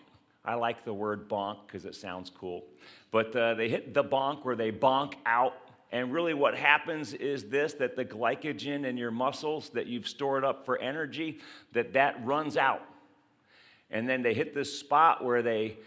I 0.44 0.56
like 0.56 0.84
the 0.86 0.94
word 0.94 1.30
bonk 1.30 1.58
because 1.68 1.86
it 1.86 1.94
sounds 1.94 2.32
cool. 2.32 2.66
But 3.12 3.36
uh, 3.36 3.54
they 3.54 3.70
hit 3.70 3.94
the 3.94 4.04
bonk 4.04 4.44
where 4.44 4.56
they 4.56 4.72
bonk 4.72 5.14
out. 5.28 5.54
And 5.92 6.12
really, 6.12 6.34
what 6.34 6.58
happens 6.58 7.14
is 7.14 7.44
this 7.44 7.74
that 7.74 7.96
the 7.96 8.06
glycogen 8.06 8.86
in 8.88 8.98
your 8.98 9.12
muscles 9.12 9.70
that 9.76 9.86
you've 9.86 10.08
stored 10.08 10.44
up 10.44 10.66
for 10.66 10.80
energy, 10.80 11.42
that 11.74 11.94
that 11.94 12.26
runs 12.26 12.58
out. 12.58 12.82
And 13.92 14.10
then 14.10 14.24
they 14.24 14.34
hit 14.34 14.56
this 14.56 14.80
spot 14.80 15.24
where 15.24 15.44
they, 15.44 15.78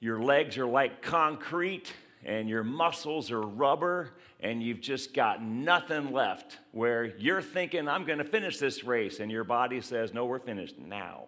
your 0.00 0.20
legs 0.20 0.58
are 0.58 0.66
like 0.66 1.02
concrete 1.02 1.92
and 2.24 2.48
your 2.48 2.64
muscles 2.64 3.30
are 3.30 3.40
rubber 3.40 4.10
and 4.40 4.62
you've 4.62 4.80
just 4.80 5.14
got 5.14 5.42
nothing 5.42 6.12
left 6.12 6.58
where 6.72 7.16
you're 7.16 7.42
thinking, 7.42 7.88
I'm 7.88 8.04
going 8.04 8.18
to 8.18 8.24
finish 8.24 8.58
this 8.58 8.84
race, 8.84 9.20
and 9.20 9.30
your 9.30 9.44
body 9.44 9.80
says, 9.80 10.12
No, 10.12 10.26
we're 10.26 10.38
finished 10.38 10.78
now. 10.78 11.24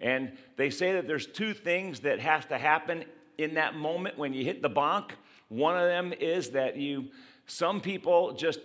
And 0.00 0.32
they 0.56 0.70
say 0.70 0.92
that 0.94 1.06
there's 1.06 1.26
two 1.26 1.54
things 1.54 2.00
that 2.00 2.20
has 2.20 2.44
to 2.46 2.58
happen 2.58 3.04
in 3.38 3.54
that 3.54 3.74
moment 3.74 4.18
when 4.18 4.32
you 4.34 4.44
hit 4.44 4.62
the 4.62 4.70
bonk. 4.70 5.10
One 5.48 5.76
of 5.76 5.88
them 5.88 6.12
is 6.12 6.50
that 6.50 6.76
you, 6.76 7.06
some 7.46 7.80
people 7.80 8.32
just 8.32 8.60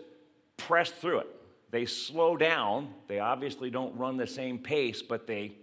press 0.58 0.92
through 0.92 1.20
it. 1.20 1.28
They 1.72 1.86
slow 1.86 2.38
down. 2.38 2.94
They 3.08 3.20
obviously 3.20 3.70
don't 3.70 3.98
run 3.98 4.18
the 4.18 4.28
same 4.28 4.60
pace, 4.60 5.02
but 5.02 5.28
they, 5.28 5.58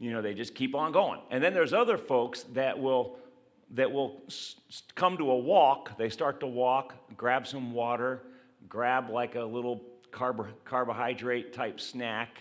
you 0.00 0.10
know, 0.10 0.22
they 0.22 0.34
just 0.34 0.54
keep 0.54 0.74
on 0.74 0.90
going. 0.90 1.20
And 1.30 1.44
then 1.44 1.54
there's 1.54 1.72
other 1.72 1.98
folks 1.98 2.42
that 2.54 2.78
will 2.78 3.18
that 3.72 3.92
will 3.92 4.20
come 4.96 5.16
to 5.18 5.30
a 5.30 5.38
walk. 5.38 5.96
They 5.96 6.08
start 6.08 6.40
to 6.40 6.46
walk, 6.46 6.94
grab 7.16 7.46
some 7.46 7.72
water, 7.72 8.22
grab 8.68 9.10
like 9.10 9.36
a 9.36 9.44
little 9.44 9.80
carb- 10.10 10.52
carbohydrate 10.64 11.52
type 11.52 11.78
snack, 11.78 12.40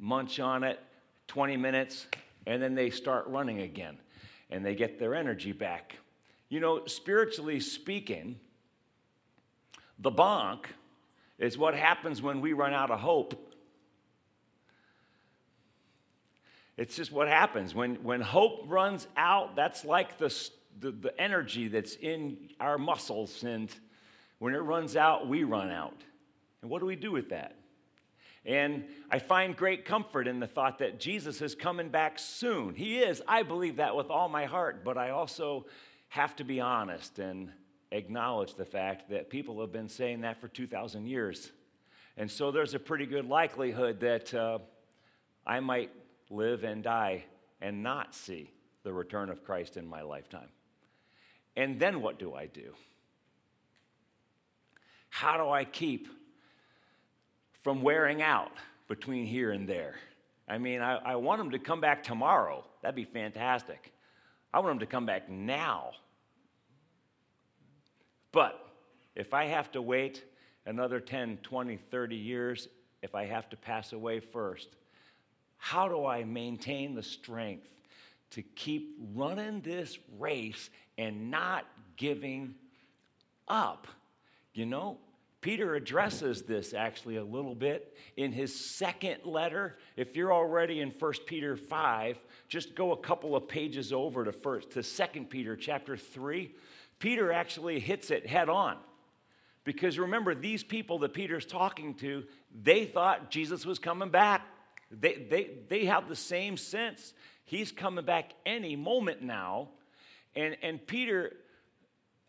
munch 0.00 0.40
on 0.40 0.64
it, 0.64 0.80
20 1.28 1.56
minutes, 1.56 2.06
and 2.46 2.60
then 2.60 2.74
they 2.74 2.90
start 2.90 3.26
running 3.28 3.60
again 3.60 3.98
and 4.50 4.64
they 4.64 4.74
get 4.74 4.98
their 4.98 5.14
energy 5.14 5.52
back. 5.52 5.96
You 6.48 6.58
know, 6.58 6.86
spiritually 6.86 7.60
speaking, 7.60 8.40
the 9.98 10.10
bonk 10.10 10.64
is 11.38 11.56
what 11.56 11.74
happens 11.74 12.20
when 12.22 12.40
we 12.40 12.52
run 12.52 12.72
out 12.72 12.90
of 12.90 12.98
hope. 13.00 13.47
It's 16.78 16.94
just 16.94 17.10
what 17.10 17.26
happens. 17.26 17.74
When, 17.74 17.96
when 17.96 18.20
hope 18.20 18.62
runs 18.66 19.08
out, 19.16 19.56
that's 19.56 19.84
like 19.84 20.16
the, 20.16 20.32
the, 20.78 20.92
the 20.92 21.20
energy 21.20 21.66
that's 21.66 21.96
in 21.96 22.50
our 22.60 22.78
muscles. 22.78 23.42
And 23.42 23.68
when 24.38 24.54
it 24.54 24.58
runs 24.58 24.94
out, 24.94 25.28
we 25.28 25.42
run 25.42 25.70
out. 25.70 26.00
And 26.62 26.70
what 26.70 26.78
do 26.78 26.86
we 26.86 26.94
do 26.94 27.10
with 27.10 27.30
that? 27.30 27.56
And 28.46 28.84
I 29.10 29.18
find 29.18 29.56
great 29.56 29.84
comfort 29.84 30.28
in 30.28 30.38
the 30.38 30.46
thought 30.46 30.78
that 30.78 31.00
Jesus 31.00 31.42
is 31.42 31.56
coming 31.56 31.88
back 31.88 32.16
soon. 32.20 32.76
He 32.76 33.00
is. 33.00 33.20
I 33.26 33.42
believe 33.42 33.76
that 33.76 33.96
with 33.96 34.08
all 34.08 34.28
my 34.28 34.44
heart, 34.44 34.84
but 34.84 34.96
I 34.96 35.10
also 35.10 35.66
have 36.10 36.36
to 36.36 36.44
be 36.44 36.60
honest 36.60 37.18
and 37.18 37.50
acknowledge 37.90 38.54
the 38.54 38.64
fact 38.64 39.10
that 39.10 39.30
people 39.30 39.60
have 39.60 39.72
been 39.72 39.88
saying 39.88 40.20
that 40.20 40.40
for 40.40 40.46
2,000 40.46 41.06
years. 41.06 41.50
And 42.16 42.30
so 42.30 42.52
there's 42.52 42.74
a 42.74 42.78
pretty 42.78 43.06
good 43.06 43.28
likelihood 43.28 44.00
that 44.00 44.32
uh, 44.32 44.60
I 45.44 45.58
might 45.58 45.90
live 46.30 46.64
and 46.64 46.82
die 46.82 47.24
and 47.60 47.82
not 47.82 48.14
see 48.14 48.50
the 48.82 48.92
return 48.92 49.28
of 49.30 49.44
Christ 49.44 49.76
in 49.76 49.86
my 49.86 50.02
lifetime. 50.02 50.48
And 51.56 51.80
then 51.80 52.00
what 52.00 52.18
do 52.18 52.34
I 52.34 52.46
do? 52.46 52.74
How 55.10 55.36
do 55.36 55.50
I 55.50 55.64
keep 55.64 56.08
from 57.62 57.82
wearing 57.82 58.22
out 58.22 58.52
between 58.86 59.26
here 59.26 59.50
and 59.50 59.68
there? 59.68 59.96
I 60.46 60.58
mean, 60.58 60.80
I, 60.80 60.96
I 60.96 61.16
want 61.16 61.40
them 61.40 61.50
to 61.50 61.58
come 61.58 61.80
back 61.80 62.02
tomorrow. 62.02 62.64
That'd 62.82 62.94
be 62.94 63.04
fantastic. 63.04 63.92
I 64.52 64.60
want 64.60 64.70
them 64.70 64.78
to 64.80 64.86
come 64.86 65.04
back 65.04 65.28
now. 65.28 65.90
But 68.32 68.58
if 69.14 69.34
I 69.34 69.46
have 69.46 69.72
to 69.72 69.82
wait 69.82 70.24
another 70.64 71.00
10, 71.00 71.38
20, 71.42 71.76
30 71.90 72.16
years, 72.16 72.68
if 73.02 73.14
I 73.14 73.26
have 73.26 73.48
to 73.50 73.56
pass 73.56 73.92
away 73.92 74.20
first, 74.20 74.68
how 75.58 75.88
do 75.88 76.06
I 76.06 76.24
maintain 76.24 76.94
the 76.94 77.02
strength 77.02 77.68
to 78.30 78.42
keep 78.42 78.96
running 79.14 79.60
this 79.60 79.98
race 80.18 80.70
and 80.96 81.30
not 81.30 81.66
giving 81.96 82.54
up? 83.46 83.86
You 84.54 84.66
know, 84.66 84.98
Peter 85.40 85.74
addresses 85.76 86.42
this 86.42 86.74
actually 86.74 87.16
a 87.16 87.24
little 87.24 87.54
bit 87.54 87.96
in 88.16 88.32
his 88.32 88.68
second 88.76 89.18
letter. 89.24 89.76
If 89.96 90.16
you're 90.16 90.32
already 90.32 90.80
in 90.80 90.90
1 90.90 91.12
Peter 91.26 91.56
5, 91.56 92.18
just 92.48 92.74
go 92.74 92.92
a 92.92 92.96
couple 92.96 93.36
of 93.36 93.46
pages 93.46 93.92
over 93.92 94.24
to 94.24 94.32
first 94.32 94.70
to 94.70 94.82
2 94.82 95.24
Peter 95.24 95.54
chapter 95.54 95.96
3. 95.96 96.52
Peter 96.98 97.30
actually 97.32 97.78
hits 97.78 98.10
it 98.10 98.26
head 98.26 98.48
on. 98.48 98.76
Because 99.64 99.98
remember, 99.98 100.34
these 100.34 100.64
people 100.64 100.98
that 101.00 101.12
Peter's 101.12 101.46
talking 101.46 101.94
to, 101.96 102.24
they 102.62 102.84
thought 102.84 103.30
Jesus 103.30 103.66
was 103.66 103.78
coming 103.78 104.08
back. 104.08 104.42
They, 104.90 105.14
they, 105.14 105.50
they 105.68 105.84
have 105.86 106.08
the 106.08 106.16
same 106.16 106.56
sense. 106.56 107.12
He's 107.44 107.72
coming 107.72 108.04
back 108.04 108.32
any 108.46 108.76
moment 108.76 109.22
now. 109.22 109.68
And, 110.34 110.56
and 110.62 110.84
Peter 110.86 111.32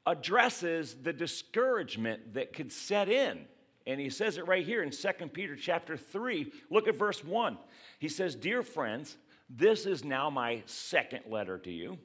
addresses 0.06 0.96
the 1.02 1.14
discouragement 1.14 2.34
that 2.34 2.54
could 2.54 2.72
set 2.72 3.10
in. 3.10 3.46
And 3.86 4.00
he 4.00 4.10
says 4.10 4.38
it 4.38 4.48
right 4.48 4.66
here 4.66 4.84
in 4.84 4.92
2 4.92 5.10
Peter 5.34 5.56
chapter 5.56 5.98
3. 5.98 6.52
Look 6.70 6.88
at 6.88 6.96
verse 6.96 7.24
1. 7.24 7.58
He 8.00 8.10
says, 8.10 8.36
Dear 8.36 8.62
friends, 8.64 9.18
this 9.50 9.86
is 9.86 10.04
now 10.04 10.30
my 10.30 10.64
second 10.66 11.24
letter 11.28 11.58
to 11.60 11.72
you. 11.72 11.98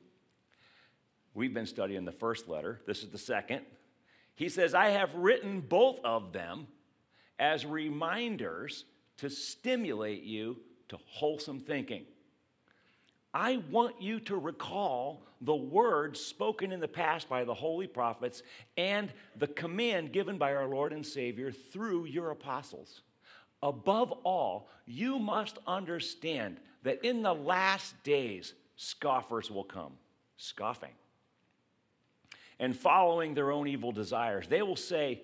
We've 1.35 1.53
been 1.53 1.67
studying 1.67 2.05
the 2.05 2.13
first 2.13 2.49
letter. 2.49 2.81
This 2.87 3.03
is 3.03 3.11
the 3.11 3.19
second. 3.19 3.63
He 4.35 4.49
says, 4.49 4.75
I 4.75 4.91
have 4.91 5.15
written 5.15 5.61
both 5.61 6.01
of 6.05 6.33
them 6.33 6.69
as 7.39 7.67
reminders 7.67 8.85
to 9.19 9.31
stimulate 9.31 10.23
you 10.23 10.59
to 10.89 10.99
wholesome 11.07 11.61
thinking. 11.61 12.05
I 13.33 13.63
want 13.71 14.01
you 14.01 14.21
to 14.21 14.37
recall 14.37 15.27
the 15.41 15.55
words 15.55 16.21
spoken 16.21 16.71
in 16.73 16.81
the 16.81 16.89
past 16.89 17.29
by 17.29 17.45
the 17.45 17.55
holy 17.55 17.89
prophets 17.89 18.43
and 18.77 19.13
the 19.37 19.49
command 19.49 20.13
given 20.13 20.39
by 20.39 20.55
our 20.55 20.69
Lord 20.69 20.93
and 20.93 21.05
Savior 21.05 21.51
through 21.51 22.07
your 22.07 22.31
apostles. 22.31 23.03
Above 23.63 24.13
all, 24.25 24.69
you 24.87 25.19
must 25.19 25.59
understand 25.67 26.59
that 26.85 27.05
in 27.05 27.23
the 27.23 27.35
last 27.35 27.95
days, 28.05 28.55
scoffers 28.77 29.51
will 29.51 29.65
come, 29.65 29.95
scoffing, 30.37 30.93
and 32.61 32.77
following 32.77 33.35
their 33.35 33.51
own 33.51 33.67
evil 33.67 33.91
desires. 33.91 34.47
They 34.47 34.63
will 34.63 34.77
say, 34.77 35.23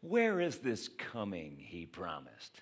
Where 0.00 0.40
is 0.40 0.58
this 0.58 0.88
coming 0.88 1.56
he 1.58 1.86
promised? 1.86 2.60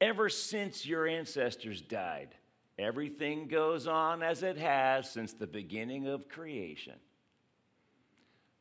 Ever 0.00 0.28
since 0.28 0.86
your 0.86 1.06
ancestors 1.06 1.80
died. 1.80 2.34
Everything 2.78 3.46
goes 3.46 3.86
on 3.86 4.22
as 4.22 4.42
it 4.42 4.58
has 4.58 5.10
since 5.10 5.32
the 5.32 5.46
beginning 5.46 6.08
of 6.08 6.28
creation. 6.28 6.94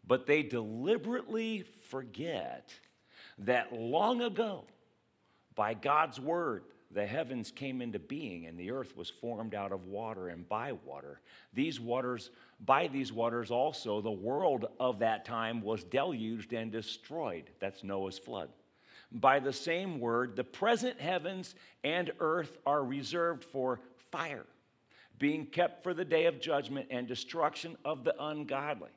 But 0.06 0.28
they 0.28 0.44
deliberately 0.44 1.64
forget 1.90 2.74
that 3.40 3.74
long 3.74 4.22
ago, 4.22 4.66
by 5.56 5.74
God's 5.74 6.20
word, 6.20 6.64
the 6.92 7.06
heavens 7.08 7.50
came 7.50 7.82
into 7.82 7.98
being 7.98 8.46
and 8.46 8.58
the 8.58 8.70
earth 8.70 8.96
was 8.96 9.10
formed 9.10 9.56
out 9.56 9.72
of 9.72 9.86
water 9.86 10.28
and 10.30 10.48
by 10.48 10.74
water. 10.86 11.22
These 11.54 11.80
waters, 11.80 12.30
by 12.64 12.88
these 12.88 13.12
waters 13.12 13.50
also, 13.50 14.02
the 14.02 14.12
world 14.12 14.68
of 14.80 15.00
that 15.00 15.26
time 15.26 15.62
was 15.62 15.84
deluged 15.84 16.54
and 16.54 16.72
destroyed. 16.72 17.50
That's 17.60 17.84
Noah's 17.84 18.20
flood 18.20 18.50
by 19.14 19.40
the 19.40 19.54
same 19.54 20.00
word, 20.00 20.36
the 20.36 20.44
present 20.44 21.00
heavens 21.00 21.56
and 21.84 22.12
earth 22.20 22.58
are 22.66 22.84
reserved 22.84 23.44
for 23.44 23.80
fire, 24.12 24.46
being 25.20 25.46
kept 25.46 25.84
for 25.84 25.94
the 25.94 26.06
day 26.06 26.26
of 26.26 26.42
judgment 26.42 26.88
and 26.90 27.08
destruction 27.08 27.78
of 27.86 28.04
the 28.04 28.16
ungodly. 28.20 28.90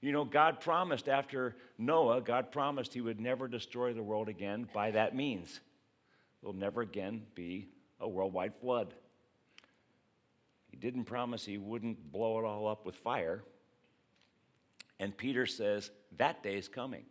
You 0.00 0.12
know, 0.12 0.24
God 0.24 0.60
promised 0.60 1.08
after 1.08 1.56
Noah, 1.78 2.20
God 2.20 2.52
promised 2.52 2.94
he 2.94 3.00
would 3.00 3.20
never 3.20 3.48
destroy 3.48 3.92
the 3.92 4.02
world 4.02 4.28
again 4.28 4.68
by 4.72 4.90
that 4.92 5.14
means. 5.14 5.60
There'll 6.40 6.54
never 6.54 6.80
again 6.82 7.22
be 7.34 7.68
a 8.00 8.08
worldwide 8.08 8.54
flood. 8.60 8.94
He 10.70 10.76
didn't 10.76 11.04
promise 11.04 11.44
he 11.44 11.58
wouldn't 11.58 12.12
blow 12.12 12.38
it 12.38 12.44
all 12.44 12.68
up 12.68 12.84
with 12.84 12.94
fire. 12.96 13.42
And 15.00 15.16
Peter 15.16 15.46
says, 15.46 15.90
that 16.18 16.42
day 16.42 16.56
is 16.56 16.68
coming. 16.68 17.04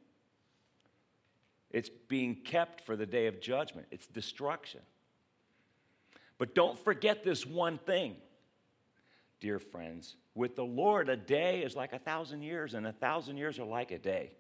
It's 1.76 1.90
being 1.90 2.36
kept 2.36 2.86
for 2.86 2.96
the 2.96 3.06
day 3.06 3.28
of 3.28 3.42
judgment, 3.42 3.88
it's 3.92 4.08
destruction. 4.08 4.80
But 6.38 6.56
don't 6.56 6.80
forget 6.80 7.26
this 7.26 7.46
one 7.46 7.80
thing, 7.80 8.16
dear 9.42 9.60
friends. 9.60 10.16
With 10.36 10.56
the 10.56 10.64
Lord, 10.64 11.10
a 11.10 11.18
day 11.18 11.64
is 11.64 11.76
like 11.76 11.92
a 11.92 12.00
thousand 12.00 12.44
years, 12.44 12.76
and 12.76 12.88
a 12.88 12.94
thousand 12.94 13.36
years 13.36 13.60
are 13.60 13.66
like 13.66 13.92
a 13.92 14.00
day. 14.00 14.32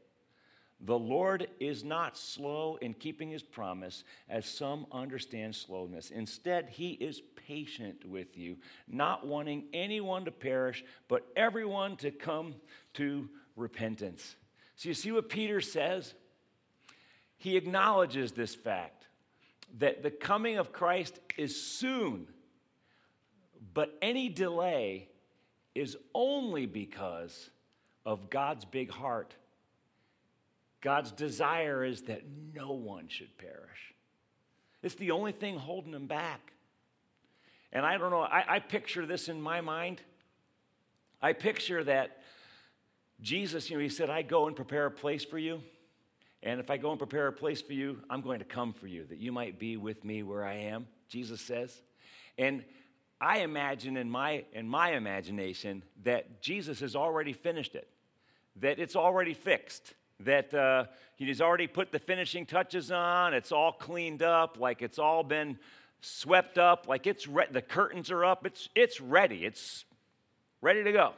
The 0.79 0.97
Lord 0.97 1.49
is 1.59 1.83
not 1.83 2.17
slow 2.17 2.77
in 2.81 2.93
keeping 2.93 3.31
his 3.31 3.43
promise, 3.43 4.05
as 4.29 4.45
some 4.45 4.85
understand 4.93 5.57
slowness. 5.57 6.11
Instead, 6.11 6.69
he 6.69 6.91
is 6.91 7.21
patient 7.47 8.05
with 8.05 8.37
you, 8.37 8.55
not 8.87 9.27
wanting 9.27 9.65
anyone 9.73 10.23
to 10.23 10.31
perish, 10.31 10.85
but 11.09 11.27
everyone 11.35 11.97
to 11.97 12.11
come 12.11 12.55
to 12.93 13.27
repentance. 13.57 14.37
So, 14.77 14.87
you 14.87 14.95
see 14.95 15.11
what 15.11 15.27
Peter 15.27 15.59
says? 15.59 16.13
He 17.37 17.57
acknowledges 17.57 18.31
this 18.31 18.55
fact 18.55 19.05
that 19.79 20.03
the 20.03 20.11
coming 20.11 20.57
of 20.57 20.71
Christ 20.71 21.19
is 21.37 21.61
soon, 21.61 22.27
but 23.73 23.97
any 24.01 24.29
delay 24.29 25.09
is 25.73 25.97
only 26.13 26.65
because 26.65 27.49
of 28.05 28.29
God's 28.29 28.63
big 28.65 28.89
heart. 28.89 29.33
God's 30.81 31.11
desire 31.11 31.83
is 31.83 32.03
that 32.03 32.21
no 32.53 32.71
one 32.71 33.07
should 33.09 33.37
perish. 33.37 33.93
It's 34.81 34.95
the 34.95 35.11
only 35.11 35.31
thing 35.31 35.57
holding 35.57 35.93
him 35.93 36.05
back. 36.05 36.53
And 37.73 37.85
I 37.85 37.97
don't 37.97 38.11
know, 38.11 38.21
I, 38.21 38.45
I, 38.47 38.59
picture 38.59 39.05
this 39.05 39.27
in 39.27 39.41
my 39.41 39.59
mind. 39.59 39.99
I 41.21 41.33
picture 41.33 41.83
that 41.83 42.21
Jesus, 43.19 43.69
you 43.69 43.77
know, 43.77 43.83
he 43.83 43.89
said, 43.89 44.09
I 44.09 44.21
go 44.21 44.47
and 44.47 44.55
prepare 44.55 44.85
a 44.85 44.91
place 44.91 45.25
for 45.25 45.37
you. 45.37 45.61
And 46.45 46.59
if 46.59 46.69
I 46.69 46.77
go 46.77 46.91
and 46.91 46.99
prepare 46.99 47.27
a 47.27 47.33
place 47.33 47.59
for 47.59 47.73
you, 47.73 47.99
I'm 48.07 48.21
going 48.21 48.37
to 48.37 48.45
come 48.45 48.71
for 48.71 48.85
you, 48.85 49.03
that 49.09 49.17
you 49.17 49.31
might 49.31 49.57
be 49.57 49.77
with 49.77 50.05
me 50.05 50.21
where 50.21 50.45
I 50.45 50.53
am, 50.53 50.85
Jesus 51.09 51.41
says. 51.41 51.81
And 52.37 52.63
I 53.19 53.39
imagine 53.39 53.97
in 53.97 54.11
my, 54.11 54.45
in 54.53 54.67
my 54.67 54.91
imagination 54.91 55.81
that 56.03 56.43
Jesus 56.43 56.81
has 56.81 56.95
already 56.95 57.33
finished 57.33 57.73
it, 57.73 57.89
that 58.57 58.77
it's 58.77 58.95
already 58.95 59.33
fixed, 59.33 59.95
that 60.19 60.53
uh, 60.53 60.85
he's 61.15 61.41
already 61.41 61.65
put 61.65 61.91
the 61.91 61.97
finishing 61.97 62.45
touches 62.45 62.91
on, 62.91 63.33
it's 63.33 63.51
all 63.51 63.71
cleaned 63.71 64.21
up, 64.21 64.59
like 64.59 64.83
it's 64.83 64.99
all 64.99 65.23
been 65.23 65.57
swept 65.99 66.59
up, 66.59 66.87
like 66.87 67.07
it's 67.07 67.27
re- 67.27 67.47
the 67.49 67.61
curtains 67.61 68.11
are 68.11 68.23
up, 68.23 68.45
it's, 68.45 68.69
it's 68.75 69.01
ready, 69.01 69.45
it's 69.45 69.83
ready 70.61 70.83
to 70.83 70.91
go. 70.91 71.13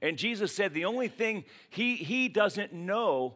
And 0.00 0.16
Jesus 0.16 0.54
said 0.54 0.74
the 0.74 0.84
only 0.84 1.08
thing 1.08 1.44
he, 1.70 1.96
he 1.96 2.28
doesn't 2.28 2.72
know, 2.72 3.34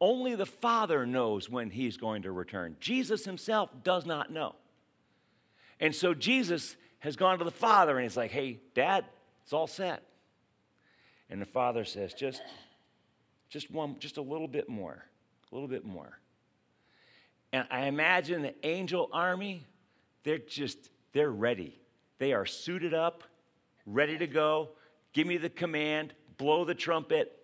only 0.00 0.34
the 0.34 0.46
Father 0.46 1.06
knows 1.06 1.50
when 1.50 1.70
he's 1.70 1.96
going 1.96 2.22
to 2.22 2.32
return. 2.32 2.76
Jesus 2.80 3.24
himself 3.24 3.70
does 3.82 4.06
not 4.06 4.30
know. 4.30 4.54
And 5.80 5.94
so 5.94 6.14
Jesus 6.14 6.76
has 7.00 7.16
gone 7.16 7.38
to 7.38 7.44
the 7.44 7.50
father 7.50 7.96
and 7.96 8.02
he's 8.02 8.16
like, 8.16 8.30
hey, 8.30 8.60
dad, 8.74 9.04
it's 9.42 9.52
all 9.52 9.66
set. 9.66 10.02
And 11.30 11.40
the 11.40 11.46
father 11.46 11.84
says, 11.84 12.14
just, 12.14 12.42
just 13.48 13.70
one, 13.70 13.96
just 13.98 14.16
a 14.16 14.22
little 14.22 14.48
bit 14.48 14.68
more, 14.68 15.04
a 15.50 15.54
little 15.54 15.68
bit 15.68 15.84
more. 15.84 16.18
And 17.52 17.66
I 17.70 17.86
imagine 17.86 18.42
the 18.42 18.54
angel 18.66 19.08
army, 19.12 19.66
they're 20.24 20.38
just, 20.38 20.90
they're 21.12 21.30
ready. 21.30 21.78
They 22.18 22.32
are 22.32 22.46
suited 22.46 22.92
up, 22.92 23.22
ready 23.86 24.18
to 24.18 24.26
go. 24.26 24.70
Give 25.12 25.26
me 25.26 25.36
the 25.36 25.48
command, 25.48 26.12
blow 26.36 26.64
the 26.64 26.74
trumpet, 26.74 27.37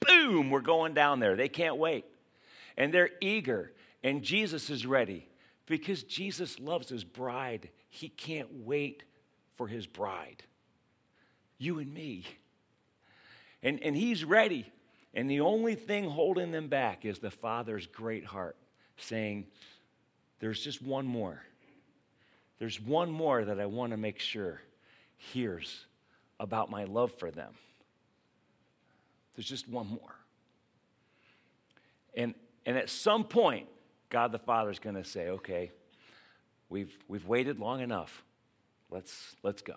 boom, 0.00 0.50
we're 0.50 0.60
going 0.60 0.94
down 0.94 1.20
there. 1.20 1.36
They 1.36 1.48
can't 1.48 1.76
wait. 1.76 2.04
And 2.76 2.92
they're 2.92 3.10
eager, 3.20 3.72
and 4.02 4.22
Jesus 4.22 4.70
is 4.70 4.86
ready 4.86 5.28
because 5.66 6.02
Jesus 6.04 6.58
loves 6.58 6.88
his 6.88 7.04
bride 7.04 7.70
he 7.88 8.08
can't 8.08 8.64
wait 8.64 9.02
for 9.56 9.66
his 9.66 9.86
bride, 9.86 10.42
you 11.58 11.78
and 11.78 11.92
me. 11.92 12.24
And, 13.62 13.82
and 13.82 13.96
he's 13.96 14.24
ready. 14.24 14.70
And 15.14 15.28
the 15.28 15.40
only 15.40 15.74
thing 15.74 16.08
holding 16.08 16.52
them 16.52 16.68
back 16.68 17.04
is 17.04 17.18
the 17.18 17.30
Father's 17.30 17.86
great 17.86 18.24
heart 18.24 18.56
saying, 18.98 19.46
There's 20.38 20.62
just 20.62 20.82
one 20.82 21.06
more. 21.06 21.42
There's 22.58 22.80
one 22.80 23.10
more 23.10 23.44
that 23.44 23.58
I 23.58 23.66
want 23.66 23.92
to 23.92 23.96
make 23.96 24.20
sure 24.20 24.60
hears 25.16 25.86
about 26.38 26.70
my 26.70 26.84
love 26.84 27.12
for 27.12 27.30
them. 27.30 27.54
There's 29.38 29.48
just 29.48 29.68
one 29.68 29.86
more. 29.86 30.16
And, 32.16 32.34
and 32.66 32.76
at 32.76 32.90
some 32.90 33.22
point, 33.22 33.68
God 34.10 34.32
the 34.32 34.38
Father 34.38 34.68
is 34.68 34.80
going 34.80 34.96
to 34.96 35.04
say, 35.04 35.28
Okay, 35.28 35.70
We've, 36.68 36.96
we've 37.08 37.26
waited 37.26 37.58
long 37.58 37.80
enough. 37.80 38.22
Let's, 38.90 39.36
let's 39.42 39.62
go. 39.62 39.74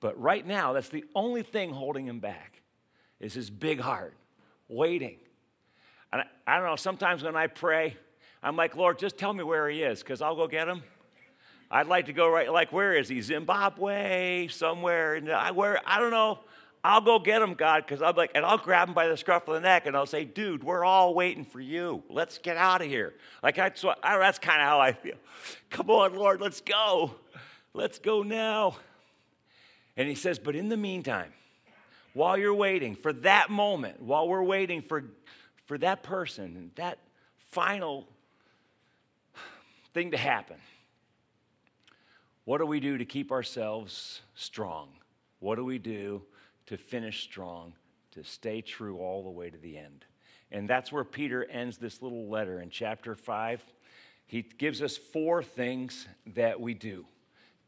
But 0.00 0.20
right 0.20 0.46
now, 0.46 0.72
that's 0.72 0.88
the 0.88 1.04
only 1.14 1.42
thing 1.42 1.70
holding 1.72 2.06
him 2.06 2.20
back 2.20 2.60
is 3.20 3.34
his 3.34 3.50
big 3.50 3.80
heart, 3.80 4.14
waiting. 4.68 5.16
And 6.12 6.22
I, 6.22 6.26
I 6.46 6.58
don't 6.58 6.66
know, 6.66 6.76
sometimes 6.76 7.22
when 7.22 7.36
I 7.36 7.46
pray, 7.46 7.96
I'm 8.42 8.56
like, 8.56 8.76
Lord, 8.76 8.98
just 8.98 9.16
tell 9.16 9.32
me 9.32 9.42
where 9.42 9.68
he 9.68 9.82
is, 9.82 10.00
because 10.00 10.20
I'll 10.20 10.36
go 10.36 10.46
get 10.46 10.68
him. 10.68 10.82
I'd 11.70 11.86
like 11.86 12.06
to 12.06 12.12
go 12.12 12.28
right, 12.28 12.52
like, 12.52 12.72
where 12.72 12.92
is 12.92 13.08
he? 13.08 13.20
Zimbabwe, 13.20 14.48
somewhere. 14.48 15.20
I, 15.34 15.50
where, 15.50 15.80
I 15.84 15.98
don't 15.98 16.10
know. 16.10 16.40
I'll 16.86 17.00
go 17.00 17.18
get 17.18 17.40
him, 17.40 17.54
God, 17.54 17.84
because 17.86 18.02
I'm 18.02 18.14
like, 18.14 18.32
and 18.34 18.44
I'll 18.44 18.58
grab 18.58 18.88
him 18.88 18.94
by 18.94 19.08
the 19.08 19.16
scruff 19.16 19.48
of 19.48 19.54
the 19.54 19.60
neck 19.60 19.86
and 19.86 19.96
I'll 19.96 20.04
say, 20.04 20.26
dude, 20.26 20.62
we're 20.62 20.84
all 20.84 21.14
waiting 21.14 21.46
for 21.46 21.58
you. 21.58 22.02
Let's 22.10 22.36
get 22.36 22.58
out 22.58 22.82
of 22.82 22.88
here. 22.88 23.14
Like, 23.42 23.58
I, 23.58 23.70
that's 23.70 24.38
kind 24.38 24.60
of 24.60 24.68
how 24.68 24.80
I 24.80 24.92
feel. 24.92 25.16
Come 25.70 25.88
on, 25.88 26.14
Lord, 26.14 26.42
let's 26.42 26.60
go. 26.60 27.14
Let's 27.72 27.98
go 27.98 28.22
now. 28.22 28.76
And 29.96 30.06
he 30.08 30.14
says, 30.14 30.38
but 30.38 30.54
in 30.54 30.68
the 30.68 30.76
meantime, 30.76 31.32
while 32.12 32.36
you're 32.36 32.54
waiting 32.54 32.94
for 32.94 33.14
that 33.14 33.48
moment, 33.48 34.02
while 34.02 34.28
we're 34.28 34.42
waiting 34.42 34.82
for, 34.82 35.04
for 35.64 35.78
that 35.78 36.02
person 36.02 36.70
that 36.74 36.98
final 37.50 38.06
thing 39.94 40.10
to 40.10 40.18
happen, 40.18 40.58
what 42.44 42.58
do 42.58 42.66
we 42.66 42.78
do 42.78 42.98
to 42.98 43.06
keep 43.06 43.32
ourselves 43.32 44.20
strong? 44.34 44.88
What 45.40 45.54
do 45.56 45.64
we 45.64 45.78
do 45.78 46.22
to 46.66 46.76
finish 46.76 47.22
strong, 47.22 47.74
to 48.12 48.24
stay 48.24 48.60
true 48.60 48.98
all 48.98 49.22
the 49.22 49.30
way 49.30 49.50
to 49.50 49.58
the 49.58 49.76
end. 49.76 50.04
And 50.50 50.68
that's 50.68 50.92
where 50.92 51.04
Peter 51.04 51.44
ends 51.44 51.78
this 51.78 52.00
little 52.00 52.28
letter 52.28 52.60
in 52.60 52.70
chapter 52.70 53.14
5. 53.14 53.64
He 54.26 54.42
gives 54.42 54.82
us 54.82 54.96
four 54.96 55.42
things 55.42 56.06
that 56.26 56.60
we 56.60 56.74
do 56.74 57.06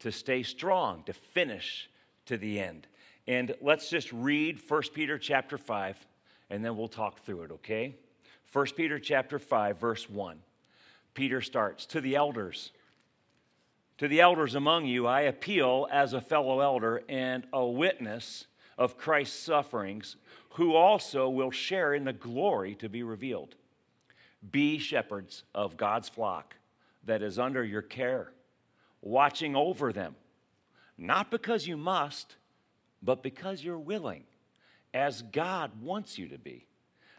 to 0.00 0.12
stay 0.12 0.42
strong, 0.42 1.02
to 1.04 1.12
finish 1.12 1.90
to 2.26 2.36
the 2.36 2.60
end. 2.60 2.86
And 3.26 3.54
let's 3.60 3.90
just 3.90 4.12
read 4.12 4.60
1 4.66 4.82
Peter 4.94 5.18
chapter 5.18 5.58
5 5.58 6.06
and 6.48 6.64
then 6.64 6.76
we'll 6.76 6.88
talk 6.88 7.24
through 7.24 7.42
it, 7.42 7.50
okay? 7.50 7.96
1 8.52 8.66
Peter 8.76 8.98
chapter 8.98 9.38
5 9.38 9.78
verse 9.78 10.08
1. 10.08 10.40
Peter 11.14 11.40
starts, 11.40 11.86
"To 11.86 12.00
the 12.00 12.14
elders, 12.14 12.72
to 13.98 14.06
the 14.06 14.20
elders 14.20 14.54
among 14.54 14.86
you 14.86 15.06
I 15.06 15.22
appeal 15.22 15.88
as 15.90 16.12
a 16.12 16.20
fellow 16.20 16.60
elder 16.60 17.02
and 17.08 17.46
a 17.52 17.66
witness 17.66 18.46
of 18.78 18.98
Christ's 18.98 19.38
sufferings, 19.38 20.16
who 20.50 20.74
also 20.74 21.28
will 21.28 21.50
share 21.50 21.94
in 21.94 22.04
the 22.04 22.12
glory 22.12 22.74
to 22.76 22.88
be 22.88 23.02
revealed. 23.02 23.54
Be 24.50 24.78
shepherds 24.78 25.44
of 25.54 25.76
God's 25.76 26.08
flock 26.08 26.56
that 27.04 27.22
is 27.22 27.38
under 27.38 27.64
your 27.64 27.82
care, 27.82 28.32
watching 29.00 29.56
over 29.56 29.92
them, 29.92 30.14
not 30.98 31.30
because 31.30 31.66
you 31.66 31.76
must, 31.76 32.36
but 33.02 33.22
because 33.22 33.62
you're 33.62 33.78
willing, 33.78 34.24
as 34.92 35.22
God 35.22 35.70
wants 35.82 36.18
you 36.18 36.28
to 36.28 36.38
be. 36.38 36.66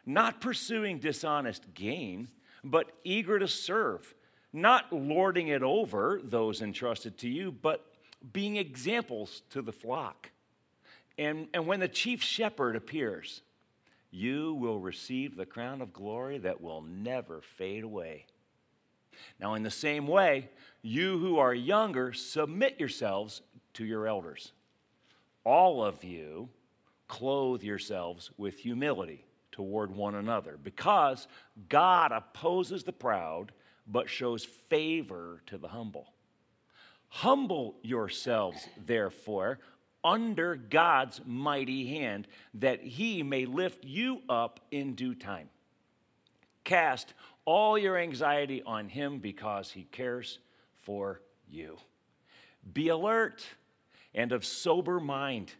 Not 0.05 0.41
pursuing 0.41 0.99
dishonest 0.99 1.73
gain, 1.73 2.29
but 2.63 2.91
eager 3.03 3.39
to 3.39 3.47
serve, 3.47 4.15
not 4.53 4.91
lording 4.91 5.49
it 5.49 5.61
over 5.63 6.19
those 6.23 6.61
entrusted 6.61 7.17
to 7.19 7.29
you, 7.29 7.51
but 7.51 7.85
being 8.33 8.55
examples 8.55 9.41
to 9.51 9.61
the 9.61 9.71
flock. 9.71 10.31
And, 11.17 11.47
and 11.53 11.65
when 11.65 11.79
the 11.79 11.87
chief 11.87 12.21
shepherd 12.21 12.75
appears, 12.75 13.41
you 14.11 14.53
will 14.53 14.79
receive 14.79 15.35
the 15.35 15.45
crown 15.45 15.81
of 15.81 15.93
glory 15.93 16.37
that 16.39 16.61
will 16.61 16.81
never 16.81 17.41
fade 17.41 17.83
away. 17.83 18.25
Now, 19.39 19.55
in 19.55 19.63
the 19.63 19.71
same 19.71 20.07
way, 20.07 20.49
you 20.81 21.17
who 21.17 21.39
are 21.39 21.53
younger, 21.53 22.13
submit 22.13 22.79
yourselves 22.79 23.41
to 23.73 23.85
your 23.85 24.07
elders. 24.07 24.51
All 25.43 25.83
of 25.83 26.03
you 26.03 26.49
clothe 27.07 27.63
yourselves 27.63 28.31
with 28.37 28.59
humility 28.59 29.25
toward 29.51 29.91
one 29.91 30.13
another, 30.13 30.59
because 30.61 31.27
God 31.67 32.11
opposes 32.11 32.83
the 32.83 32.93
proud, 32.93 33.51
but 33.87 34.09
shows 34.09 34.43
favor 34.43 35.41
to 35.47 35.57
the 35.57 35.69
humble. 35.69 36.13
Humble 37.07 37.75
yourselves, 37.81 38.67
therefore, 38.85 39.59
under 40.07 40.55
God's 40.55 41.19
mighty 41.25 41.85
hand, 41.87 42.27
that 42.55 42.81
he 42.81 43.23
may 43.23 43.45
lift 43.45 43.83
you 43.83 44.21
up 44.29 44.61
in 44.71 44.95
due 44.95 45.13
time. 45.13 45.49
Cast 46.63 47.13
all 47.43 47.77
your 47.77 47.97
anxiety 47.97 48.63
on 48.65 48.87
him 48.87 49.19
because 49.19 49.71
he 49.71 49.83
cares 49.83 50.39
for 50.83 51.21
you. 51.49 51.77
Be 52.73 52.87
alert 52.87 53.45
and 54.15 54.31
of 54.31 54.45
sober 54.45 54.99
mind. 55.01 55.51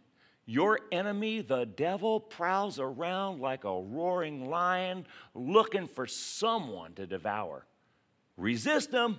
Your 0.46 0.80
enemy, 0.90 1.42
the 1.42 1.66
devil, 1.66 2.18
prowls 2.18 2.78
around 2.78 3.40
like 3.42 3.64
a 3.64 3.80
roaring 3.80 4.48
lion 4.48 5.06
looking 5.34 5.86
for 5.86 6.06
someone 6.06 6.94
to 6.94 7.06
devour. 7.06 7.66
Resist 8.38 8.92
him, 8.92 9.18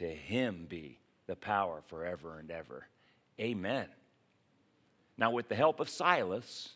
To 0.00 0.08
him 0.08 0.64
be 0.66 0.98
the 1.26 1.36
power 1.36 1.82
forever 1.88 2.38
and 2.38 2.50
ever. 2.50 2.86
Amen. 3.38 3.84
Now, 5.18 5.30
with 5.30 5.50
the 5.50 5.54
help 5.54 5.78
of 5.78 5.90
Silas, 5.90 6.70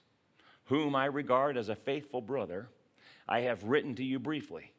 whom 0.67 0.95
I 0.95 1.07
regard 1.07 1.57
as 1.57 1.71
a 1.71 1.75
faithful 1.75 2.21
brother, 2.21 2.69
I 3.27 3.41
have 3.41 3.65
written 3.65 3.95
to 3.95 4.05
you 4.05 4.19
briefly, 4.19 4.75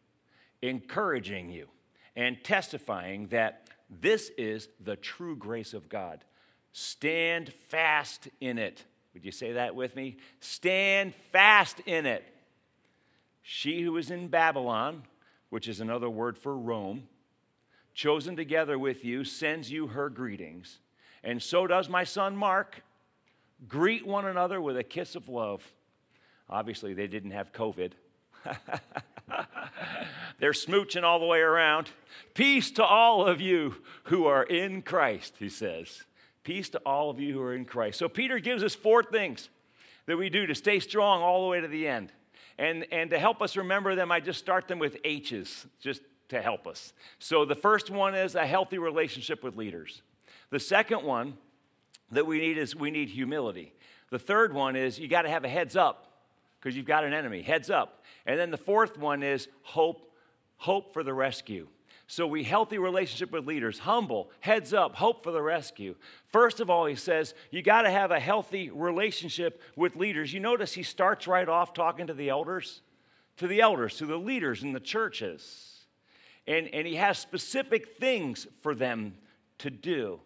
encouraging 0.61 1.49
you 1.49 1.69
and 2.15 2.37
testifying 2.43 3.29
that 3.29 3.67
this 3.89 4.29
is 4.37 4.69
the 4.79 4.95
true 4.95 5.35
grace 5.35 5.73
of 5.73 5.89
God. 5.89 6.23
Stand 6.71 7.51
fast 7.51 8.27
in 8.39 8.59
it. 8.59 8.83
Would 9.15 9.25
you 9.25 9.31
say 9.31 9.53
that 9.53 9.73
with 9.73 9.95
me? 9.95 10.17
Stand 10.39 11.15
fast 11.31 11.79
in 11.87 12.05
it. 12.05 12.23
She 13.41 13.81
who 13.81 13.97
is 13.97 14.11
in 14.11 14.27
Babylon, 14.27 15.01
which 15.49 15.67
is 15.67 15.81
another 15.81 16.11
word 16.11 16.37
for 16.37 16.55
Rome, 16.55 17.07
chosen 17.95 18.35
together 18.35 18.77
with 18.77 19.03
you, 19.03 19.23
sends 19.23 19.71
you 19.71 19.87
her 19.87 20.09
greetings. 20.09 20.79
And 21.23 21.41
so 21.41 21.65
does 21.65 21.89
my 21.89 22.03
son 22.03 22.37
Mark. 22.37 22.83
Greet 23.67 24.05
one 24.05 24.25
another 24.25 24.61
with 24.61 24.77
a 24.77 24.83
kiss 24.83 25.15
of 25.15 25.29
love. 25.29 25.63
Obviously, 26.49 26.93
they 26.93 27.07
didn't 27.07 27.31
have 27.31 27.51
COVID. 27.53 27.93
They're 30.39 30.51
smooching 30.51 31.03
all 31.03 31.19
the 31.19 31.25
way 31.25 31.39
around. 31.39 31.89
Peace 32.33 32.69
to 32.71 32.83
all 32.83 33.25
of 33.25 33.41
you 33.41 33.75
who 34.03 34.25
are 34.25 34.43
in 34.43 34.81
Christ, 34.81 35.35
he 35.39 35.49
says. 35.49 36.03
Peace 36.43 36.69
to 36.69 36.79
all 36.79 37.09
of 37.09 37.19
you 37.19 37.33
who 37.33 37.41
are 37.41 37.55
in 37.55 37.65
Christ. 37.65 37.97
So, 37.97 38.07
Peter 38.09 38.37
gives 38.37 38.61
us 38.61 38.75
four 38.75 39.01
things 39.01 39.49
that 40.05 40.17
we 40.17 40.29
do 40.29 40.45
to 40.45 40.53
stay 40.53 40.79
strong 40.79 41.23
all 41.23 41.41
the 41.43 41.47
way 41.47 41.61
to 41.61 41.67
the 41.67 41.87
end. 41.87 42.11
And, 42.59 42.85
and 42.91 43.09
to 43.09 43.17
help 43.17 43.41
us 43.41 43.57
remember 43.57 43.95
them, 43.95 44.11
I 44.11 44.19
just 44.19 44.39
start 44.39 44.67
them 44.67 44.79
with 44.79 44.97
H's, 45.03 45.65
just 45.81 46.01
to 46.29 46.41
help 46.41 46.67
us. 46.67 46.93
So, 47.19 47.45
the 47.45 47.55
first 47.55 47.89
one 47.89 48.15
is 48.15 48.35
a 48.35 48.45
healthy 48.45 48.77
relationship 48.77 49.43
with 49.43 49.55
leaders. 49.55 50.01
The 50.49 50.59
second 50.59 51.03
one 51.03 51.37
that 52.11 52.25
we 52.25 52.39
need 52.39 52.57
is 52.57 52.75
we 52.75 52.91
need 52.91 53.09
humility. 53.09 53.73
The 54.09 54.19
third 54.19 54.53
one 54.53 54.75
is 54.75 54.99
you 54.99 55.07
got 55.07 55.23
to 55.23 55.29
have 55.29 55.43
a 55.43 55.49
heads 55.49 55.75
up 55.75 56.11
because 56.59 56.75
you've 56.75 56.85
got 56.85 57.03
an 57.03 57.13
enemy. 57.13 57.41
Heads 57.41 57.69
up. 57.69 58.03
And 58.25 58.39
then 58.39 58.51
the 58.51 58.57
fourth 58.57 58.97
one 58.97 59.23
is 59.23 59.47
hope, 59.61 60.11
hope 60.57 60.93
for 60.93 61.03
the 61.03 61.13
rescue. 61.13 61.67
So 62.07 62.27
we 62.27 62.43
healthy 62.43 62.77
relationship 62.77 63.31
with 63.31 63.47
leaders, 63.47 63.79
humble, 63.79 64.29
heads 64.39 64.73
up, 64.73 64.95
hope 64.95 65.23
for 65.23 65.31
the 65.31 65.41
rescue. 65.41 65.95
First 66.27 66.59
of 66.59 66.69
all, 66.69 66.85
he 66.85 66.95
says 66.95 67.33
you 67.49 67.63
got 67.63 67.81
to 67.81 67.89
have 67.89 68.11
a 68.11 68.19
healthy 68.19 68.69
relationship 68.69 69.61
with 69.75 69.95
leaders. 69.95 70.31
You 70.31 70.39
notice 70.39 70.73
he 70.73 70.83
starts 70.83 71.27
right 71.27 71.49
off 71.49 71.73
talking 71.73 72.07
to 72.07 72.13
the 72.13 72.29
elders, 72.29 72.81
to 73.37 73.47
the 73.47 73.61
elders, 73.61 73.97
to 73.97 74.05
the 74.05 74.17
leaders 74.17 74.61
in 74.61 74.71
the 74.71 74.79
churches. 74.79 75.74
And, 76.47 76.67
and 76.73 76.85
he 76.85 76.95
has 76.95 77.17
specific 77.17 77.97
things 77.97 78.47
for 78.61 78.75
them 78.75 79.15
to 79.59 79.69
do. 79.69 80.19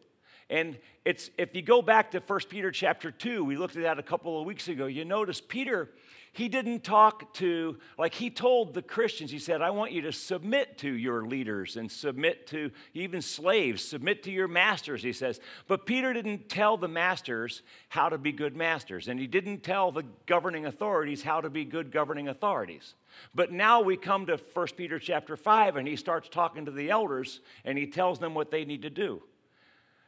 And 0.50 0.80
it's 1.06 1.30
if 1.38 1.56
you 1.56 1.62
go 1.62 1.82
back 1.82 2.12
to 2.12 2.20
1 2.20 2.40
Peter 2.50 2.72
chapter 2.72 3.12
2, 3.12 3.44
we 3.44 3.56
looked 3.56 3.76
at 3.76 3.84
that 3.84 4.00
a 4.00 4.04
couple 4.04 4.40
of 4.40 4.46
weeks 4.46 4.68
ago, 4.68 4.88
you 4.88 5.06
notice 5.06 5.40
Peter 5.40 5.90
he 6.32 6.48
didn't 6.48 6.84
talk 6.84 7.34
to, 7.36 7.78
like, 7.98 8.14
he 8.14 8.30
told 8.30 8.74
the 8.74 8.82
Christians, 8.82 9.32
he 9.32 9.40
said, 9.40 9.62
I 9.62 9.72
want 9.72 9.92
you 9.92 10.02
to 10.02 10.12
submit 10.12 10.78
to 10.80 10.90
your 10.90 11.26
leaders 11.26 11.76
and 11.76 11.92
submit 11.92 12.48
to 12.48 12.72
even 12.94 13.22
slaves, 13.22 13.84
submit 13.84 14.24
to 14.24 14.32
your 14.32 14.48
masters, 14.48 15.02
he 15.02 15.14
says. 15.14 15.40
But 15.68 15.86
Peter 15.86 16.14
didn't 16.14 16.50
tell 16.50 16.78
the 16.78 16.88
masters 16.88 17.64
how 17.90 18.10
to 18.10 18.18
be 18.18 18.32
good 18.32 18.56
masters, 18.56 19.08
and 19.08 19.20
he 19.20 19.28
didn't 19.28 19.64
tell 19.64 19.92
the 19.92 20.04
governing 20.26 20.66
authorities 20.66 21.24
how 21.24 21.42
to 21.42 21.50
be 21.50 21.66
good 21.66 21.92
governing 21.92 22.28
authorities. 22.28 22.96
But 23.34 23.52
now 23.52 23.82
we 23.82 23.98
come 23.98 24.28
to 24.28 24.38
1 24.54 24.68
Peter 24.78 25.00
chapter 25.00 25.36
5, 25.36 25.78
and 25.78 25.88
he 25.88 25.96
starts 25.96 26.30
talking 26.30 26.66
to 26.66 26.72
the 26.72 26.90
elders, 26.90 27.42
and 27.66 27.78
he 27.78 27.88
tells 27.88 28.20
them 28.20 28.34
what 28.34 28.52
they 28.52 28.66
need 28.66 28.84
to 28.84 28.90
do. 28.90 29.24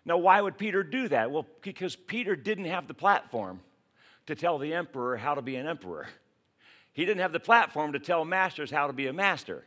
Now, 0.06 0.18
why 0.18 0.42
would 0.42 0.58
Peter 0.58 0.84
do 0.84 1.08
that? 1.10 1.32
Well, 1.32 1.48
because 1.62 1.96
Peter 1.96 2.36
didn't 2.36 2.66
have 2.66 2.88
the 2.88 2.94
platform 2.94 3.60
to 4.32 4.36
tell 4.42 4.58
the 4.58 4.74
emperor 4.74 5.18
how 5.18 5.36
to 5.36 5.42
be 5.42 5.58
an 5.58 5.68
emperor. 5.68 6.08
He 6.94 7.06
didn't 7.06 7.22
have 7.22 7.34
the 7.34 7.40
platform 7.40 7.94
to 7.94 8.00
tell 8.00 8.24
masters 8.24 8.72
how 8.72 8.88
to 8.88 8.94
be 8.94 9.08
a 9.08 9.14
master. 9.14 9.66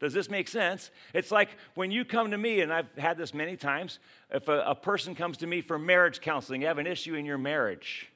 Does 0.00 0.14
this 0.14 0.30
make 0.30 0.48
sense? 0.48 0.90
It's 1.12 1.30
like 1.30 1.50
when 1.74 1.90
you 1.90 2.04
come 2.04 2.30
to 2.30 2.38
me, 2.38 2.62
and 2.62 2.72
I've 2.72 2.92
had 2.96 3.18
this 3.18 3.34
many 3.34 3.56
times, 3.56 3.98
if 4.30 4.48
a, 4.48 4.60
a, 4.60 4.74
person 4.74 5.14
comes 5.14 5.36
to 5.38 5.46
me 5.46 5.60
for 5.60 5.78
marriage 5.78 6.22
counseling, 6.22 6.62
you 6.62 6.66
have 6.66 6.78
an 6.78 6.86
issue 6.86 7.14
in 7.14 7.26
your 7.26 7.36
marriage, 7.36 8.10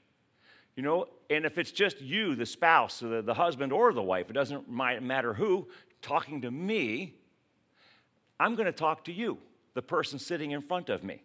you 0.74 0.82
know, 0.82 1.06
and 1.28 1.44
if 1.44 1.58
it's 1.58 1.70
just 1.70 2.00
you, 2.00 2.34
the 2.34 2.46
spouse, 2.46 3.00
the, 3.00 3.20
the 3.22 3.34
husband, 3.34 3.72
or 3.72 3.92
the 3.92 4.02
wife, 4.02 4.30
it 4.30 4.32
doesn't 4.32 4.70
matter 4.70 5.34
who, 5.34 5.68
talking 6.00 6.40
to 6.42 6.50
me, 6.50 7.14
I'm 8.40 8.54
going 8.54 8.66
to 8.66 8.72
talk 8.72 9.04
to 9.04 9.12
you, 9.12 9.36
the 9.74 9.82
person 9.82 10.18
sitting 10.18 10.52
in 10.52 10.62
front 10.62 10.88
of 10.88 11.04
me. 11.04 11.22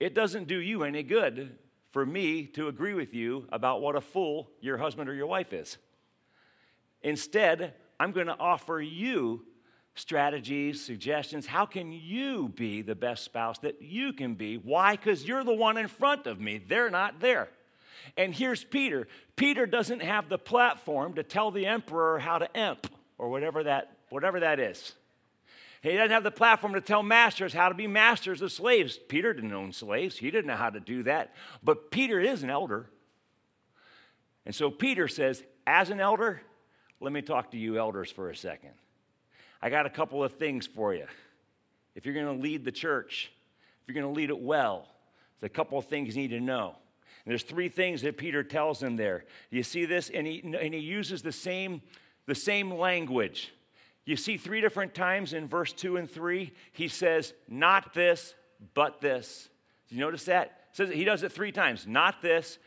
It 0.00 0.14
doesn't 0.14 0.48
do 0.48 0.56
you 0.56 0.82
any 0.82 1.04
good 1.04 1.56
for 1.90 2.06
me 2.06 2.46
to 2.46 2.68
agree 2.68 2.94
with 2.94 3.14
you 3.14 3.46
about 3.52 3.80
what 3.80 3.96
a 3.96 4.00
fool 4.00 4.50
your 4.60 4.78
husband 4.78 5.08
or 5.08 5.14
your 5.14 5.26
wife 5.26 5.52
is. 5.52 5.76
Instead, 7.02 7.74
I'm 7.98 8.12
going 8.12 8.28
to 8.28 8.38
offer 8.38 8.80
you 8.80 9.44
strategies, 9.94 10.84
suggestions. 10.84 11.46
How 11.46 11.66
can 11.66 11.92
you 11.92 12.48
be 12.48 12.82
the 12.82 12.94
best 12.94 13.24
spouse 13.24 13.58
that 13.58 13.82
you 13.82 14.12
can 14.12 14.34
be? 14.34 14.56
Why? 14.56 14.96
Because 14.96 15.24
you're 15.24 15.44
the 15.44 15.54
one 15.54 15.76
in 15.76 15.88
front 15.88 16.26
of 16.26 16.40
me, 16.40 16.58
they're 16.58 16.90
not 16.90 17.20
there. 17.20 17.48
And 18.16 18.34
here's 18.34 18.64
Peter. 18.64 19.08
Peter 19.36 19.66
doesn't 19.66 20.00
have 20.00 20.28
the 20.28 20.38
platform 20.38 21.14
to 21.14 21.22
tell 21.22 21.50
the 21.50 21.66
emperor 21.66 22.18
how 22.18 22.38
to 22.38 22.56
emp 22.56 22.86
or 23.18 23.28
whatever 23.28 23.64
that, 23.64 23.96
whatever 24.08 24.40
that 24.40 24.58
is. 24.58 24.94
He 25.82 25.96
doesn't 25.96 26.10
have 26.10 26.24
the 26.24 26.30
platform 26.30 26.74
to 26.74 26.80
tell 26.80 27.02
masters 27.02 27.54
how 27.54 27.70
to 27.70 27.74
be 27.74 27.86
masters 27.86 28.42
of 28.42 28.52
slaves. 28.52 28.98
Peter 29.08 29.32
didn't 29.32 29.52
own 29.52 29.72
slaves, 29.72 30.18
he 30.18 30.30
didn't 30.30 30.46
know 30.46 30.56
how 30.56 30.70
to 30.70 30.80
do 30.80 31.02
that. 31.04 31.34
But 31.62 31.90
Peter 31.90 32.20
is 32.20 32.42
an 32.42 32.50
elder. 32.50 32.86
And 34.44 34.54
so 34.54 34.70
Peter 34.70 35.08
says, 35.08 35.42
as 35.66 35.90
an 35.90 36.00
elder, 36.00 36.42
let 37.00 37.12
me 37.12 37.22
talk 37.22 37.52
to 37.52 37.58
you 37.58 37.78
elders 37.78 38.10
for 38.10 38.30
a 38.30 38.36
second. 38.36 38.72
I 39.62 39.70
got 39.70 39.86
a 39.86 39.90
couple 39.90 40.22
of 40.22 40.32
things 40.34 40.66
for 40.66 40.94
you. 40.94 41.06
If 41.94 42.04
you're 42.04 42.14
going 42.14 42.36
to 42.36 42.42
lead 42.42 42.64
the 42.64 42.72
church, 42.72 43.32
if 43.82 43.88
you're 43.88 44.02
going 44.02 44.12
to 44.12 44.18
lead 44.18 44.30
it 44.30 44.40
well, 44.40 44.86
there's 45.40 45.50
a 45.50 45.54
couple 45.54 45.78
of 45.78 45.86
things 45.86 46.16
you 46.16 46.22
need 46.22 46.36
to 46.36 46.40
know. 46.40 46.74
And 47.24 47.30
there's 47.30 47.42
three 47.42 47.68
things 47.68 48.02
that 48.02 48.16
Peter 48.16 48.42
tells 48.42 48.80
them 48.80 48.96
there. 48.96 49.24
You 49.50 49.62
see 49.62 49.84
this? 49.84 50.10
And 50.10 50.26
he, 50.26 50.40
and 50.42 50.74
he 50.74 50.80
uses 50.80 51.22
the 51.22 51.32
same, 51.32 51.82
the 52.26 52.34
same 52.34 52.72
language. 52.72 53.52
You 54.04 54.16
see 54.16 54.36
three 54.36 54.60
different 54.60 54.94
times 54.94 55.32
in 55.32 55.46
verse 55.46 55.72
2 55.72 55.96
and 55.96 56.10
3, 56.10 56.52
he 56.72 56.88
says, 56.88 57.34
not 57.48 57.94
this, 57.94 58.34
but 58.74 59.00
this. 59.00 59.48
Do 59.88 59.94
you 59.94 60.00
notice 60.00 60.24
that? 60.24 60.60
says 60.72 60.90
he 60.90 61.04
does 61.04 61.22
it 61.22 61.32
three 61.32 61.52
times. 61.52 61.86
Not 61.86 62.22
this, 62.22 62.58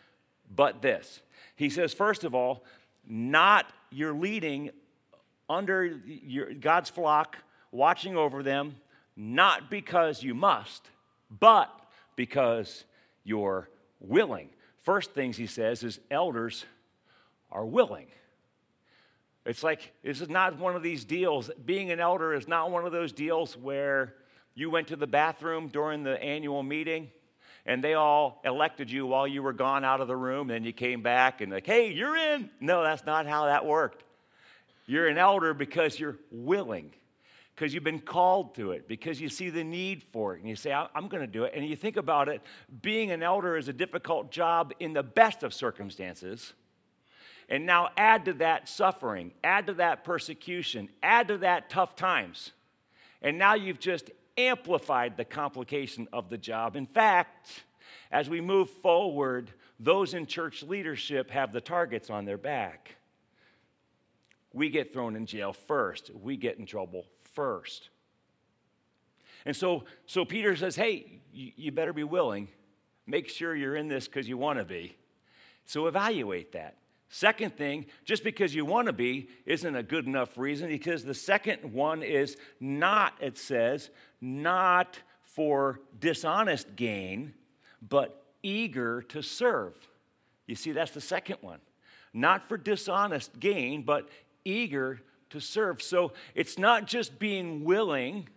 but 0.53 0.81
this. 0.81 1.21
He 1.55 1.69
says, 1.69 1.93
first 1.93 2.23
of 2.23 2.35
all, 2.35 2.63
not 3.07 3.71
you're 3.91 4.13
leading 4.13 4.71
under 5.49 5.85
your, 5.85 6.53
God's 6.53 6.89
flock, 6.89 7.37
watching 7.71 8.15
over 8.15 8.43
them, 8.43 8.75
not 9.15 9.69
because 9.69 10.23
you 10.23 10.33
must, 10.33 10.89
but 11.29 11.69
because 12.15 12.85
you're 13.23 13.69
willing. 13.99 14.49
first 14.81 15.13
things 15.13 15.37
he 15.37 15.47
says 15.47 15.83
is 15.83 15.99
elders 16.11 16.65
are 17.51 17.65
willing. 17.65 18.07
It's 19.45 19.63
like, 19.63 19.93
this 20.03 20.21
is 20.21 20.29
not 20.29 20.57
one 20.57 20.75
of 20.75 20.83
these 20.83 21.03
deals. 21.03 21.51
Being 21.65 21.91
an 21.91 21.99
elder 21.99 22.33
is 22.33 22.47
not 22.47 22.71
one 22.71 22.85
of 22.85 22.91
those 22.91 23.11
deals 23.11 23.57
where 23.57 24.15
you 24.55 24.69
went 24.69 24.87
to 24.89 24.95
the 24.95 25.07
bathroom 25.07 25.67
during 25.67 26.03
the 26.03 26.21
annual 26.21 26.63
meeting 26.63 27.09
and 27.65 27.83
they 27.83 27.93
all 27.93 28.41
elected 28.43 28.91
you 28.91 29.05
while 29.05 29.27
you 29.27 29.41
were 29.41 29.53
gone 29.53 29.85
out 29.85 30.01
of 30.01 30.07
the 30.07 30.15
room, 30.15 30.49
and 30.49 30.65
you 30.65 30.73
came 30.73 31.01
back 31.01 31.39
and, 31.39 31.51
like, 31.51 31.65
hey, 31.65 31.91
you're 31.91 32.17
in. 32.17 32.49
No, 32.59 32.83
that's 32.83 33.05
not 33.05 33.25
how 33.25 33.45
that 33.45 33.65
worked. 33.65 34.03
You're 34.85 35.07
an 35.07 35.17
elder 35.17 35.53
because 35.53 35.97
you're 35.97 36.17
willing, 36.29 36.91
because 37.55 37.73
you've 37.73 37.85
been 37.85 38.01
called 38.01 38.55
to 38.55 38.71
it, 38.71 38.85
because 38.87 39.21
you 39.21 39.29
see 39.29 39.49
the 39.49 39.63
need 39.63 40.03
for 40.03 40.35
it, 40.35 40.41
and 40.41 40.49
you 40.49 40.57
say, 40.57 40.73
I'm 40.73 41.07
going 41.07 41.21
to 41.21 41.27
do 41.27 41.45
it. 41.45 41.53
And 41.55 41.65
you 41.65 41.77
think 41.77 41.95
about 41.95 42.27
it, 42.27 42.41
being 42.81 43.11
an 43.11 43.23
elder 43.23 43.55
is 43.55 43.69
a 43.69 43.73
difficult 43.73 44.29
job 44.29 44.73
in 44.81 44.91
the 44.91 45.03
best 45.03 45.41
of 45.41 45.53
circumstances. 45.53 46.51
And 47.49 47.65
now 47.65 47.89
add 47.97 48.25
to 48.25 48.33
that 48.33 48.69
suffering, 48.69 49.31
add 49.43 49.67
to 49.67 49.73
that 49.75 50.03
persecution, 50.03 50.89
add 51.01 51.27
to 51.27 51.37
that 51.39 51.69
tough 51.69 51.95
times. 51.95 52.51
And 53.21 53.37
now 53.37 53.53
you've 53.53 53.79
just 53.79 54.11
amplified 54.37 55.17
the 55.17 55.25
complication 55.25 56.07
of 56.11 56.29
the 56.29 56.37
job. 56.37 56.75
In 56.75 56.85
fact, 56.85 57.63
as 58.11 58.29
we 58.29 58.41
move 58.41 58.69
forward, 58.69 59.51
those 59.79 60.13
in 60.13 60.25
church 60.25 60.63
leadership 60.63 61.31
have 61.31 61.51
the 61.51 61.61
targets 61.61 62.09
on 62.09 62.25
their 62.25 62.37
back. 62.37 62.95
We 64.53 64.69
get 64.69 64.93
thrown 64.93 65.15
in 65.15 65.25
jail 65.25 65.53
first, 65.53 66.11
we 66.13 66.37
get 66.37 66.57
in 66.57 66.65
trouble 66.65 67.05
first. 67.33 67.89
And 69.45 69.55
so, 69.55 69.83
so 70.05 70.23
Peter 70.23 70.55
says, 70.55 70.75
hey, 70.75 71.19
you, 71.33 71.51
you 71.55 71.71
better 71.71 71.91
be 71.91 72.05
willing. 72.05 72.47
Make 73.05 73.27
sure 73.27 73.53
you're 73.53 73.75
in 73.75 73.89
this 73.89 74.07
because 74.07 74.29
you 74.29 74.37
want 74.37 74.59
to 74.59 74.65
be. 74.65 74.95
So 75.65 75.87
evaluate 75.87 76.53
that. 76.53 76.77
Second 77.13 77.55
thing, 77.55 77.85
just 78.05 78.23
because 78.23 78.55
you 78.55 78.65
want 78.65 78.87
to 78.87 78.91
be 78.91 79.29
isn't 79.45 79.75
a 79.75 79.83
good 79.83 80.07
enough 80.07 80.35
reason 80.35 80.67
because 80.67 81.03
the 81.03 81.13
second 81.13 81.71
one 81.71 82.01
is 82.01 82.37
not, 82.59 83.13
it 83.21 83.37
says, 83.37 83.91
not 84.19 84.97
for 85.21 85.79
dishonest 85.99 86.75
gain, 86.75 87.35
but 87.87 88.25
eager 88.41 89.03
to 89.03 89.21
serve. 89.21 89.75
You 90.47 90.55
see, 90.55 90.71
that's 90.71 90.89
the 90.89 91.01
second 91.01 91.37
one. 91.41 91.59
Not 92.15 92.49
for 92.49 92.57
dishonest 92.57 93.39
gain, 93.39 93.83
but 93.83 94.09
eager 94.43 94.99
to 95.29 95.39
serve. 95.39 95.83
So 95.83 96.13
it's 96.33 96.57
not 96.57 96.87
just 96.87 97.19
being 97.19 97.63
willing, 97.63 98.27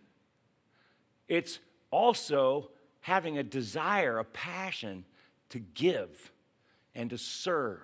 it's 1.29 1.61
also 1.91 2.73
having 3.01 3.39
a 3.39 3.43
desire, 3.43 4.19
a 4.19 4.25
passion 4.25 5.07
to 5.49 5.61
give 5.61 6.31
and 6.95 7.09
to 7.09 7.17
serve 7.17 7.81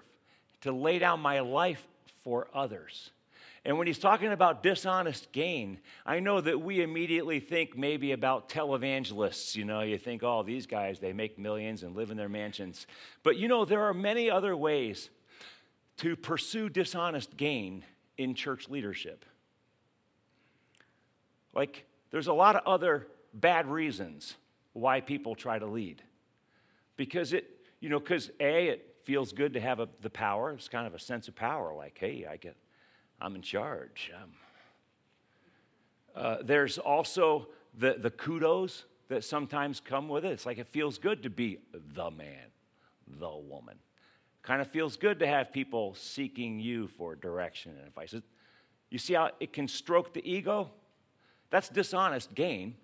to 0.63 0.73
lay 0.73 0.99
down 0.99 1.21
my 1.21 1.41
life 1.41 1.87
for 2.25 2.49
others. 2.55 3.11
And 3.65 3.79
when 3.79 3.87
he's 3.87 3.99
talking 3.99 4.33
about 4.33 4.63
dishonest 4.63 5.31
gain, 5.31 5.79
I 6.05 6.19
know 6.19 6.41
that 6.41 6.61
we 6.61 6.83
immediately 6.83 7.39
think 7.39 7.77
maybe 7.77 8.11
about 8.11 8.49
televangelists. 8.49 9.55
You 9.55 9.65
know, 9.65 9.83
you 9.83 9.99
think, 9.99 10.25
oh, 10.25 10.43
these 10.43 10.67
guys, 10.67 10.99
they 10.99 11.13
make 11.13 11.39
millions 11.39 11.85
and 11.85 11.95
live 11.95 12.11
in 12.11 12.17
their 12.17 12.29
mansions. 12.29 12.87
But 13.23 13.37
you 13.37 13.47
know, 13.47 13.65
there 13.65 13.83
are 13.83 13.95
many 13.95 14.31
other 14.31 14.57
ways 14.57 15.11
to 15.99 16.17
pursue 16.17 16.69
dishonest 16.69 17.37
gain 17.37 17.85
in 18.19 18.35
church 18.35 18.69
leadership. 18.69 19.25
Like, 21.55 21.85
there's 22.11 22.27
a 22.27 22.33
lot 22.33 22.57
of 22.57 22.63
other 22.67 23.07
bad 23.33 23.69
reasons 23.69 24.35
why 24.73 25.01
people 25.01 25.35
try 25.35 25.59
to 25.59 25.67
lead. 25.67 26.03
Because 26.97 27.33
it, 27.33 27.49
you 27.79 27.89
know, 27.89 28.01
because 28.01 28.31
A, 28.41 28.69
it 28.69 28.92
feels 29.05 29.33
good 29.33 29.55
to 29.55 29.61
have 29.61 29.81
a, 29.81 29.89
the 30.01 30.11
power. 30.11 30.53
It's 30.53 30.69
kind 30.69 30.87
of 30.87 30.95
a 30.95 30.99
sense 30.99 31.29
of 31.29 31.35
power, 31.35 31.75
like, 31.75 31.97
hey, 31.99 32.27
I 32.29 32.37
get, 32.37 32.57
I'm 33.21 33.35
in 33.35 33.43
charge. 33.43 34.13
Um, 34.15 34.31
uh, 36.15 36.37
there's 36.43 36.79
also 36.79 37.49
the, 37.79 37.97
the 37.99 38.11
kudos 38.11 38.85
that 39.09 39.25
sometimes 39.25 39.81
come 39.81 40.09
with 40.09 40.25
it. 40.25 40.33
It's 40.33 40.47
like 40.47 40.59
it 40.59 40.69
feels 40.69 40.99
good 40.99 41.23
to 41.23 41.31
be 41.31 41.59
the 41.95 42.11
man, 42.11 42.51
the 43.19 43.31
woman. 43.31 43.77
Kind 44.43 44.61
of 44.61 44.69
feels 44.69 44.97
good 44.97 45.19
to 45.21 45.27
have 45.27 45.53
people 45.53 45.95
seeking 45.95 46.59
you 46.59 46.89
for 46.89 47.15
direction 47.15 47.73
and 47.79 47.87
advice. 47.87 48.15
You 48.91 48.99
see 48.99 49.15
how 49.15 49.31
it 49.41 49.53
can 49.53 49.69
stroke 49.69 50.13
the 50.13 50.29
ego? 50.29 50.71
That's 51.51 51.69
dishonest 51.69 52.35
gain. 52.35 52.75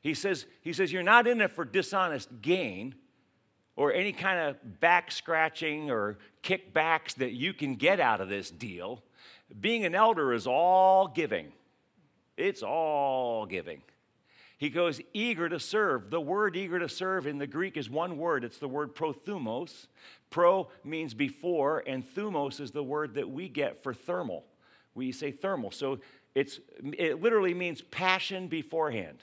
He 0.00 0.14
says, 0.14 0.46
he 0.60 0.72
says, 0.72 0.92
You're 0.92 1.02
not 1.02 1.26
in 1.26 1.40
it 1.40 1.50
for 1.50 1.64
dishonest 1.64 2.28
gain 2.40 2.94
or 3.76 3.92
any 3.92 4.12
kind 4.12 4.38
of 4.40 4.80
back 4.80 5.12
scratching 5.12 5.90
or 5.90 6.18
kickbacks 6.42 7.14
that 7.16 7.32
you 7.32 7.52
can 7.52 7.76
get 7.76 8.00
out 8.00 8.20
of 8.20 8.28
this 8.28 8.50
deal. 8.50 9.02
Being 9.60 9.84
an 9.84 9.94
elder 9.94 10.32
is 10.32 10.46
all 10.46 11.08
giving. 11.08 11.52
It's 12.36 12.62
all 12.62 13.46
giving. 13.46 13.82
He 14.58 14.70
goes 14.70 15.00
eager 15.12 15.48
to 15.50 15.60
serve. 15.60 16.10
The 16.10 16.20
word 16.20 16.56
eager 16.56 16.78
to 16.78 16.88
serve 16.88 17.26
in 17.26 17.38
the 17.38 17.46
Greek 17.46 17.76
is 17.76 17.90
one 17.90 18.16
word. 18.16 18.42
It's 18.42 18.58
the 18.58 18.68
word 18.68 18.94
prothumos. 18.94 19.86
Pro 20.30 20.68
means 20.82 21.12
before, 21.12 21.84
and 21.86 22.02
thumos 22.02 22.60
is 22.60 22.70
the 22.70 22.82
word 22.82 23.14
that 23.14 23.28
we 23.28 23.48
get 23.48 23.82
for 23.82 23.92
thermal. 23.92 24.44
We 24.94 25.12
say 25.12 25.30
thermal. 25.30 25.70
So 25.70 25.98
it's, 26.34 26.58
it 26.82 27.20
literally 27.22 27.52
means 27.52 27.82
passion 27.82 28.48
beforehand. 28.48 29.22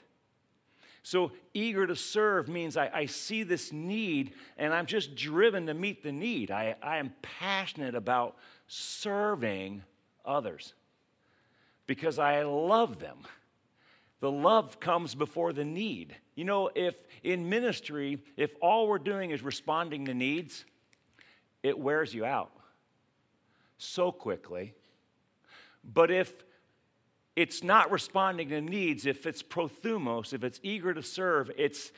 So, 1.06 1.32
eager 1.52 1.86
to 1.86 1.94
serve 1.94 2.48
means 2.48 2.78
I, 2.78 2.90
I, 2.92 3.04
see 3.04 3.42
this 3.42 3.72
need 3.74 4.32
and 4.56 4.72
I'm 4.72 4.86
just 4.86 5.14
driven 5.14 5.66
to 5.66 5.74
meet 5.74 6.02
the 6.02 6.10
need. 6.10 6.50
I, 6.50 6.76
I 6.82 6.96
am 6.96 7.12
passionate 7.20 7.94
about 7.94 8.36
serving 8.68 9.82
others 10.24 10.72
because 11.86 12.18
I 12.18 12.42
love 12.44 13.00
them. 13.00 13.18
The 14.20 14.30
love 14.30 14.80
comes 14.80 15.14
before 15.14 15.52
the 15.52 15.66
need. 15.66 16.16
You 16.36 16.44
know, 16.44 16.70
if 16.74 16.94
in 17.22 17.50
ministry, 17.50 18.18
if 18.38 18.54
all 18.62 18.88
we're 18.88 18.98
doing 18.98 19.30
is 19.30 19.42
responding 19.42 20.06
to 20.06 20.14
needs, 20.14 20.64
it 21.62 21.78
wears 21.78 22.14
you 22.14 22.24
out 22.24 22.50
so 23.76 24.10
quickly. 24.10 24.72
But 25.84 26.10
if 26.10 26.32
it's 27.36 27.62
not 27.62 27.90
responding 27.90 28.48
to 28.50 28.60
needs. 28.60 29.06
If 29.06 29.26
it's 29.26 29.42
prothumos, 29.42 30.32
if 30.32 30.44
it's 30.44 30.60
eager 30.62 30.94
to 30.94 31.02
serve, 31.02 31.50
it's 31.56 31.92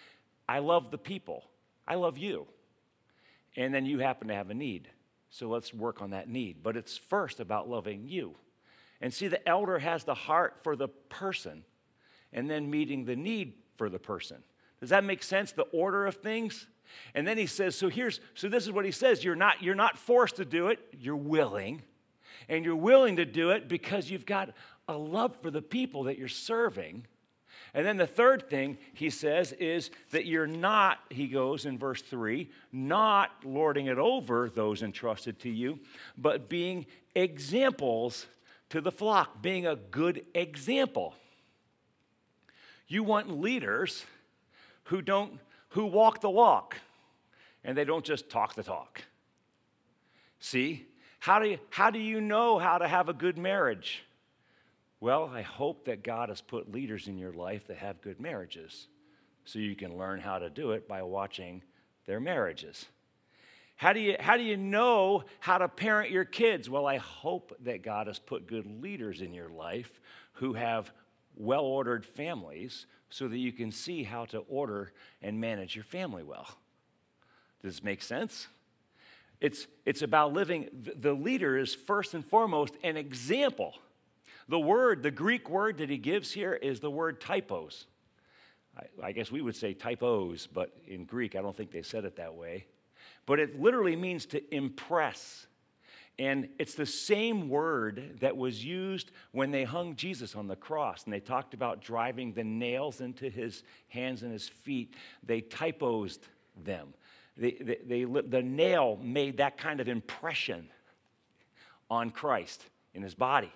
I 0.49 0.61
love 0.61 0.91
the 0.91 0.99
people. 0.99 1.45
I 1.87 1.97
love 1.97 2.19
you. 2.19 2.47
And 3.57 3.75
then 3.75 3.87
you 3.87 3.99
happen 3.99 4.29
to 4.29 4.35
have 4.35 4.51
a 4.51 4.55
need. 4.55 4.89
So 5.31 5.49
let's 5.49 5.75
work 5.75 6.01
on 6.01 6.11
that 6.11 6.29
need. 6.29 6.63
But 6.63 6.77
it's 6.77 6.97
first 6.97 7.41
about 7.41 7.69
loving 7.69 8.07
you. 8.07 8.35
And 9.01 9.13
see, 9.13 9.29
the 9.29 9.47
elder 9.47 9.79
has 9.79 10.05
the 10.05 10.15
heart 10.15 10.59
for 10.63 10.77
the 10.77 10.89
person 10.89 11.65
and 12.33 12.49
then 12.49 12.71
meeting 12.71 13.05
the 13.05 13.17
need 13.17 13.55
for 13.77 13.89
the 13.89 13.99
person. 13.99 14.39
Does 14.81 14.91
that 14.91 15.05
make 15.05 15.23
sense? 15.23 15.53
The 15.53 15.63
order 15.65 16.07
of 16.07 16.17
things? 16.17 16.67
And 17.15 17.27
then 17.27 17.37
he 17.37 17.47
says, 17.47 17.75
so 17.77 17.89
here's, 17.89 18.21
so 18.35 18.49
this 18.49 18.65
is 18.65 18.73
what 18.73 18.85
he 18.85 18.91
says 18.91 19.25
you're 19.25 19.37
not, 19.37 19.63
you're 19.63 19.75
not 19.75 19.99
forced 19.99 20.37
to 20.37 20.45
do 20.45 20.69
it, 20.69 20.79
you're 20.99 21.17
willing. 21.17 21.83
And 22.49 22.65
you're 22.65 22.77
willing 22.77 23.17
to 23.17 23.25
do 23.25 23.51
it 23.51 23.69
because 23.69 24.11
you've 24.11 24.27
got 24.27 24.51
a 24.89 24.97
love 24.97 25.37
for 25.43 25.51
the 25.51 25.63
people 25.63 26.05
that 26.05 26.19
you're 26.19 26.29
serving. 26.29 27.07
And 27.75 27.85
then 27.85 27.97
the 27.97 28.07
third 28.07 28.49
thing 28.49 28.79
he 28.95 29.11
says 29.11 29.53
is 29.53 29.91
that 30.11 30.27
you're 30.27 30.47
not, 30.47 30.99
he 31.11 31.27
goes 31.27 31.67
in 31.67 31.79
verse 31.79 32.03
3, 32.03 32.51
not 32.73 33.31
lording 33.45 33.87
it 33.87 33.99
over 33.99 34.49
those 34.49 34.83
entrusted 34.83 35.39
to 35.41 35.51
you, 35.51 35.81
but 36.17 36.49
being 36.49 36.87
examples 37.15 38.27
to 38.71 38.81
the 38.81 38.93
flock, 38.93 39.43
being 39.43 39.67
a 39.67 39.77
good 39.77 40.27
example. 40.35 41.15
You 42.89 43.03
want 43.03 43.41
leaders 43.41 44.05
who 44.85 45.03
don't 45.03 45.41
who 45.71 45.85
walk 45.85 46.21
the 46.21 46.31
walk 46.31 46.79
and 47.63 47.77
they 47.77 47.85
don't 47.85 48.05
just 48.05 48.31
talk 48.31 48.55
the 48.55 48.63
talk. 48.63 49.03
See? 50.41 50.87
How 51.19 51.41
do 51.41 51.49
you, 51.49 51.59
how 51.71 51.91
do 51.91 51.99
you 51.99 52.21
know 52.21 52.59
how 52.59 52.79
to 52.79 52.87
have 52.87 53.09
a 53.09 53.13
good 53.13 53.37
marriage? 53.37 54.06
Well, 55.01 55.31
I 55.33 55.43
hope 55.43 55.85
that 55.87 56.03
God 56.03 56.31
has 56.31 56.41
put 56.41 56.73
leaders 56.73 57.07
in 57.07 57.19
your 57.19 57.33
life 57.33 57.67
that 57.67 57.77
have 57.79 58.01
good 58.01 58.21
marriages 58.21 58.89
so 59.45 59.59
you 59.59 59.77
can 59.77 59.97
learn 59.97 60.21
how 60.21 60.39
to 60.39 60.49
do 60.49 60.73
it 60.73 60.89
by 60.89 61.03
watching 61.03 61.63
their 62.07 62.21
marriages. 62.21 62.87
How 63.77 63.93
do, 63.93 64.01
you, 64.01 64.17
how 64.19 64.39
do 64.39 64.43
you 64.43 64.57
know 64.57 65.25
how 65.39 65.59
to 65.59 65.69
parent 65.69 66.11
your 66.11 66.25
kids? 66.25 66.71
Well, 66.71 66.87
I 66.87 66.97
hope 66.97 67.55
that 67.65 67.83
God 67.83 68.07
has 68.07 68.19
put 68.19 68.47
good 68.47 68.83
leaders 68.83 69.21
in 69.21 69.35
your 69.35 69.51
life 69.51 70.01
who 70.35 70.55
have 70.55 70.91
well 71.37 71.65
ordered 71.65 72.07
families 72.07 72.87
so 73.11 73.29
that 73.29 73.37
you 73.37 73.53
can 73.53 73.71
see 73.71 74.03
how 74.03 74.25
to 74.27 74.39
order 74.49 74.93
and 75.21 75.39
manage 75.39 75.77
your 75.77 75.85
family 75.85 76.23
well. 76.23 76.49
Does 77.63 77.75
this 77.75 77.85
make 77.85 78.01
sense? 78.01 78.49
It's, 79.43 79.67
it's 79.85 80.01
about 80.01 80.33
living, 80.33 80.69
the 80.73 81.13
leader 81.13 81.59
is 81.59 81.75
first 81.75 82.15
and 82.15 82.25
foremost 82.25 82.75
an 82.83 82.97
example 82.97 83.75
the 84.49 84.59
word, 84.59 85.03
the 85.03 85.11
Greek 85.11 85.51
word 85.51 85.79
that 85.79 85.91
he 85.91 85.99
gives 85.99 86.33
here 86.33 86.55
is 86.55 86.81
the 86.81 86.91
word 86.91 87.21
typos. 87.21 87.87
I, 88.77 89.09
I 89.09 89.13
guess 89.13 89.31
we 89.31 89.41
would 89.41 89.57
say 89.57 89.75
typos, 89.75 90.47
but 90.47 90.73
in 90.87 91.05
Greek, 91.05 91.35
I 91.35 91.43
don't 91.43 91.57
think 91.57 91.71
they 91.71 91.83
said 91.83 92.05
it 92.05 92.17
that 92.17 92.35
way. 92.35 92.67
but 93.27 93.41
it 93.41 93.61
literally 93.61 93.97
means 93.97 94.27
to 94.27 94.55
impress. 94.55 95.47
And 96.19 96.49
it's 96.59 96.75
the 96.75 96.87
same 96.87 97.49
word 97.49 98.19
that 98.21 98.37
was 98.37 98.65
used 98.65 99.11
when 99.33 99.51
they 99.51 99.65
hung 99.65 99.97
Jesus 99.97 100.35
on 100.35 100.47
the 100.47 100.57
cross 100.57 101.05
and 101.05 101.13
they 101.13 101.21
talked 101.21 101.53
about 101.53 101.83
driving 101.83 102.33
the 102.33 102.45
nails 102.45 103.03
into 103.03 103.29
his 103.29 103.65
hands 103.89 104.23
and 104.23 104.33
his 104.33 104.49
feet. 104.49 104.95
They 105.23 105.43
typosed 105.43 106.27
them. 106.65 106.95
They, 107.37 107.53
they, 107.61 107.79
they, 107.85 108.05
the 108.05 108.43
nail 108.43 108.99
made 109.03 109.37
that 109.39 109.59
kind 109.59 109.81
of 109.81 109.89
impression 109.89 110.69
on 111.91 112.11
Christ 112.11 112.65
in 112.95 113.03
his 113.03 113.15
body. 113.15 113.53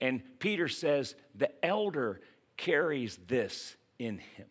And 0.00 0.22
Peter 0.38 0.68
says 0.68 1.14
the 1.34 1.50
elder 1.64 2.20
carries 2.56 3.18
this 3.26 3.76
in 3.98 4.18
him. 4.18 4.46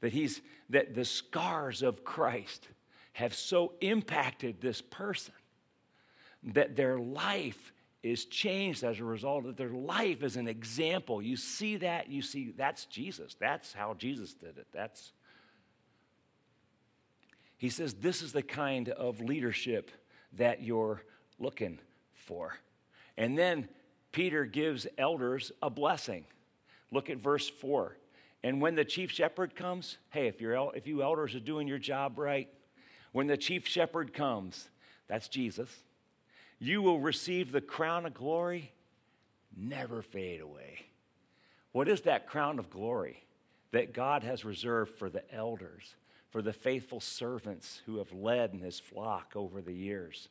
That 0.00 0.12
he's 0.12 0.40
that 0.70 0.94
the 0.94 1.04
scars 1.04 1.82
of 1.82 2.04
Christ 2.04 2.68
have 3.12 3.34
so 3.34 3.72
impacted 3.80 4.60
this 4.60 4.80
person 4.80 5.34
that 6.42 6.76
their 6.76 6.98
life 6.98 7.72
is 8.02 8.26
changed 8.26 8.84
as 8.84 9.00
a 9.00 9.04
result 9.04 9.46
of 9.46 9.56
their 9.56 9.70
life 9.70 10.22
is 10.22 10.36
an 10.36 10.46
example. 10.46 11.22
You 11.22 11.36
see 11.36 11.76
that, 11.76 12.10
you 12.10 12.20
see 12.20 12.52
that's 12.56 12.84
Jesus. 12.86 13.34
That's 13.38 13.72
how 13.72 13.94
Jesus 13.94 14.34
did 14.34 14.58
it. 14.58 14.66
That's 14.72 15.12
He 17.56 17.70
says 17.70 17.94
this 17.94 18.20
is 18.20 18.32
the 18.32 18.42
kind 18.42 18.90
of 18.90 19.20
leadership 19.20 19.90
that 20.34 20.62
you're 20.62 21.02
looking 21.38 21.78
for. 22.12 22.58
And 23.16 23.38
then 23.38 23.68
Peter 24.14 24.44
gives 24.44 24.86
elders 24.96 25.50
a 25.60 25.68
blessing. 25.68 26.24
Look 26.92 27.10
at 27.10 27.18
verse 27.18 27.48
4. 27.48 27.96
And 28.44 28.62
when 28.62 28.76
the 28.76 28.84
chief 28.84 29.10
shepherd 29.10 29.56
comes, 29.56 29.98
hey, 30.10 30.28
if, 30.28 30.40
you're, 30.40 30.70
if 30.76 30.86
you 30.86 31.02
elders 31.02 31.34
are 31.34 31.40
doing 31.40 31.66
your 31.66 31.78
job 31.78 32.16
right, 32.16 32.48
when 33.10 33.26
the 33.26 33.36
chief 33.36 33.66
shepherd 33.66 34.14
comes, 34.14 34.68
that's 35.08 35.26
Jesus, 35.26 35.68
you 36.60 36.80
will 36.80 37.00
receive 37.00 37.50
the 37.50 37.60
crown 37.60 38.06
of 38.06 38.14
glory, 38.14 38.72
never 39.56 40.00
fade 40.00 40.40
away. 40.40 40.86
What 41.72 41.88
is 41.88 42.02
that 42.02 42.28
crown 42.28 42.60
of 42.60 42.70
glory 42.70 43.24
that 43.72 43.92
God 43.92 44.22
has 44.22 44.44
reserved 44.44 44.94
for 44.94 45.10
the 45.10 45.24
elders, 45.34 45.96
for 46.30 46.40
the 46.40 46.52
faithful 46.52 47.00
servants 47.00 47.82
who 47.86 47.98
have 47.98 48.12
led 48.12 48.52
in 48.52 48.60
his 48.60 48.78
flock 48.78 49.32
over 49.34 49.60
the 49.60 49.74
years? 49.74 50.28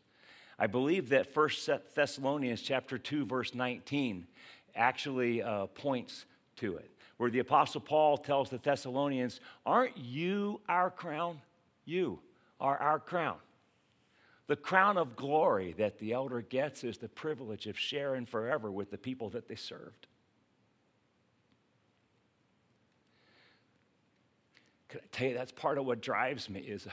I 0.59 0.67
believe 0.67 1.09
that 1.09 1.35
1 1.35 1.49
Thessalonians 1.95 2.61
chapter 2.61 2.97
2 2.97 3.25
verse 3.25 3.53
19 3.53 4.27
actually 4.75 5.41
uh, 5.41 5.67
points 5.67 6.25
to 6.57 6.77
it, 6.77 6.89
where 7.17 7.29
the 7.29 7.39
apostle 7.39 7.81
Paul 7.81 8.17
tells 8.17 8.49
the 8.49 8.57
Thessalonians, 8.57 9.39
"Aren't 9.65 9.97
you 9.97 10.61
our 10.67 10.89
crown? 10.89 11.41
You 11.85 12.19
are 12.59 12.77
our 12.77 12.99
crown." 12.99 13.37
The 14.47 14.55
crown 14.55 14.97
of 14.97 15.15
glory 15.15 15.73
that 15.77 15.99
the 15.99 16.13
elder 16.13 16.41
gets 16.41 16.83
is 16.83 16.97
the 16.97 17.07
privilege 17.07 17.65
of 17.67 17.79
sharing 17.79 18.25
forever 18.25 18.71
with 18.71 18.91
the 18.91 18.97
people 18.97 19.29
that 19.29 19.47
they 19.47 19.55
served. 19.55 20.07
Can 24.89 24.99
I 25.01 25.07
tell 25.11 25.27
you 25.29 25.33
that's 25.33 25.51
part 25.51 25.77
of 25.77 25.85
what 25.85 26.01
drives 26.01 26.49
me 26.49 26.59
is 26.59 26.87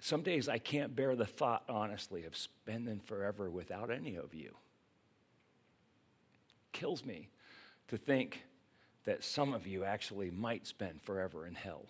some 0.00 0.22
days 0.22 0.48
I 0.48 0.58
can't 0.58 0.94
bear 0.94 1.16
the 1.16 1.26
thought, 1.26 1.64
honestly, 1.68 2.24
of 2.24 2.36
spending 2.36 3.00
forever 3.00 3.50
without 3.50 3.90
any 3.90 4.16
of 4.16 4.32
you. 4.32 4.54
Kills 6.72 7.04
me 7.04 7.28
to 7.88 7.96
think 7.96 8.42
that 9.04 9.24
some 9.24 9.54
of 9.54 9.66
you 9.66 9.84
actually 9.84 10.30
might 10.30 10.66
spend 10.66 11.02
forever 11.02 11.46
in 11.46 11.54
hell. 11.54 11.86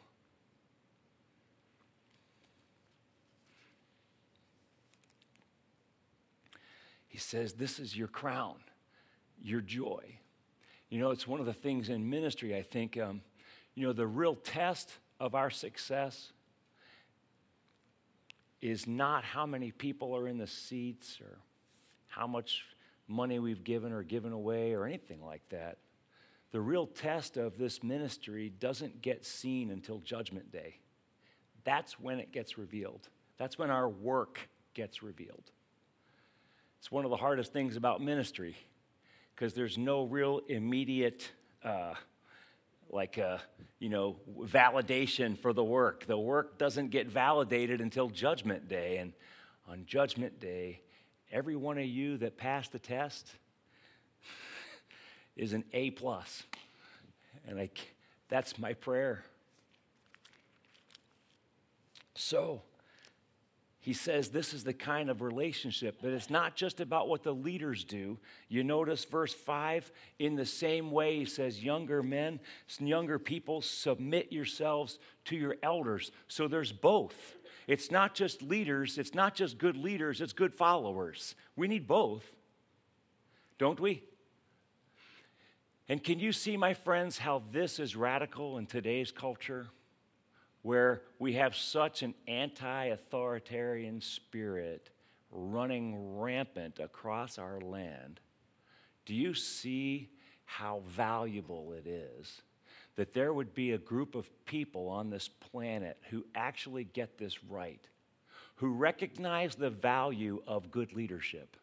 He 7.08 7.18
says, 7.18 7.54
This 7.54 7.78
is 7.78 7.96
your 7.96 8.08
crown, 8.08 8.56
your 9.42 9.60
joy. 9.60 10.04
You 10.88 11.00
know, 11.00 11.10
it's 11.10 11.26
one 11.26 11.40
of 11.40 11.46
the 11.46 11.52
things 11.52 11.90
in 11.90 12.08
ministry, 12.08 12.56
I 12.56 12.62
think, 12.62 12.96
um, 12.96 13.20
you 13.74 13.86
know, 13.86 13.92
the 13.92 14.06
real 14.06 14.34
test 14.34 14.92
of 15.20 15.34
our 15.34 15.50
success 15.50 16.32
is 18.60 18.86
not 18.86 19.24
how 19.24 19.46
many 19.46 19.70
people 19.70 20.14
are 20.16 20.26
in 20.26 20.38
the 20.38 20.46
seats 20.46 21.20
or 21.20 21.38
how 22.08 22.26
much 22.26 22.64
money 23.06 23.38
we've 23.38 23.64
given 23.64 23.92
or 23.92 24.02
given 24.02 24.32
away 24.32 24.72
or 24.72 24.84
anything 24.84 25.24
like 25.24 25.42
that. 25.50 25.78
The 26.50 26.60
real 26.60 26.86
test 26.86 27.36
of 27.36 27.58
this 27.58 27.82
ministry 27.82 28.50
doesn't 28.58 29.02
get 29.02 29.24
seen 29.24 29.70
until 29.70 29.98
Judgment 29.98 30.50
Day. 30.50 30.78
That's 31.64 32.00
when 32.00 32.18
it 32.18 32.32
gets 32.32 32.56
revealed. 32.56 33.08
That's 33.36 33.58
when 33.58 33.70
our 33.70 33.88
work 33.88 34.48
gets 34.74 35.02
revealed. 35.02 35.50
It's 36.78 36.90
one 36.90 37.04
of 37.04 37.10
the 37.10 37.16
hardest 37.16 37.52
things 37.52 37.76
about 37.76 38.00
ministry 38.00 38.56
because 39.34 39.52
there's 39.52 39.76
no 39.76 40.04
real 40.04 40.40
immediate 40.48 41.30
uh, 41.62 41.94
like 42.90 43.18
a, 43.18 43.40
you 43.78 43.88
know, 43.88 44.16
validation 44.40 45.38
for 45.38 45.52
the 45.52 45.64
work. 45.64 46.06
The 46.06 46.18
work 46.18 46.58
doesn't 46.58 46.90
get 46.90 47.08
validated 47.08 47.80
until 47.80 48.08
Judgment 48.08 48.68
Day. 48.68 48.98
And 48.98 49.12
on 49.68 49.84
Judgment 49.86 50.40
Day, 50.40 50.80
every 51.30 51.56
one 51.56 51.78
of 51.78 51.84
you 51.84 52.16
that 52.18 52.36
passed 52.36 52.72
the 52.72 52.78
test 52.78 53.30
is 55.36 55.52
an 55.52 55.64
A 55.72 55.90
plus. 55.90 56.42
And 57.46 57.58
I, 57.58 57.70
that's 58.28 58.58
my 58.58 58.74
prayer. 58.74 59.24
So, 62.14 62.62
he 63.88 63.94
says 63.94 64.28
this 64.28 64.52
is 64.52 64.64
the 64.64 64.74
kind 64.74 65.08
of 65.08 65.22
relationship, 65.22 66.00
but 66.02 66.12
it's 66.12 66.28
not 66.28 66.54
just 66.54 66.78
about 66.78 67.08
what 67.08 67.22
the 67.22 67.32
leaders 67.32 67.84
do. 67.84 68.18
You 68.50 68.62
notice 68.62 69.06
verse 69.06 69.32
5 69.32 69.90
in 70.18 70.36
the 70.36 70.44
same 70.44 70.90
way, 70.90 71.20
he 71.20 71.24
says, 71.24 71.64
Younger 71.64 72.02
men, 72.02 72.38
younger 72.78 73.18
people, 73.18 73.62
submit 73.62 74.30
yourselves 74.30 74.98
to 75.24 75.36
your 75.36 75.56
elders. 75.62 76.12
So 76.26 76.48
there's 76.48 76.70
both. 76.70 77.38
It's 77.66 77.90
not 77.90 78.14
just 78.14 78.42
leaders, 78.42 78.98
it's 78.98 79.14
not 79.14 79.34
just 79.34 79.56
good 79.56 79.78
leaders, 79.78 80.20
it's 80.20 80.34
good 80.34 80.52
followers. 80.52 81.34
We 81.56 81.66
need 81.66 81.88
both, 81.88 82.26
don't 83.56 83.80
we? 83.80 84.02
And 85.88 86.04
can 86.04 86.18
you 86.18 86.32
see, 86.32 86.58
my 86.58 86.74
friends, 86.74 87.16
how 87.16 87.42
this 87.52 87.78
is 87.78 87.96
radical 87.96 88.58
in 88.58 88.66
today's 88.66 89.10
culture? 89.10 89.68
Where 90.62 91.02
we 91.18 91.34
have 91.34 91.56
such 91.56 92.02
an 92.02 92.14
anti 92.26 92.86
authoritarian 92.86 94.00
spirit 94.00 94.90
running 95.30 96.18
rampant 96.18 96.78
across 96.78 97.38
our 97.38 97.60
land, 97.60 98.20
do 99.06 99.14
you 99.14 99.34
see 99.34 100.10
how 100.44 100.82
valuable 100.88 101.72
it 101.72 101.86
is 101.86 102.42
that 102.96 103.14
there 103.14 103.32
would 103.32 103.54
be 103.54 103.72
a 103.72 103.78
group 103.78 104.16
of 104.16 104.28
people 104.44 104.88
on 104.88 105.08
this 105.08 105.28
planet 105.28 105.96
who 106.10 106.24
actually 106.34 106.82
get 106.82 107.16
this 107.16 107.44
right, 107.44 107.86
who 108.56 108.72
recognize 108.72 109.54
the 109.54 109.70
value 109.70 110.42
of 110.48 110.72
good 110.72 110.92
leadership? 110.92 111.56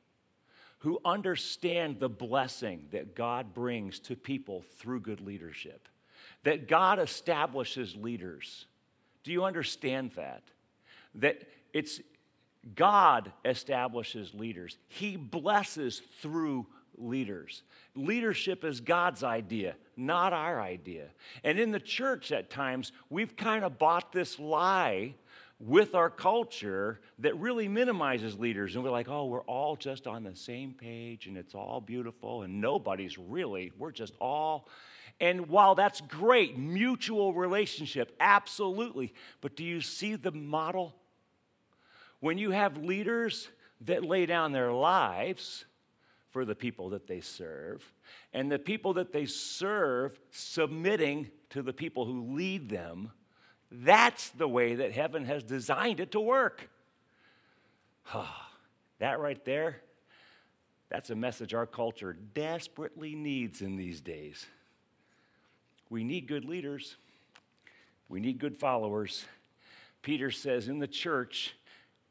Who 0.79 0.99
understand 1.03 1.99
the 1.99 2.07
blessing 2.07 2.87
that 2.91 3.15
God 3.15 3.53
brings 3.53 3.99
to 4.01 4.15
people 4.15 4.63
through 4.77 5.01
good 5.01 5.19
leadership, 5.19 5.89
that 6.43 6.69
God 6.69 6.99
establishes 6.99 7.95
leaders, 7.95 8.67
do 9.25 9.31
you 9.31 9.43
understand 9.43 10.11
that? 10.15 10.43
That 11.15 11.41
it's 11.73 11.99
God 12.75 13.31
establishes 13.43 14.33
leaders, 14.33 14.77
He 14.87 15.17
blesses 15.17 16.01
through 16.21 16.67
leaders. 16.97 17.63
Leadership 17.95 18.63
is 18.63 18.79
God's 18.79 19.23
idea, 19.23 19.75
not 19.97 20.31
our 20.31 20.61
idea. 20.61 21.07
And 21.43 21.59
in 21.59 21.71
the 21.71 21.79
church, 21.79 22.31
at 22.31 22.49
times, 22.49 22.91
we've 23.09 23.35
kind 23.35 23.65
of 23.65 23.77
bought 23.77 24.13
this 24.13 24.39
lie 24.39 25.15
with 25.59 25.95
our 25.95 26.09
culture 26.09 26.99
that 27.19 27.37
really 27.39 27.67
minimizes 27.67 28.37
leaders. 28.37 28.75
And 28.75 28.83
we're 28.83 28.91
like, 28.91 29.09
oh, 29.09 29.25
we're 29.25 29.41
all 29.41 29.75
just 29.75 30.07
on 30.07 30.23
the 30.23 30.35
same 30.35 30.73
page 30.73 31.27
and 31.27 31.37
it's 31.37 31.55
all 31.55 31.81
beautiful 31.81 32.43
and 32.43 32.59
nobody's 32.61 33.17
really, 33.17 33.71
we're 33.77 33.91
just 33.91 34.13
all 34.19 34.67
and 35.19 35.47
while 35.47 35.75
that's 35.75 36.01
great, 36.01 36.57
mutual 36.57 37.33
relationship, 37.33 38.15
absolutely. 38.19 39.13
But 39.41 39.55
do 39.55 39.63
you 39.63 39.81
see 39.81 40.15
the 40.15 40.31
model? 40.31 40.95
When 42.19 42.37
you 42.37 42.51
have 42.51 42.77
leaders 42.77 43.49
that 43.81 44.03
lay 44.03 44.25
down 44.25 44.51
their 44.51 44.71
lives 44.71 45.65
for 46.31 46.43
the 46.43 46.55
people 46.55 46.89
that 46.89 47.07
they 47.07 47.21
serve, 47.21 47.93
and 48.33 48.51
the 48.51 48.59
people 48.59 48.93
that 48.95 49.13
they 49.13 49.25
serve 49.25 50.19
submitting 50.31 51.29
to 51.51 51.61
the 51.61 51.71
people 51.71 52.05
who 52.05 52.33
lead 52.35 52.67
them, 52.67 53.11
that's 53.71 54.29
the 54.31 54.47
way 54.47 54.75
that 54.75 54.91
heaven 54.91 55.23
has 55.25 55.43
designed 55.43 56.01
it 56.01 56.11
to 56.11 56.19
work. 56.19 56.69
that 58.99 59.19
right 59.19 59.43
there, 59.45 59.81
that's 60.89 61.09
a 61.09 61.15
message 61.15 61.53
our 61.53 61.65
culture 61.65 62.13
desperately 62.13 63.15
needs 63.15 63.61
in 63.61 63.77
these 63.77 64.01
days. 64.01 64.45
We 65.89 66.03
need 66.03 66.27
good 66.27 66.45
leaders, 66.45 66.95
we 68.09 68.19
need 68.19 68.39
good 68.39 68.57
followers, 68.57 69.25
Peter 70.05 70.29
says 70.29 70.67
in 70.67 70.77
the 70.77 70.87
church, 70.87 71.55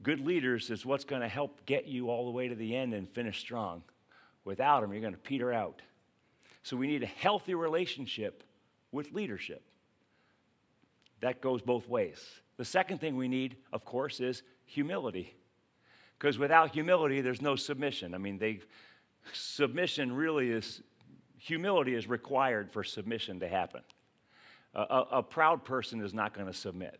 good 0.02 0.18
leaders 0.18 0.68
is 0.68 0.84
what's 0.84 1.04
going 1.04 1.22
to 1.22 1.28
help 1.28 1.64
get 1.64 1.86
you 1.86 2.10
all 2.10 2.24
the 2.24 2.32
way 2.32 2.48
to 2.48 2.56
the 2.56 2.74
end 2.74 2.92
and 2.92 3.08
finish 3.08 3.38
strong. 3.38 3.84
Without 4.44 4.80
them, 4.80 4.92
you're 4.92 5.00
going 5.00 5.14
to 5.14 5.18
peter 5.18 5.52
out. 5.52 5.80
So 6.64 6.76
we 6.76 6.88
need 6.88 7.04
a 7.04 7.06
healthy 7.06 7.54
relationship 7.54 8.42
with 8.90 9.12
leadership. 9.12 9.62
That 11.20 11.40
goes 11.40 11.62
both 11.62 11.88
ways. 11.88 12.18
The 12.56 12.64
second 12.64 13.00
thing 13.00 13.16
we 13.16 13.28
need, 13.28 13.58
of 13.72 13.84
course, 13.84 14.18
is 14.18 14.42
humility. 14.64 15.36
Because 16.18 16.36
without 16.36 16.72
humility, 16.72 17.20
there's 17.20 17.40
no 17.40 17.54
submission. 17.54 18.12
I 18.12 18.18
mean, 18.18 18.38
they, 18.38 18.58
submission 19.32 20.12
really 20.12 20.50
is, 20.50 20.82
humility 21.44 21.94
is 21.94 22.08
required 22.08 22.70
for 22.70 22.82
submission 22.82 23.40
to 23.40 23.46
happen. 23.46 23.82
A, 24.74 24.80
a, 24.80 25.06
a 25.12 25.22
proud 25.22 25.62
person 25.62 26.02
is 26.02 26.14
not 26.14 26.32
going 26.32 26.46
to 26.46 26.54
submit. 26.54 26.98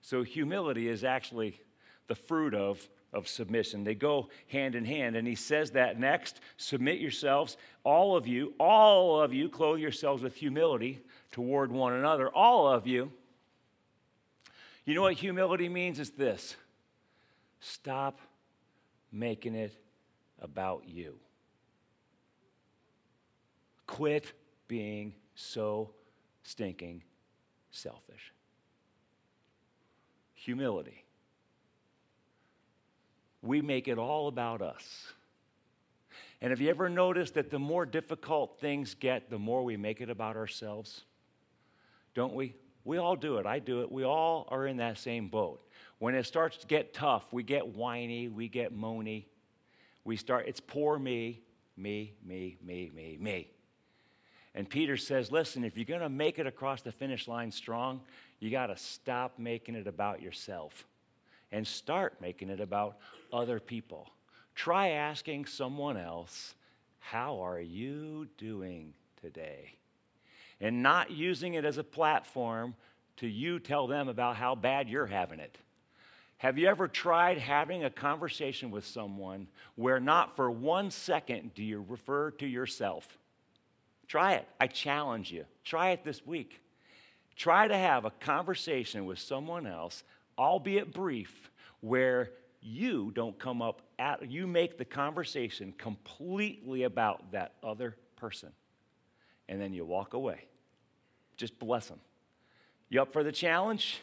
So, 0.00 0.22
humility 0.22 0.88
is 0.88 1.04
actually 1.04 1.60
the 2.08 2.14
fruit 2.14 2.54
of, 2.54 2.88
of 3.12 3.28
submission. 3.28 3.84
They 3.84 3.94
go 3.94 4.30
hand 4.48 4.74
in 4.74 4.86
hand. 4.86 5.16
And 5.16 5.28
he 5.28 5.34
says 5.34 5.72
that 5.72 6.00
next 6.00 6.40
submit 6.56 6.98
yourselves, 6.98 7.58
all 7.84 8.16
of 8.16 8.26
you, 8.26 8.54
all 8.58 9.20
of 9.20 9.34
you, 9.34 9.50
clothe 9.50 9.80
yourselves 9.80 10.22
with 10.22 10.34
humility 10.34 11.00
toward 11.30 11.70
one 11.70 11.92
another. 11.92 12.30
All 12.30 12.66
of 12.66 12.86
you. 12.86 13.12
You 14.86 14.94
know 14.94 15.02
what 15.02 15.14
humility 15.14 15.68
means? 15.68 15.98
Is 15.98 16.10
this 16.10 16.56
stop 17.60 18.18
making 19.12 19.54
it 19.54 19.74
about 20.40 20.84
you. 20.86 21.16
Quit 23.94 24.32
being 24.66 25.14
so 25.36 25.92
stinking 26.42 27.04
selfish. 27.70 28.32
Humility. 30.34 31.04
We 33.40 33.62
make 33.62 33.86
it 33.86 33.96
all 33.96 34.26
about 34.26 34.62
us. 34.62 35.12
And 36.40 36.50
have 36.50 36.60
you 36.60 36.70
ever 36.70 36.88
noticed 36.88 37.34
that 37.34 37.50
the 37.50 37.60
more 37.60 37.86
difficult 37.86 38.58
things 38.58 38.94
get, 38.94 39.30
the 39.30 39.38
more 39.38 39.62
we 39.62 39.76
make 39.76 40.00
it 40.00 40.10
about 40.10 40.34
ourselves? 40.34 41.04
Don't 42.16 42.34
we? 42.34 42.56
We 42.84 42.98
all 42.98 43.14
do 43.14 43.36
it. 43.36 43.46
I 43.46 43.60
do 43.60 43.82
it. 43.82 43.92
We 43.92 44.02
all 44.02 44.48
are 44.50 44.66
in 44.66 44.78
that 44.78 44.98
same 44.98 45.28
boat. 45.28 45.60
When 46.00 46.16
it 46.16 46.26
starts 46.26 46.56
to 46.56 46.66
get 46.66 46.94
tough, 46.94 47.32
we 47.32 47.44
get 47.44 47.68
whiny, 47.68 48.26
we 48.26 48.48
get 48.48 48.76
moany. 48.76 49.26
We 50.02 50.16
start, 50.16 50.48
it's 50.48 50.58
poor 50.58 50.98
me, 50.98 51.42
me, 51.76 52.14
me, 52.24 52.58
me, 52.60 52.90
me, 52.92 53.18
me. 53.20 53.53
And 54.54 54.68
Peter 54.68 54.96
says, 54.96 55.32
listen, 55.32 55.64
if 55.64 55.76
you're 55.76 55.84
going 55.84 56.00
to 56.00 56.08
make 56.08 56.38
it 56.38 56.46
across 56.46 56.82
the 56.82 56.92
finish 56.92 57.26
line 57.26 57.50
strong, 57.50 58.00
you 58.38 58.50
got 58.50 58.66
to 58.66 58.76
stop 58.76 59.38
making 59.38 59.74
it 59.74 59.86
about 59.86 60.22
yourself 60.22 60.84
and 61.50 61.66
start 61.66 62.20
making 62.20 62.50
it 62.50 62.60
about 62.60 62.96
other 63.32 63.58
people. 63.58 64.08
Try 64.54 64.90
asking 64.90 65.46
someone 65.46 65.96
else, 65.96 66.54
How 67.00 67.44
are 67.44 67.60
you 67.60 68.28
doing 68.38 68.94
today? 69.20 69.74
And 70.60 70.82
not 70.82 71.10
using 71.10 71.54
it 71.54 71.64
as 71.64 71.78
a 71.78 71.84
platform 71.84 72.76
to 73.16 73.26
you 73.26 73.58
tell 73.58 73.86
them 73.86 74.08
about 74.08 74.36
how 74.36 74.54
bad 74.54 74.88
you're 74.88 75.06
having 75.06 75.40
it. 75.40 75.58
Have 76.38 76.58
you 76.58 76.68
ever 76.68 76.88
tried 76.88 77.38
having 77.38 77.84
a 77.84 77.90
conversation 77.90 78.70
with 78.70 78.86
someone 78.86 79.48
where 79.76 80.00
not 80.00 80.36
for 80.36 80.50
one 80.50 80.90
second 80.90 81.54
do 81.54 81.62
you 81.62 81.84
refer 81.88 82.30
to 82.32 82.46
yourself? 82.46 83.18
Try 84.06 84.34
it. 84.34 84.48
I 84.60 84.66
challenge 84.66 85.32
you. 85.32 85.44
Try 85.64 85.90
it 85.90 86.04
this 86.04 86.24
week. 86.26 86.60
Try 87.36 87.68
to 87.68 87.76
have 87.76 88.04
a 88.04 88.10
conversation 88.10 89.06
with 89.06 89.18
someone 89.18 89.66
else, 89.66 90.04
albeit 90.38 90.92
brief, 90.92 91.50
where 91.80 92.30
you 92.60 93.12
don't 93.14 93.38
come 93.38 93.60
up 93.60 93.82
at, 93.98 94.30
you 94.30 94.46
make 94.46 94.78
the 94.78 94.84
conversation 94.84 95.74
completely 95.76 96.84
about 96.84 97.32
that 97.32 97.54
other 97.62 97.96
person. 98.16 98.50
And 99.48 99.60
then 99.60 99.74
you 99.74 99.84
walk 99.84 100.14
away. 100.14 100.46
Just 101.36 101.58
bless 101.58 101.88
them. 101.88 102.00
You 102.88 103.02
up 103.02 103.12
for 103.12 103.24
the 103.24 103.32
challenge? 103.32 104.00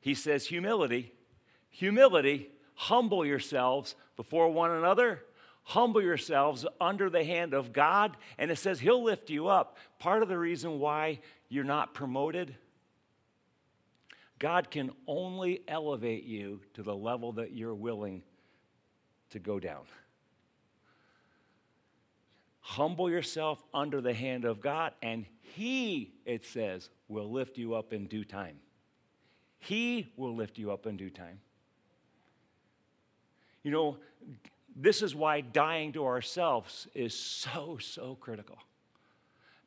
He 0.00 0.14
says, 0.14 0.46
humility 0.46 1.12
Humility, 1.70 2.50
humble 2.74 3.24
yourselves 3.24 3.94
before 4.16 4.52
one 4.52 4.72
another. 4.72 5.22
Humble 5.62 6.02
yourselves 6.02 6.66
under 6.80 7.10
the 7.10 7.24
hand 7.24 7.54
of 7.54 7.72
God, 7.72 8.16
and 8.38 8.50
it 8.50 8.58
says 8.58 8.80
He'll 8.80 9.02
lift 9.02 9.30
you 9.30 9.48
up. 9.48 9.76
Part 9.98 10.22
of 10.22 10.28
the 10.28 10.38
reason 10.38 10.78
why 10.78 11.20
you're 11.48 11.64
not 11.64 11.94
promoted, 11.94 12.54
God 14.38 14.70
can 14.70 14.90
only 15.06 15.62
elevate 15.68 16.24
you 16.24 16.60
to 16.74 16.82
the 16.82 16.94
level 16.94 17.32
that 17.32 17.52
you're 17.52 17.74
willing 17.74 18.22
to 19.30 19.38
go 19.38 19.60
down. 19.60 19.82
Humble 22.60 23.10
yourself 23.10 23.62
under 23.74 24.00
the 24.00 24.14
hand 24.14 24.44
of 24.44 24.60
God, 24.60 24.92
and 25.02 25.26
He, 25.40 26.12
it 26.24 26.44
says, 26.44 26.88
will 27.08 27.30
lift 27.30 27.58
you 27.58 27.74
up 27.74 27.92
in 27.92 28.06
due 28.06 28.24
time. 28.24 28.56
He 29.58 30.12
will 30.16 30.34
lift 30.34 30.58
you 30.58 30.72
up 30.72 30.86
in 30.86 30.96
due 30.96 31.10
time. 31.10 31.40
You 33.62 33.70
know, 33.70 33.98
this 34.76 35.02
is 35.02 35.14
why 35.14 35.40
dying 35.40 35.92
to 35.92 36.06
ourselves 36.06 36.86
is 36.94 37.18
so, 37.18 37.78
so 37.80 38.16
critical. 38.20 38.58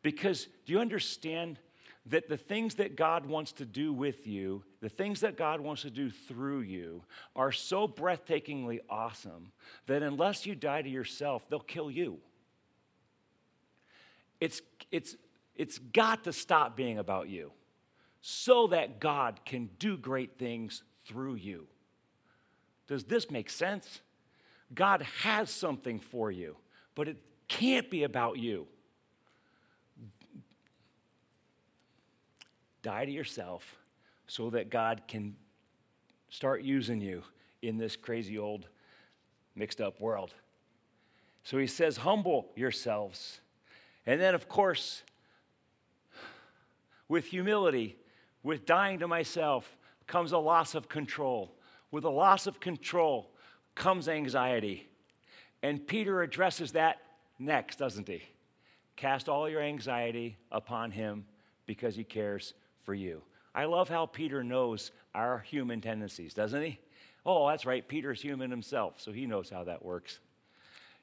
Because 0.01 0.47
do 0.65 0.73
you 0.73 0.79
understand 0.79 1.59
that 2.07 2.27
the 2.27 2.37
things 2.37 2.75
that 2.75 2.95
God 2.95 3.25
wants 3.25 3.53
to 3.53 3.65
do 3.65 3.93
with 3.93 4.27
you, 4.27 4.63
the 4.81 4.89
things 4.89 5.21
that 5.21 5.37
God 5.37 5.61
wants 5.61 5.83
to 5.83 5.89
do 5.89 6.09
through 6.09 6.61
you, 6.61 7.01
are 7.35 7.51
so 7.51 7.87
breathtakingly 7.87 8.79
awesome 8.89 9.51
that 9.87 10.03
unless 10.03 10.45
you 10.45 10.55
die 10.55 10.81
to 10.81 10.89
yourself, 10.89 11.47
they'll 11.49 11.59
kill 11.59 11.89
you. 11.89 12.19
It's, 14.41 14.61
it's, 14.91 15.15
it's 15.55 15.77
got 15.77 16.25
to 16.25 16.33
stop 16.33 16.75
being 16.75 16.97
about 16.97 17.29
you 17.29 17.51
so 18.21 18.67
that 18.67 18.99
God 18.99 19.39
can 19.45 19.69
do 19.79 19.97
great 19.97 20.37
things 20.37 20.83
through 21.05 21.35
you. 21.35 21.67
Does 22.87 23.05
this 23.05 23.31
make 23.31 23.49
sense? 23.49 24.01
God 24.73 25.01
has 25.21 25.49
something 25.49 25.99
for 25.99 26.31
you, 26.31 26.55
but 26.95 27.07
it 27.07 27.17
can't 27.47 27.89
be 27.89 28.03
about 28.03 28.37
you. 28.37 28.67
Die 32.81 33.05
to 33.05 33.11
yourself 33.11 33.77
so 34.27 34.49
that 34.49 34.69
God 34.69 35.03
can 35.07 35.35
start 36.29 36.63
using 36.63 36.99
you 36.99 37.23
in 37.61 37.77
this 37.77 37.95
crazy 37.95 38.37
old 38.37 38.67
mixed 39.55 39.79
up 39.79 39.99
world. 40.01 40.33
So 41.43 41.57
he 41.57 41.67
says, 41.67 41.97
humble 41.97 42.49
yourselves. 42.55 43.39
And 44.05 44.19
then, 44.19 44.33
of 44.33 44.49
course, 44.49 45.03
with 47.07 47.25
humility, 47.25 47.97
with 48.41 48.65
dying 48.65 48.99
to 48.99 49.07
myself, 49.07 49.77
comes 50.07 50.31
a 50.31 50.37
loss 50.37 50.75
of 50.75 50.89
control. 50.89 51.55
With 51.91 52.05
a 52.05 52.09
loss 52.09 52.47
of 52.47 52.59
control 52.59 53.32
comes 53.75 54.07
anxiety. 54.07 54.87
And 55.61 55.85
Peter 55.85 56.21
addresses 56.21 56.73
that 56.73 56.97
next, 57.39 57.77
doesn't 57.77 58.07
he? 58.07 58.23
Cast 58.95 59.29
all 59.29 59.49
your 59.49 59.61
anxiety 59.61 60.37
upon 60.51 60.91
him 60.91 61.25
because 61.65 61.95
he 61.95 62.03
cares 62.03 62.53
for 62.83 62.93
you. 62.93 63.21
I 63.55 63.65
love 63.65 63.89
how 63.89 64.05
Peter 64.05 64.43
knows 64.43 64.91
our 65.13 65.39
human 65.39 65.81
tendencies, 65.81 66.33
doesn't 66.33 66.61
he? 66.61 66.79
Oh, 67.25 67.47
that's 67.47 67.65
right. 67.65 67.87
Peter's 67.87 68.21
human 68.21 68.51
himself, 68.51 68.99
so 68.99 69.11
he 69.11 69.25
knows 69.25 69.49
how 69.49 69.63
that 69.63 69.83
works. 69.83 70.19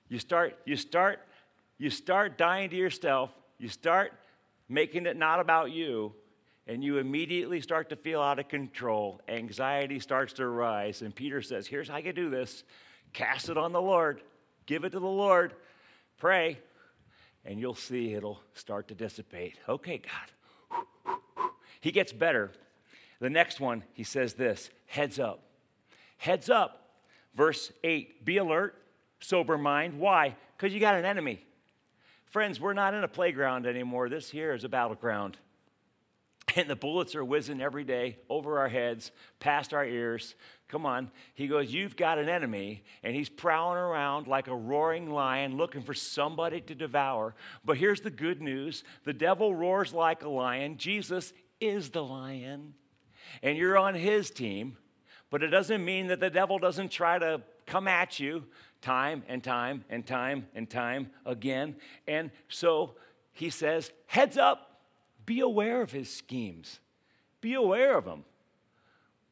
You 0.09 0.18
start, 0.18 0.59
you 0.66 0.76
start, 0.76 1.20
you 1.78 1.88
start 1.88 2.37
dying 2.37 2.70
to 2.70 2.76
yourself. 2.76 3.30
You 3.59 3.68
start 3.68 4.12
making 4.68 5.06
it 5.06 5.16
not 5.16 5.40
about 5.40 5.70
you, 5.70 6.12
and 6.70 6.85
you 6.85 6.98
immediately 6.98 7.61
start 7.61 7.88
to 7.88 7.96
feel 7.96 8.20
out 8.20 8.38
of 8.38 8.46
control. 8.46 9.20
Anxiety 9.28 9.98
starts 9.98 10.35
to 10.35 10.46
rise. 10.46 11.02
And 11.02 11.12
Peter 11.12 11.42
says, 11.42 11.66
Here's 11.66 11.88
how 11.88 11.96
you 11.96 12.12
do 12.12 12.30
this 12.30 12.62
cast 13.12 13.48
it 13.48 13.59
on 13.59 13.72
the 13.72 13.83
Lord, 13.83 14.22
give 14.66 14.85
it 14.85 14.90
to 14.90 15.00
the 15.00 15.06
Lord, 15.06 15.52
pray, 16.16 16.59
and 17.44 17.59
you'll 17.59 17.74
see 17.74 18.14
it'll 18.14 18.40
start 18.54 18.87
to 18.88 18.94
dissipate. 18.94 19.59
Okay, 19.68 19.98
God. 19.98 21.16
He 21.80 21.90
gets 21.90 22.12
better. 22.12 22.52
The 23.18 23.30
next 23.30 23.59
one, 23.59 23.83
he 23.92 24.04
says 24.04 24.35
this 24.35 24.70
heads 24.87 25.18
up. 25.18 25.42
Heads 26.18 26.48
up. 26.48 27.00
Verse 27.35 27.72
8 27.83 28.24
Be 28.24 28.37
alert, 28.37 28.80
sober 29.18 29.59
mind. 29.59 29.98
Why? 29.98 30.37
Because 30.56 30.72
you 30.72 30.78
got 30.78 30.94
an 30.94 31.04
enemy. 31.04 31.44
Friends, 32.26 32.61
we're 32.61 32.74
not 32.74 32.94
in 32.94 33.02
a 33.02 33.09
playground 33.09 33.66
anymore. 33.66 34.09
This 34.09 34.30
here 34.30 34.54
is 34.54 34.62
a 34.62 34.68
battleground 34.68 35.37
and 36.57 36.69
the 36.69 36.77
bullets 36.77 37.15
are 37.15 37.25
whizzing 37.25 37.61
every 37.61 37.85
day 37.85 38.19
over 38.29 38.59
our 38.59 38.69
heads, 38.69 39.11
past 39.39 39.73
our 39.73 39.85
ears. 39.85 40.35
Come 40.69 40.87
on. 40.87 41.11
He 41.35 41.49
goes, 41.49 41.73
You've 41.73 41.97
got 41.97 42.19
an 42.19 42.29
enemy, 42.29 42.85
and 43.03 43.15
he's 43.15 43.29
prowling 43.29 43.79
around 43.79 44.27
like 44.27 44.49
a 44.49 44.55
roaring 44.55 45.11
lion 45.11 45.57
looking 45.57 45.83
for 45.83 45.95
somebody 45.95 46.61
to 46.63 46.75
devour. 46.75 47.35
But 47.65 47.77
here's 47.77 48.01
the 48.01 48.11
good 48.11 48.41
news 48.41 48.85
the 49.05 49.13
devil 49.13 49.55
roars 49.55 49.93
like 49.93 50.23
a 50.23 50.29
lion, 50.29 50.77
Jesus 50.77 51.33
is 51.61 51.91
the 51.91 52.03
lion. 52.03 52.75
and 53.43 53.57
you're 53.57 53.79
on 53.79 53.95
his 53.95 54.31
team, 54.31 54.77
but 55.31 55.43
it 55.43 55.49
doesn't 55.49 55.85
mean 55.85 56.09
that 56.09 56.21
the 56.21 56.31
devil 56.31 56.59
doesn't 56.59 56.91
try 56.91 57.19
to 57.19 57.43
come 57.67 57.87
at 57.87 58.19
you 58.19 58.45
time 58.83 59.23
and 59.29 59.45
time 59.45 59.85
and 59.89 60.07
time 60.07 60.47
and 60.55 60.69
time 60.69 61.11
again. 61.25 61.77
And 62.07 62.31
so 62.49 62.97
he 63.33 63.51
says, 63.51 63.91
heads 64.07 64.37
up, 64.37 64.69
be 65.26 65.40
aware 65.40 65.83
of 65.83 65.92
his 65.92 66.12
schemes, 66.12 66.80
be 67.40 67.54
aware 67.54 67.96
of 67.96 68.04
them. 68.04 68.24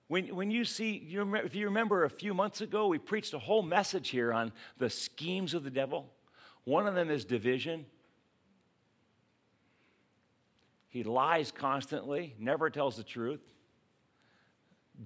When, 0.09 0.35
when 0.35 0.51
you 0.51 0.65
see, 0.65 0.97
you 1.07 1.35
if 1.37 1.55
you 1.55 1.67
remember 1.67 2.05
a 2.05 2.11
few 2.11 2.33
months 2.33 2.63
ago, 2.63 2.87
we 2.87 2.99
preached 2.99 3.35
a 3.35 3.39
whole 3.39 3.63
message 3.63 4.09
here 4.09 4.33
on 4.33 4.53
the 4.79 4.89
schemes 4.89 5.53
of 5.53 5.65
the 5.65 5.71
devil. 5.71 6.11
One 6.65 6.87
of 6.87 6.95
them 6.95 7.11
is 7.11 7.25
division. 7.25 7.85
He 10.89 11.03
lies 11.03 11.53
constantly, 11.53 12.35
never 12.39 12.71
tells 12.71 12.97
the 12.97 13.03
truth. 13.03 13.41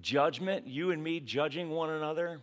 Judgment, 0.01 0.67
you 0.67 0.91
and 0.91 1.03
me 1.03 1.19
judging 1.19 1.69
one 1.69 1.89
another, 1.89 2.41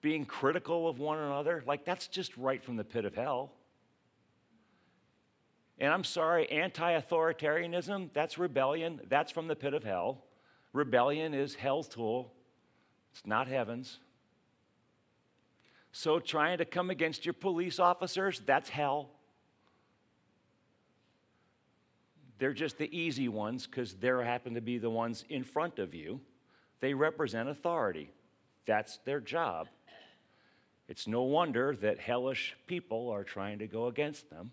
being 0.00 0.24
critical 0.24 0.88
of 0.88 0.98
one 0.98 1.18
another, 1.18 1.62
like 1.66 1.84
that's 1.84 2.06
just 2.06 2.36
right 2.36 2.62
from 2.62 2.76
the 2.76 2.84
pit 2.84 3.04
of 3.04 3.14
hell. 3.14 3.52
And 5.80 5.90
I'm 5.90 6.04
sorry, 6.04 6.46
anti 6.50 7.00
authoritarianism, 7.00 8.10
that's 8.12 8.36
rebellion, 8.36 9.00
that's 9.08 9.32
from 9.32 9.48
the 9.48 9.56
pit 9.56 9.72
of 9.72 9.82
hell. 9.82 10.22
Rebellion 10.74 11.32
is 11.32 11.54
hell's 11.54 11.88
tool, 11.88 12.34
it's 13.12 13.26
not 13.26 13.48
heaven's. 13.48 13.98
So, 15.92 16.20
trying 16.20 16.58
to 16.58 16.64
come 16.64 16.90
against 16.90 17.24
your 17.24 17.32
police 17.32 17.80
officers, 17.80 18.40
that's 18.44 18.68
hell. 18.68 19.08
They're 22.38 22.52
just 22.52 22.78
the 22.78 22.96
easy 22.96 23.28
ones 23.28 23.66
because 23.66 23.94
they 23.94 24.08
happen 24.08 24.54
to 24.54 24.60
be 24.60 24.78
the 24.78 24.90
ones 24.90 25.24
in 25.28 25.42
front 25.44 25.78
of 25.78 25.94
you. 25.94 26.20
They 26.80 26.94
represent 26.94 27.48
authority, 27.48 28.10
that's 28.66 28.98
their 28.98 29.20
job. 29.20 29.68
It's 30.88 31.06
no 31.06 31.22
wonder 31.22 31.76
that 31.76 31.98
hellish 31.98 32.56
people 32.66 33.10
are 33.10 33.24
trying 33.24 33.60
to 33.60 33.66
go 33.66 33.86
against 33.86 34.28
them 34.28 34.50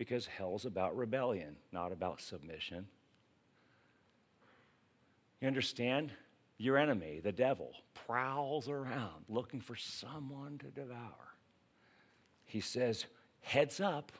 because 0.00 0.24
hell's 0.24 0.64
about 0.64 0.96
rebellion, 0.96 1.56
not 1.72 1.92
about 1.92 2.22
submission. 2.22 2.86
You 5.42 5.46
understand? 5.46 6.10
Your 6.56 6.78
enemy, 6.78 7.20
the 7.22 7.32
devil, 7.32 7.72
prowls 8.06 8.66
around 8.66 9.26
looking 9.28 9.60
for 9.60 9.76
someone 9.76 10.56
to 10.60 10.68
devour. 10.68 11.34
He 12.46 12.60
says, 12.60 13.04
Heads 13.42 13.78
up, 13.78 14.10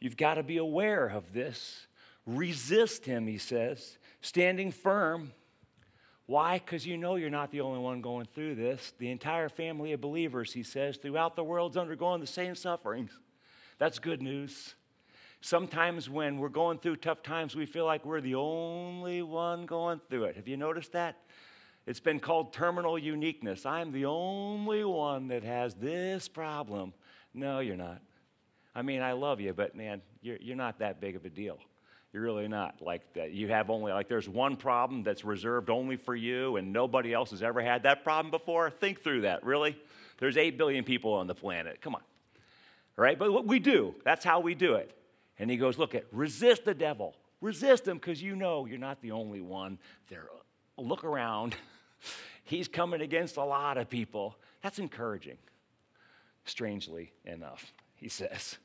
you've 0.00 0.16
got 0.16 0.34
to 0.34 0.42
be 0.42 0.56
aware 0.56 1.06
of 1.06 1.32
this. 1.32 1.86
Resist 2.26 3.04
him, 3.04 3.28
he 3.28 3.38
says, 3.38 3.98
standing 4.22 4.72
firm. 4.72 5.30
Why? 6.26 6.58
Because 6.58 6.84
you 6.84 6.96
know 6.96 7.14
you're 7.14 7.30
not 7.30 7.52
the 7.52 7.60
only 7.60 7.78
one 7.78 8.00
going 8.00 8.26
through 8.34 8.56
this. 8.56 8.92
The 8.98 9.12
entire 9.12 9.48
family 9.48 9.92
of 9.92 10.00
believers, 10.00 10.52
he 10.52 10.64
says, 10.64 10.96
throughout 10.96 11.36
the 11.36 11.44
world's 11.44 11.76
undergoing 11.76 12.20
the 12.20 12.26
same 12.26 12.56
sufferings. 12.56 13.12
That's 13.78 14.00
good 14.00 14.20
news. 14.20 14.74
Sometimes 15.46 16.10
when 16.10 16.38
we're 16.38 16.48
going 16.48 16.78
through 16.78 16.96
tough 16.96 17.22
times, 17.22 17.54
we 17.54 17.66
feel 17.66 17.84
like 17.84 18.04
we're 18.04 18.20
the 18.20 18.34
only 18.34 19.22
one 19.22 19.64
going 19.64 20.00
through 20.10 20.24
it. 20.24 20.34
Have 20.34 20.48
you 20.48 20.56
noticed 20.56 20.90
that? 20.90 21.18
It's 21.86 22.00
been 22.00 22.18
called 22.18 22.52
terminal 22.52 22.98
uniqueness. 22.98 23.64
I'm 23.64 23.92
the 23.92 24.06
only 24.06 24.82
one 24.82 25.28
that 25.28 25.44
has 25.44 25.74
this 25.74 26.26
problem. 26.26 26.94
No, 27.32 27.60
you're 27.60 27.76
not. 27.76 28.00
I 28.74 28.82
mean, 28.82 29.02
I 29.02 29.12
love 29.12 29.40
you, 29.40 29.52
but 29.52 29.76
man, 29.76 30.02
you're, 30.20 30.38
you're 30.40 30.56
not 30.56 30.80
that 30.80 31.00
big 31.00 31.14
of 31.14 31.24
a 31.24 31.30
deal. 31.30 31.58
You're 32.12 32.24
really 32.24 32.48
not. 32.48 32.82
Like 32.82 33.02
that. 33.14 33.30
You 33.30 33.46
have 33.46 33.70
only, 33.70 33.92
like, 33.92 34.08
there's 34.08 34.28
one 34.28 34.56
problem 34.56 35.04
that's 35.04 35.24
reserved 35.24 35.70
only 35.70 35.94
for 35.94 36.16
you, 36.16 36.56
and 36.56 36.72
nobody 36.72 37.14
else 37.14 37.30
has 37.30 37.44
ever 37.44 37.62
had 37.62 37.84
that 37.84 38.02
problem 38.02 38.32
before. 38.32 38.68
Think 38.68 39.00
through 39.00 39.20
that, 39.20 39.44
really. 39.44 39.78
There's 40.18 40.36
8 40.36 40.58
billion 40.58 40.82
people 40.82 41.12
on 41.12 41.28
the 41.28 41.36
planet. 41.36 41.80
Come 41.80 41.94
on. 41.94 42.02
Right? 42.96 43.16
But 43.16 43.32
what 43.32 43.46
we 43.46 43.60
do, 43.60 43.94
that's 44.04 44.24
how 44.24 44.40
we 44.40 44.56
do 44.56 44.74
it. 44.74 44.95
And 45.38 45.50
he 45.50 45.56
goes, 45.56 45.78
Look 45.78 45.94
at, 45.94 46.04
resist 46.12 46.64
the 46.64 46.74
devil. 46.74 47.14
Resist 47.40 47.86
him 47.86 47.98
because 47.98 48.22
you 48.22 48.34
know 48.34 48.64
you're 48.64 48.78
not 48.78 49.02
the 49.02 49.12
only 49.12 49.40
one 49.40 49.78
there. 50.08 50.26
Look 50.78 51.04
around. 51.04 51.54
He's 52.44 52.68
coming 52.68 53.00
against 53.00 53.36
a 53.36 53.44
lot 53.44 53.76
of 53.76 53.90
people. 53.90 54.36
That's 54.62 54.78
encouraging, 54.78 55.38
strangely 56.44 57.12
enough, 57.24 57.72
he 57.96 58.08
says. 58.08 58.56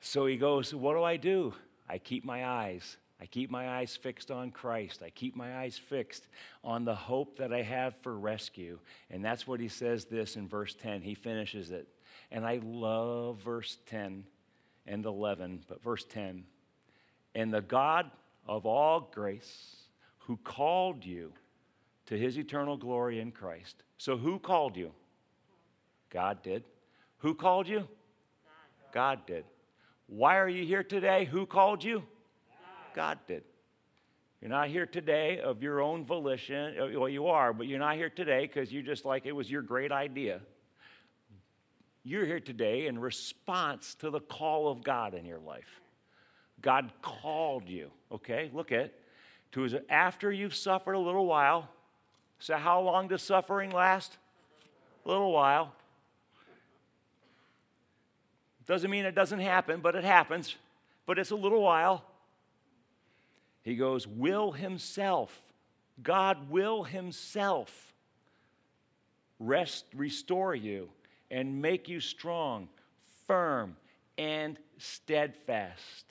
So 0.00 0.26
he 0.26 0.36
goes, 0.36 0.74
What 0.74 0.94
do 0.94 1.02
I 1.02 1.16
do? 1.16 1.54
I 1.88 1.98
keep 1.98 2.24
my 2.24 2.46
eyes. 2.46 2.96
I 3.20 3.26
keep 3.26 3.50
my 3.50 3.78
eyes 3.78 3.96
fixed 3.96 4.30
on 4.30 4.50
Christ. 4.50 5.02
I 5.02 5.10
keep 5.10 5.34
my 5.34 5.58
eyes 5.58 5.78
fixed 5.78 6.26
on 6.62 6.84
the 6.84 6.94
hope 6.94 7.38
that 7.38 7.52
I 7.52 7.62
have 7.62 7.94
for 8.02 8.18
rescue. 8.18 8.78
And 9.10 9.24
that's 9.24 9.46
what 9.46 9.60
he 9.60 9.68
says 9.68 10.04
this 10.04 10.36
in 10.36 10.48
verse 10.48 10.74
10. 10.74 11.00
He 11.00 11.14
finishes 11.14 11.70
it. 11.70 11.88
And 12.30 12.44
I 12.44 12.60
love 12.62 13.38
verse 13.38 13.78
10 13.86 14.24
and 14.86 15.04
11, 15.04 15.64
but 15.68 15.82
verse 15.82 16.04
10 16.04 16.44
And 17.34 17.52
the 17.52 17.60
God 17.60 18.10
of 18.46 18.66
all 18.66 19.10
grace, 19.12 19.76
who 20.18 20.36
called 20.38 21.04
you 21.04 21.32
to 22.06 22.18
his 22.18 22.38
eternal 22.38 22.76
glory 22.76 23.20
in 23.20 23.32
Christ. 23.32 23.82
So, 23.96 24.16
who 24.16 24.38
called 24.38 24.76
you? 24.76 24.92
God 26.10 26.42
did. 26.42 26.64
Who 27.18 27.34
called 27.34 27.66
you? 27.66 27.88
God 28.92 29.26
did. 29.26 29.44
Why 30.06 30.38
are 30.38 30.48
you 30.48 30.64
here 30.64 30.84
today? 30.84 31.24
Who 31.24 31.46
called 31.46 31.82
you? 31.82 32.02
God 32.94 33.18
did. 33.26 33.42
You're 34.40 34.50
not 34.50 34.68
here 34.68 34.86
today 34.86 35.40
of 35.40 35.62
your 35.62 35.80
own 35.80 36.04
volition. 36.04 36.74
Well, 36.98 37.08
you 37.08 37.26
are, 37.28 37.52
but 37.52 37.66
you're 37.66 37.78
not 37.78 37.96
here 37.96 38.10
today 38.10 38.46
because 38.46 38.70
you 38.70 38.82
just 38.82 39.04
like 39.04 39.24
it 39.24 39.32
was 39.32 39.50
your 39.50 39.62
great 39.62 39.90
idea. 39.90 40.40
You're 42.04 42.26
here 42.26 42.40
today 42.40 42.86
in 42.86 42.98
response 42.98 43.94
to 43.96 44.10
the 44.10 44.20
call 44.20 44.68
of 44.68 44.84
God 44.84 45.14
in 45.14 45.24
your 45.24 45.38
life. 45.38 45.80
God 46.60 46.92
called 47.00 47.66
you, 47.68 47.90
okay? 48.12 48.50
Look 48.52 48.72
at 48.72 48.92
to 49.52 49.62
his, 49.62 49.74
after 49.88 50.30
you've 50.30 50.54
suffered 50.54 50.92
a 50.92 50.98
little 50.98 51.24
while. 51.24 51.68
So, 52.40 52.56
how 52.56 52.80
long 52.80 53.08
does 53.08 53.22
suffering 53.22 53.70
last? 53.70 54.18
A 55.06 55.08
little 55.08 55.32
while. 55.32 55.72
Doesn't 58.66 58.90
mean 58.90 59.06
it 59.06 59.14
doesn't 59.14 59.40
happen, 59.40 59.80
but 59.80 59.94
it 59.94 60.04
happens. 60.04 60.56
But 61.06 61.18
it's 61.18 61.30
a 61.30 61.36
little 61.36 61.62
while. 61.62 62.04
He 63.62 63.76
goes, 63.76 64.06
Will 64.06 64.52
Himself, 64.52 65.34
God 66.02 66.50
will 66.50 66.84
Himself 66.84 67.94
rest, 69.38 69.86
restore 69.94 70.54
you 70.54 70.90
and 71.30 71.60
make 71.60 71.88
you 71.88 72.00
strong, 72.00 72.68
firm, 73.26 73.76
and 74.18 74.58
steadfast. 74.78 76.04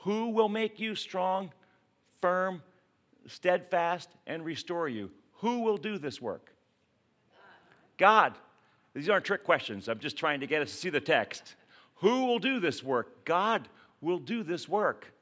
Who 0.00 0.30
will 0.30 0.48
make 0.48 0.78
you 0.78 0.94
strong, 0.94 1.52
firm, 2.20 2.62
steadfast, 3.26 4.08
and 4.26 4.44
restore 4.44 4.88
you? 4.88 5.10
Who 5.40 5.60
will 5.60 5.76
do 5.76 5.98
this 5.98 6.20
work? 6.20 6.52
God. 7.96 8.34
These 8.94 9.10
aren't 9.10 9.26
trick 9.26 9.44
questions. 9.44 9.88
I'm 9.88 9.98
just 9.98 10.16
trying 10.16 10.40
to 10.40 10.46
get 10.46 10.62
us 10.62 10.70
to 10.70 10.76
see 10.76 10.88
the 10.88 11.00
text. 11.00 11.54
Who 11.96 12.24
will 12.24 12.38
do 12.38 12.60
this 12.60 12.82
work? 12.82 13.26
God 13.26 13.68
will 14.00 14.18
do 14.18 14.42
this 14.42 14.66
work. 14.68 15.12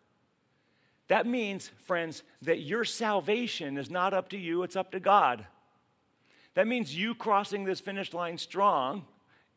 That 1.09 1.27
means, 1.27 1.71
friends, 1.85 2.23
that 2.43 2.61
your 2.61 2.85
salvation 2.85 3.77
is 3.77 3.91
not 3.91 4.15
up 4.15 4.29
to 4.31 4.39
you, 4.39 4.63
it's 4.63 4.77
up 4.77 4.93
to 4.93 5.01
God. 5.01 5.47
That 6.55 6.67
means 6.69 6.97
you 6.97 7.15
crossing 7.15 7.65
this 7.65 7.81
finish 7.81 8.13
line 8.13 8.39
strong 8.39 9.05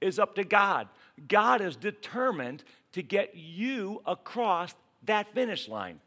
is 0.02 0.20
up 0.20 0.36
to 0.36 0.44
God. 0.44 0.88
God 1.28 1.62
is 1.62 1.76
determined 1.76 2.64
to 2.94 3.02
get 3.02 3.36
you 3.36 4.02
across 4.06 4.74
that 5.06 5.34
finish 5.34 5.68
line. 5.68 6.00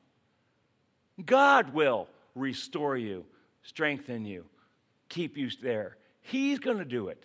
God 1.25 1.75
will 1.75 2.09
restore 2.35 2.97
you, 2.97 3.25
strengthen 3.63 4.25
you, 4.25 4.45
keep 5.09 5.37
you 5.37 5.51
there. 5.63 5.97
He's 6.23 6.59
going 6.59 6.79
to 6.79 6.85
do 6.85 7.09
it. 7.09 7.25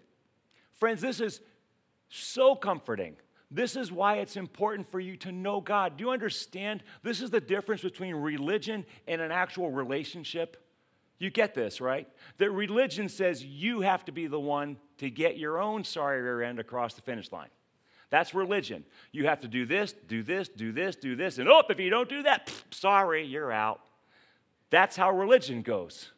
Friends, 0.74 1.02
this 1.02 1.20
is 1.20 1.42
so 2.10 2.56
comforting. 2.56 3.16
This 3.52 3.76
is 3.76 3.92
why 3.92 4.16
it's 4.18 4.38
important 4.38 4.90
for 4.90 5.00
you 5.00 5.16
to 5.18 5.32
know 5.32 5.62
God. 5.62 5.98
Do 5.98 6.06
you 6.06 6.12
understand? 6.12 6.84
This 7.04 7.22
is 7.22 7.30
the 7.30 7.40
difference 7.40 7.82
between 7.82 8.16
religion 8.16 8.86
and 9.08 9.22
an 9.22 9.32
actual 9.32 9.72
relationship. 9.72 10.65
You 11.18 11.30
get 11.30 11.54
this, 11.54 11.80
right? 11.80 12.08
That 12.38 12.52
religion 12.52 13.08
says 13.08 13.44
you 13.44 13.82
have 13.82 14.04
to 14.06 14.12
be 14.12 14.28
the 14.28 14.40
one 14.40 14.78
to 14.98 15.10
get 15.10 15.38
your 15.38 15.60
own 15.60 15.84
sorry 15.84 16.22
rear 16.22 16.42
end 16.44 16.60
across 16.60 16.94
the 16.94 17.02
finish 17.02 17.32
line. 17.32 17.50
That's 18.10 18.34
religion. 18.34 18.86
You 19.12 19.26
have 19.28 19.40
to 19.42 19.48
do 19.48 19.66
this, 19.66 19.94
do 20.08 20.24
this, 20.24 20.48
do 20.50 20.72
this, 20.72 20.96
do 20.96 21.16
this, 21.16 21.38
and 21.38 21.50
oh, 21.50 21.64
if 21.70 21.80
you 21.80 21.90
don't 21.90 22.10
do 22.10 22.24
that, 22.24 22.52
sorry, 22.70 23.26
you're 23.26 23.52
out. 23.52 23.82
That's 24.70 24.96
how 24.96 25.12
religion 25.12 25.62
goes. 25.62 26.12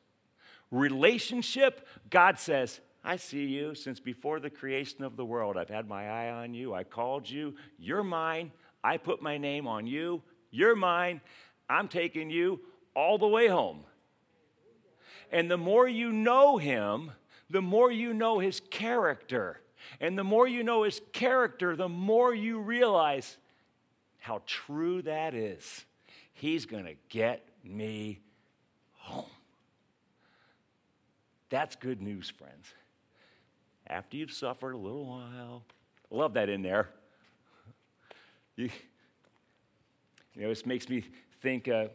Relationship, 0.71 1.87
God 2.09 2.39
says, 2.39 2.81
I 3.03 3.15
see 3.15 3.45
you 3.45 3.73
since 3.73 3.99
before 3.99 4.39
the 4.39 4.49
creation 4.49 5.03
of 5.03 5.15
the 5.15 5.23
world. 5.23 5.57
I've 5.57 5.69
had 5.69 5.87
my 5.87 6.09
eye 6.09 6.29
on 6.29 6.53
you. 6.53 6.73
I 6.73 6.83
called 6.83 7.29
you. 7.29 7.55
You're 7.77 8.03
mine. 8.03 8.51
I 8.83 8.97
put 8.97 9.21
my 9.21 9.37
name 9.37 9.65
on 9.65 9.87
you. 9.87 10.21
You're 10.51 10.75
mine. 10.75 11.21
I'm 11.69 11.87
taking 11.87 12.29
you 12.29 12.59
all 12.95 13.17
the 13.17 13.27
way 13.27 13.47
home. 13.47 13.85
And 15.31 15.49
the 15.51 15.57
more 15.57 15.87
you 15.87 16.11
know 16.11 16.57
him, 16.57 17.11
the 17.49 17.61
more 17.61 17.91
you 17.91 18.13
know 18.13 18.39
his 18.39 18.61
character. 18.69 19.61
And 19.99 20.17
the 20.17 20.23
more 20.23 20.47
you 20.47 20.63
know 20.63 20.83
his 20.83 21.01
character, 21.13 21.75
the 21.75 21.89
more 21.89 22.33
you 22.33 22.59
realize 22.59 23.37
how 24.19 24.41
true 24.45 25.01
that 25.03 25.33
is. 25.33 25.85
He's 26.33 26.65
going 26.65 26.85
to 26.85 26.95
get 27.09 27.47
me 27.63 28.19
home. 28.93 29.25
That's 31.49 31.75
good 31.75 32.01
news, 32.01 32.29
friends. 32.29 32.67
After 33.87 34.17
you've 34.17 34.33
suffered 34.33 34.73
a 34.73 34.77
little 34.77 35.05
while, 35.05 35.63
love 36.11 36.33
that 36.33 36.49
in 36.49 36.61
there. 36.61 36.89
You, 38.57 38.69
you 40.35 40.41
know, 40.41 40.49
this 40.49 40.65
makes 40.65 40.89
me 40.89 41.05
think. 41.41 41.67
Uh, 41.67 41.85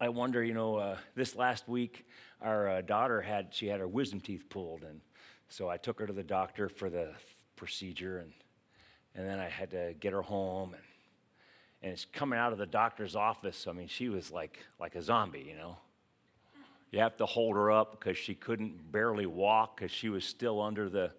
I 0.00 0.10
wonder, 0.10 0.44
you 0.44 0.54
know, 0.54 0.76
uh, 0.76 0.96
this 1.16 1.34
last 1.34 1.68
week, 1.68 2.06
our 2.40 2.68
uh, 2.68 2.80
daughter 2.82 3.20
had 3.20 3.48
she 3.50 3.66
had 3.66 3.80
her 3.80 3.88
wisdom 3.88 4.20
teeth 4.20 4.44
pulled, 4.48 4.82
and 4.84 5.00
so 5.48 5.68
I 5.68 5.76
took 5.76 5.98
her 5.98 6.06
to 6.06 6.12
the 6.12 6.22
doctor 6.22 6.68
for 6.68 6.88
the 6.88 7.10
procedure, 7.56 8.18
and 8.18 8.32
and 9.16 9.28
then 9.28 9.40
I 9.40 9.48
had 9.48 9.72
to 9.72 9.94
get 9.98 10.12
her 10.12 10.22
home, 10.22 10.74
and 10.74 10.82
and 11.82 11.92
it's 11.92 12.04
coming 12.12 12.38
out 12.38 12.52
of 12.52 12.58
the 12.58 12.66
doctor's 12.66 13.16
office. 13.16 13.66
I 13.68 13.72
mean, 13.72 13.88
she 13.88 14.08
was 14.08 14.30
like 14.30 14.60
like 14.78 14.94
a 14.94 15.02
zombie, 15.02 15.44
you 15.48 15.56
know. 15.56 15.76
You 16.92 17.00
have 17.00 17.16
to 17.16 17.26
hold 17.26 17.56
her 17.56 17.72
up 17.72 17.98
because 17.98 18.16
she 18.16 18.36
couldn't 18.36 18.92
barely 18.92 19.26
walk 19.26 19.76
because 19.76 19.90
she 19.90 20.10
was 20.10 20.24
still 20.24 20.62
under 20.62 20.88
the 20.88 21.10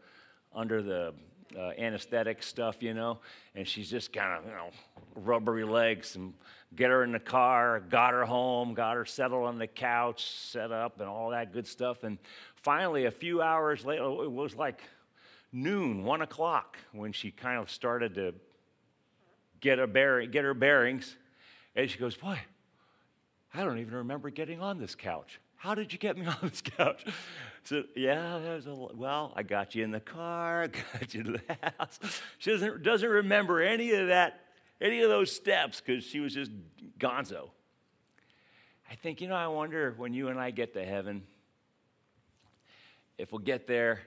under 0.55 0.82
the 0.82 1.13
uh, 1.58 1.72
anesthetic 1.78 2.43
stuff, 2.43 2.82
you 2.82 2.93
know, 2.93 3.20
and 3.56 3.68
she's 3.68 3.89
just 3.89 4.14
kind 4.14 4.38
of, 4.38 4.45
you 4.45 4.52
know, 4.52 4.70
rubbery 5.16 5.64
legs 5.64 6.16
and 6.16 6.34
get 6.76 6.89
her 6.89 7.04
in 7.04 7.12
the 7.12 7.20
car, 7.20 7.80
got 7.80 8.14
her 8.14 8.26
home, 8.26 8.74
got 8.74 8.95
her 8.95 9.06
settled 9.06 9.45
on 9.45 9.58
the 9.58 9.68
couch, 9.68 10.26
set 10.26 10.72
up, 10.72 11.00
and 11.00 11.10
all 11.10 11.32
that 11.32 11.52
good 11.52 11.68
stuff. 11.68 12.04
And 12.04 12.18
finally, 12.56 13.06
a 13.06 13.12
few 13.12 13.41
hours 13.41 13.86
later, 13.86 14.04
it 14.04 14.32
was 14.32 14.56
like 14.56 14.82
noon, 15.52 16.04
one 16.04 16.22
o'clock, 16.22 16.78
when 16.91 17.12
she 17.12 17.32
kind 17.32 17.60
of 17.60 17.72
started 17.72 18.16
to 18.16 18.34
get, 19.60 19.93
bear, 19.93 20.26
get 20.26 20.43
her 20.43 20.54
bearings. 20.54 21.16
And 21.76 21.89
she 21.89 21.97
goes, 21.97 22.16
Boy, 22.16 22.39
I 23.54 23.64
don't 23.64 23.80
even 23.80 23.95
remember 23.95 24.30
getting 24.30 24.62
on 24.62 24.80
this 24.80 24.95
couch. 24.95 25.39
How 25.56 25.76
did 25.76 25.91
you 25.91 26.00
get 26.00 26.18
me 26.18 26.26
on 26.28 26.38
this 26.41 26.62
couch? 26.62 27.06
So, 27.70 27.84
yeah, 27.95 28.57
a, 28.65 28.74
well, 28.95 29.32
I 29.36 29.43
got 29.43 29.76
you 29.76 29.84
in 29.84 29.91
the 29.91 29.99
car, 29.99 30.67
got 30.93 31.13
you 31.13 31.22
to 31.22 31.32
the 31.34 31.57
house. 31.78 31.99
She 32.39 32.49
doesn't, 32.49 32.82
doesn't 32.82 33.07
remember 33.07 33.61
any 33.61 33.91
of 33.91 34.07
that, 34.07 34.39
any 34.82 35.03
of 35.03 35.09
those 35.11 35.32
steps 35.32 35.80
because 35.80 36.03
she 36.03 36.20
was 36.20 36.34
just 36.34 36.49
gonzo. 36.97 37.51
I 38.89 38.95
think, 38.95 39.22
you 39.22 39.28
know, 39.28 39.36
I 39.36 39.45
wonder 39.49 39.93
when 39.97 40.13
you 40.13 40.30
and 40.30 40.39
I 40.39 40.49
get 40.49 40.74
to 40.74 40.84
heaven, 40.84 41.22
if 43.20 43.32
we'll 43.32 43.38
get 43.38 43.67
there 43.67 44.01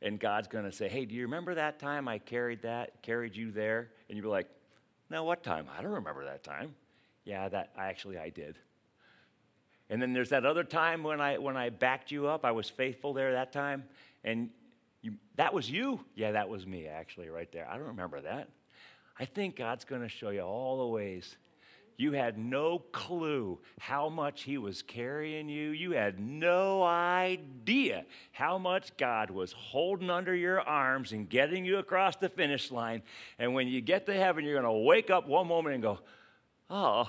and 0.00 0.18
God's 0.18 0.48
going 0.48 0.64
to 0.64 0.72
say, 0.72 0.88
hey, 0.88 1.04
do 1.04 1.14
you 1.14 1.24
remember 1.24 1.56
that 1.56 1.78
time 1.78 2.08
I 2.08 2.16
carried 2.18 2.62
that, 2.62 3.02
carried 3.02 3.36
you 3.36 3.50
there? 3.50 3.90
And 4.08 4.16
you'll 4.16 4.24
be 4.24 4.30
like, 4.30 4.48
no, 5.10 5.24
what 5.24 5.42
time? 5.42 5.66
I 5.78 5.82
don't 5.82 5.92
remember 5.92 6.24
that 6.24 6.42
time. 6.42 6.74
Yeah, 7.26 7.50
that 7.50 7.70
actually 7.76 8.16
I 8.16 8.30
did. 8.30 8.56
And 9.90 10.00
then 10.00 10.12
there's 10.12 10.30
that 10.30 10.46
other 10.46 10.64
time 10.64 11.02
when 11.02 11.20
I, 11.20 11.38
when 11.38 11.56
I 11.56 11.70
backed 11.70 12.10
you 12.10 12.26
up. 12.26 12.44
I 12.44 12.52
was 12.52 12.68
faithful 12.68 13.12
there 13.12 13.32
that 13.32 13.52
time. 13.52 13.84
And 14.24 14.50
you, 15.02 15.14
that 15.36 15.52
was 15.52 15.70
you? 15.70 16.00
Yeah, 16.14 16.32
that 16.32 16.48
was 16.48 16.66
me, 16.66 16.86
actually, 16.86 17.28
right 17.28 17.50
there. 17.52 17.68
I 17.68 17.76
don't 17.76 17.88
remember 17.88 18.20
that. 18.22 18.48
I 19.18 19.26
think 19.26 19.56
God's 19.56 19.84
going 19.84 20.02
to 20.02 20.08
show 20.08 20.30
you 20.30 20.40
all 20.40 20.78
the 20.78 20.86
ways. 20.86 21.36
You 21.96 22.12
had 22.12 22.36
no 22.38 22.80
clue 22.90 23.60
how 23.78 24.08
much 24.08 24.42
He 24.42 24.58
was 24.58 24.82
carrying 24.82 25.48
you. 25.48 25.70
You 25.70 25.92
had 25.92 26.18
no 26.18 26.82
idea 26.82 28.04
how 28.32 28.58
much 28.58 28.96
God 28.96 29.30
was 29.30 29.52
holding 29.52 30.10
under 30.10 30.34
your 30.34 30.60
arms 30.60 31.12
and 31.12 31.28
getting 31.28 31.64
you 31.64 31.78
across 31.78 32.16
the 32.16 32.28
finish 32.28 32.72
line. 32.72 33.02
And 33.38 33.54
when 33.54 33.68
you 33.68 33.80
get 33.80 34.06
to 34.06 34.14
heaven, 34.14 34.44
you're 34.44 34.60
going 34.60 34.64
to 34.64 34.84
wake 34.84 35.10
up 35.10 35.28
one 35.28 35.46
moment 35.46 35.74
and 35.74 35.82
go, 35.82 36.00
Oh, 36.68 37.08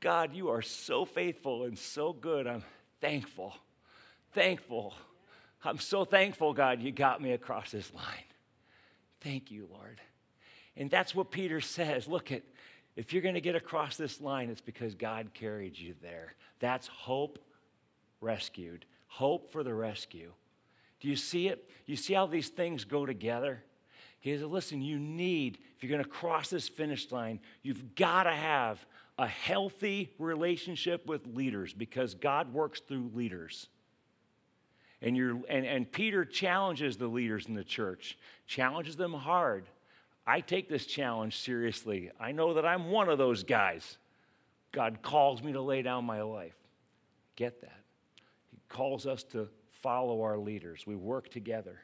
God, 0.00 0.34
you 0.34 0.48
are 0.50 0.62
so 0.62 1.04
faithful 1.04 1.64
and 1.64 1.78
so 1.78 2.12
good. 2.12 2.46
I'm 2.46 2.64
thankful. 3.00 3.54
Thankful. 4.32 4.94
I'm 5.64 5.78
so 5.78 6.04
thankful, 6.04 6.52
God, 6.52 6.80
you 6.80 6.92
got 6.92 7.20
me 7.20 7.32
across 7.32 7.70
this 7.70 7.92
line. 7.92 8.04
Thank 9.20 9.50
you, 9.50 9.68
Lord. 9.72 10.00
And 10.76 10.90
that's 10.90 11.14
what 11.14 11.30
Peter 11.30 11.60
says. 11.60 12.06
Look 12.06 12.30
at 12.30 12.42
if 12.94 13.12
you're 13.12 13.22
going 13.22 13.34
to 13.34 13.40
get 13.40 13.54
across 13.54 13.96
this 13.96 14.20
line, 14.20 14.50
it's 14.50 14.60
because 14.60 14.94
God 14.96 15.30
carried 15.32 15.78
you 15.78 15.94
there. 16.02 16.34
That's 16.58 16.88
hope 16.88 17.38
rescued. 18.20 18.84
Hope 19.06 19.52
for 19.52 19.62
the 19.62 19.72
rescue. 19.72 20.32
Do 21.00 21.08
you 21.08 21.14
see 21.14 21.46
it? 21.46 21.70
You 21.86 21.94
see 21.94 22.14
how 22.14 22.26
these 22.26 22.48
things 22.48 22.84
go 22.84 23.06
together? 23.06 23.62
He 24.18 24.34
says, 24.34 24.42
listen, 24.42 24.82
you 24.82 24.98
need, 24.98 25.58
if 25.76 25.82
you're 25.82 25.90
going 25.90 26.02
to 26.02 26.10
cross 26.10 26.50
this 26.50 26.68
finish 26.68 27.12
line, 27.12 27.38
you've 27.62 27.94
got 27.94 28.24
to 28.24 28.32
have 28.32 28.84
a 29.18 29.26
healthy 29.26 30.12
relationship 30.18 31.06
with 31.06 31.26
leaders 31.26 31.74
because 31.74 32.14
God 32.14 32.52
works 32.52 32.80
through 32.80 33.10
leaders. 33.14 33.68
And, 35.02 35.16
you're, 35.16 35.40
and, 35.48 35.66
and 35.66 35.90
Peter 35.90 36.24
challenges 36.24 36.96
the 36.96 37.08
leaders 37.08 37.46
in 37.46 37.54
the 37.54 37.64
church, 37.64 38.16
challenges 38.46 38.96
them 38.96 39.12
hard. 39.12 39.66
I 40.26 40.40
take 40.40 40.68
this 40.68 40.86
challenge 40.86 41.38
seriously. 41.38 42.10
I 42.20 42.32
know 42.32 42.54
that 42.54 42.66
I'm 42.66 42.90
one 42.90 43.08
of 43.08 43.18
those 43.18 43.42
guys. 43.42 43.98
God 44.72 44.98
calls 45.02 45.42
me 45.42 45.52
to 45.52 45.60
lay 45.60 45.82
down 45.82 46.04
my 46.04 46.22
life. 46.22 46.56
Get 47.34 47.60
that. 47.62 47.80
He 48.50 48.58
calls 48.68 49.06
us 49.06 49.22
to 49.24 49.48
follow 49.70 50.22
our 50.22 50.38
leaders. 50.38 50.86
We 50.86 50.96
work 50.96 51.30
together. 51.30 51.80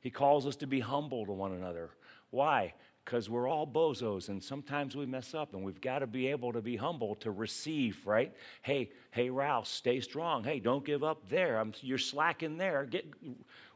He 0.00 0.10
calls 0.10 0.46
us 0.46 0.56
to 0.56 0.66
be 0.66 0.80
humble 0.80 1.26
to 1.26 1.32
one 1.32 1.52
another. 1.52 1.90
Why? 2.30 2.74
Because 3.06 3.30
we're 3.30 3.48
all 3.48 3.68
bozos 3.68 4.28
and 4.28 4.42
sometimes 4.42 4.96
we 4.96 5.06
mess 5.06 5.32
up 5.32 5.54
and 5.54 5.62
we've 5.64 5.80
got 5.80 6.00
to 6.00 6.08
be 6.08 6.26
able 6.26 6.52
to 6.52 6.60
be 6.60 6.74
humble 6.74 7.14
to 7.14 7.30
receive 7.30 8.04
right? 8.04 8.34
Hey 8.62 8.90
hey 9.12 9.30
Ralph 9.30 9.68
stay 9.68 10.00
strong. 10.00 10.42
Hey 10.42 10.58
don't 10.58 10.84
give 10.84 11.04
up 11.04 11.28
there. 11.30 11.58
I'm, 11.58 11.72
you're 11.80 11.98
slacking 11.98 12.58
there. 12.58 12.84
Get, 12.84 13.06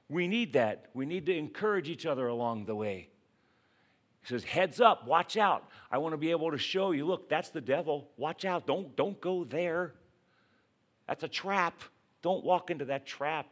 we 0.09 0.27
need 0.27 0.55
that. 0.55 0.87
We 0.95 1.07
need 1.07 1.27
to 1.27 1.37
encourage 1.37 1.89
each 1.89 2.07
other 2.07 2.27
along 2.27 2.65
the 2.65 2.75
way. 2.75 3.09
He 4.23 4.29
says 4.29 4.43
heads 4.43 4.81
up 4.81 5.07
watch 5.07 5.37
out. 5.37 5.69
I 5.93 5.99
want 5.99 6.13
to 6.13 6.19
be 6.19 6.33
able 6.33 6.51
to 6.51 6.59
show 6.59 6.91
you 6.91 7.07
look 7.07 7.29
that's 7.29 7.51
the 7.51 7.61
devil. 7.61 8.11
Watch 8.17 8.45
out. 8.45 8.67
Don't 8.67 8.97
don't 8.97 9.19
go 9.21 9.45
there. 9.45 9.95
That's 11.07 11.23
a 11.23 11.29
trap. 11.29 11.81
Don't 12.21 12.45
walk 12.45 12.71
into 12.71 12.87
that 12.87 13.07
trap. 13.07 13.47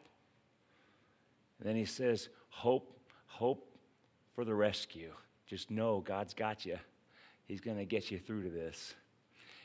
And 1.61 1.69
then 1.69 1.77
he 1.77 1.85
says 1.85 2.29
hope 2.49 2.99
hope 3.27 3.65
for 4.35 4.45
the 4.45 4.55
rescue 4.57 5.13
just 5.49 5.71
know 5.71 6.01
God's 6.01 6.35
got 6.35 6.65
you. 6.65 6.79
He's 7.47 7.61
going 7.61 7.79
to 7.79 7.87
get 7.87 8.11
you 8.11 8.19
through 8.19 8.45
to 8.45 8.51
this. 8.51 8.95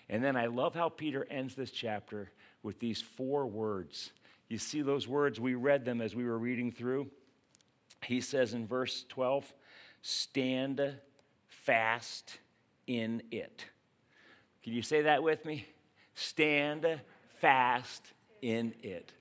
And 0.09 0.23
then 0.23 0.35
I 0.35 0.47
love 0.47 0.73
how 0.73 0.89
Peter 0.89 1.27
ends 1.29 1.55
this 1.55 1.71
chapter 1.71 2.31
with 2.63 2.79
these 2.79 3.01
four 3.01 3.45
words. 3.45 4.11
You 4.47 4.57
see 4.57 4.81
those 4.81 5.07
words? 5.07 5.39
We 5.39 5.55
read 5.55 5.85
them 5.85 6.01
as 6.01 6.15
we 6.15 6.23
were 6.25 6.37
reading 6.37 6.71
through. 6.71 7.07
He 8.03 8.21
says 8.21 8.53
in 8.53 8.67
verse 8.67 9.05
12, 9.09 9.53
stand 10.01 10.95
fast 11.47 12.37
in 12.87 13.21
it. 13.31 13.65
Can 14.63 14.73
you 14.73 14.81
say 14.81 15.03
that 15.03 15.23
with 15.23 15.45
me? 15.45 15.67
Stand 16.15 16.85
fast 17.39 18.03
in 18.41 18.73
it. 18.81 19.11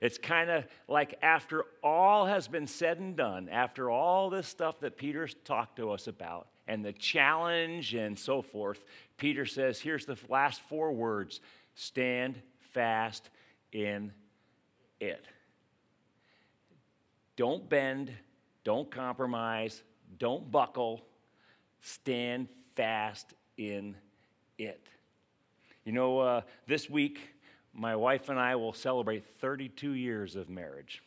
It's 0.00 0.18
kind 0.18 0.48
of 0.48 0.64
like 0.86 1.18
after 1.22 1.64
all 1.82 2.26
has 2.26 2.46
been 2.46 2.66
said 2.66 2.98
and 2.98 3.16
done, 3.16 3.48
after 3.48 3.90
all 3.90 4.30
this 4.30 4.46
stuff 4.46 4.80
that 4.80 4.96
Peter's 4.96 5.34
talked 5.44 5.76
to 5.76 5.90
us 5.90 6.06
about, 6.06 6.48
and 6.68 6.84
the 6.84 6.92
challenge 6.92 7.94
and 7.94 8.16
so 8.16 8.42
forth, 8.42 8.84
Peter 9.16 9.44
says, 9.44 9.80
here's 9.80 10.06
the 10.06 10.16
last 10.28 10.60
four 10.68 10.92
words 10.92 11.40
stand 11.74 12.40
fast 12.60 13.30
in 13.72 14.12
it. 15.00 15.24
Don't 17.36 17.68
bend, 17.68 18.12
don't 18.64 18.90
compromise, 18.90 19.82
don't 20.18 20.50
buckle, 20.50 21.04
stand 21.80 22.48
fast 22.74 23.32
in 23.56 23.96
it. 24.58 24.86
You 25.84 25.92
know, 25.92 26.18
uh, 26.18 26.40
this 26.66 26.90
week, 26.90 27.20
my 27.78 27.94
wife 27.94 28.28
and 28.28 28.38
I 28.38 28.56
will 28.56 28.72
celebrate 28.72 29.24
32 29.40 29.92
years 29.92 30.34
of 30.34 30.48
marriage. 30.48 31.02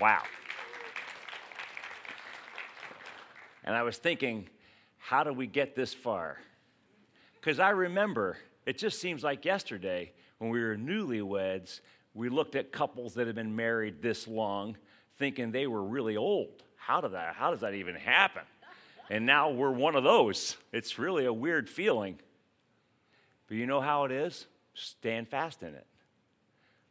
Wow. 0.00 0.22
And 3.64 3.74
I 3.74 3.82
was 3.82 3.96
thinking, 3.96 4.48
how 4.98 5.24
do 5.24 5.32
we 5.32 5.46
get 5.46 5.74
this 5.74 5.92
far? 5.92 6.38
Because 7.40 7.58
I 7.58 7.70
remember, 7.70 8.36
it 8.64 8.78
just 8.78 9.00
seems 9.00 9.24
like 9.24 9.44
yesterday 9.44 10.12
when 10.38 10.50
we 10.50 10.60
were 10.62 10.76
newlyweds, 10.76 11.80
we 12.14 12.28
looked 12.28 12.54
at 12.54 12.70
couples 12.70 13.14
that 13.14 13.26
had 13.26 13.34
been 13.34 13.56
married 13.56 14.00
this 14.00 14.28
long, 14.28 14.76
thinking 15.18 15.50
they 15.50 15.66
were 15.66 15.82
really 15.82 16.16
old. 16.16 16.62
How 16.76 17.00
did 17.00 17.12
that? 17.12 17.34
How 17.34 17.50
does 17.50 17.60
that 17.60 17.74
even 17.74 17.96
happen? 17.96 18.42
And 19.10 19.26
now 19.26 19.50
we're 19.50 19.70
one 19.70 19.96
of 19.96 20.04
those. 20.04 20.56
It's 20.72 20.98
really 20.98 21.24
a 21.24 21.32
weird 21.32 21.68
feeling. 21.68 22.18
But 23.48 23.56
you 23.56 23.66
know 23.66 23.80
how 23.80 24.04
it 24.04 24.12
is? 24.12 24.46
Stand 24.76 25.28
fast 25.28 25.62
in 25.62 25.74
it. 25.74 25.86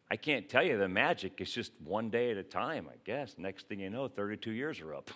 I 0.09 0.15
can't 0.17 0.49
tell 0.49 0.63
you 0.63 0.77
the 0.77 0.87
magic. 0.87 1.39
It's 1.39 1.51
just 1.51 1.71
one 1.83 2.09
day 2.09 2.31
at 2.31 2.37
a 2.37 2.43
time, 2.43 2.87
I 2.91 2.95
guess. 3.05 3.35
Next 3.37 3.67
thing 3.67 3.79
you 3.79 3.89
know, 3.89 4.07
32 4.07 4.51
years 4.51 4.81
are 4.81 4.95
up. 4.95 5.11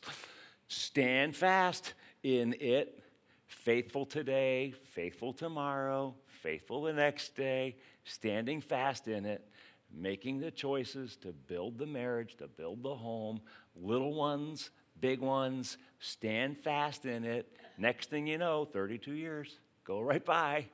Stand 0.68 1.36
fast 1.36 1.92
in 2.22 2.54
it. 2.60 3.02
Faithful 3.46 4.06
today, 4.06 4.74
faithful 4.90 5.32
tomorrow, 5.32 6.14
faithful 6.26 6.82
the 6.82 6.92
next 6.92 7.34
day, 7.34 7.76
standing 8.04 8.60
fast 8.60 9.08
in 9.08 9.24
it, 9.24 9.46
making 9.90 10.38
the 10.40 10.50
choices 10.50 11.16
to 11.16 11.32
build 11.32 11.78
the 11.78 11.86
marriage, 11.86 12.36
to 12.36 12.46
build 12.46 12.82
the 12.82 12.94
home, 12.94 13.40
little 13.74 14.14
ones, 14.14 14.70
big 15.00 15.20
ones, 15.20 15.78
stand 15.98 16.58
fast 16.58 17.06
in 17.06 17.24
it. 17.24 17.50
Next 17.78 18.10
thing 18.10 18.26
you 18.26 18.36
know, 18.36 18.66
32 18.66 19.12
years, 19.12 19.58
go 19.84 20.00
right 20.00 20.24
by. 20.24 20.66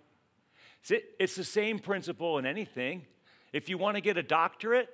It's 0.91 1.37
the 1.37 1.45
same 1.45 1.79
principle 1.79 2.39
in 2.39 2.47
anything. 2.47 3.03
If 3.53 3.69
you 3.69 3.79
want 3.79 3.97
to 3.97 4.01
get 4.01 4.19
a 4.19 4.23
doctorate, 4.23 4.89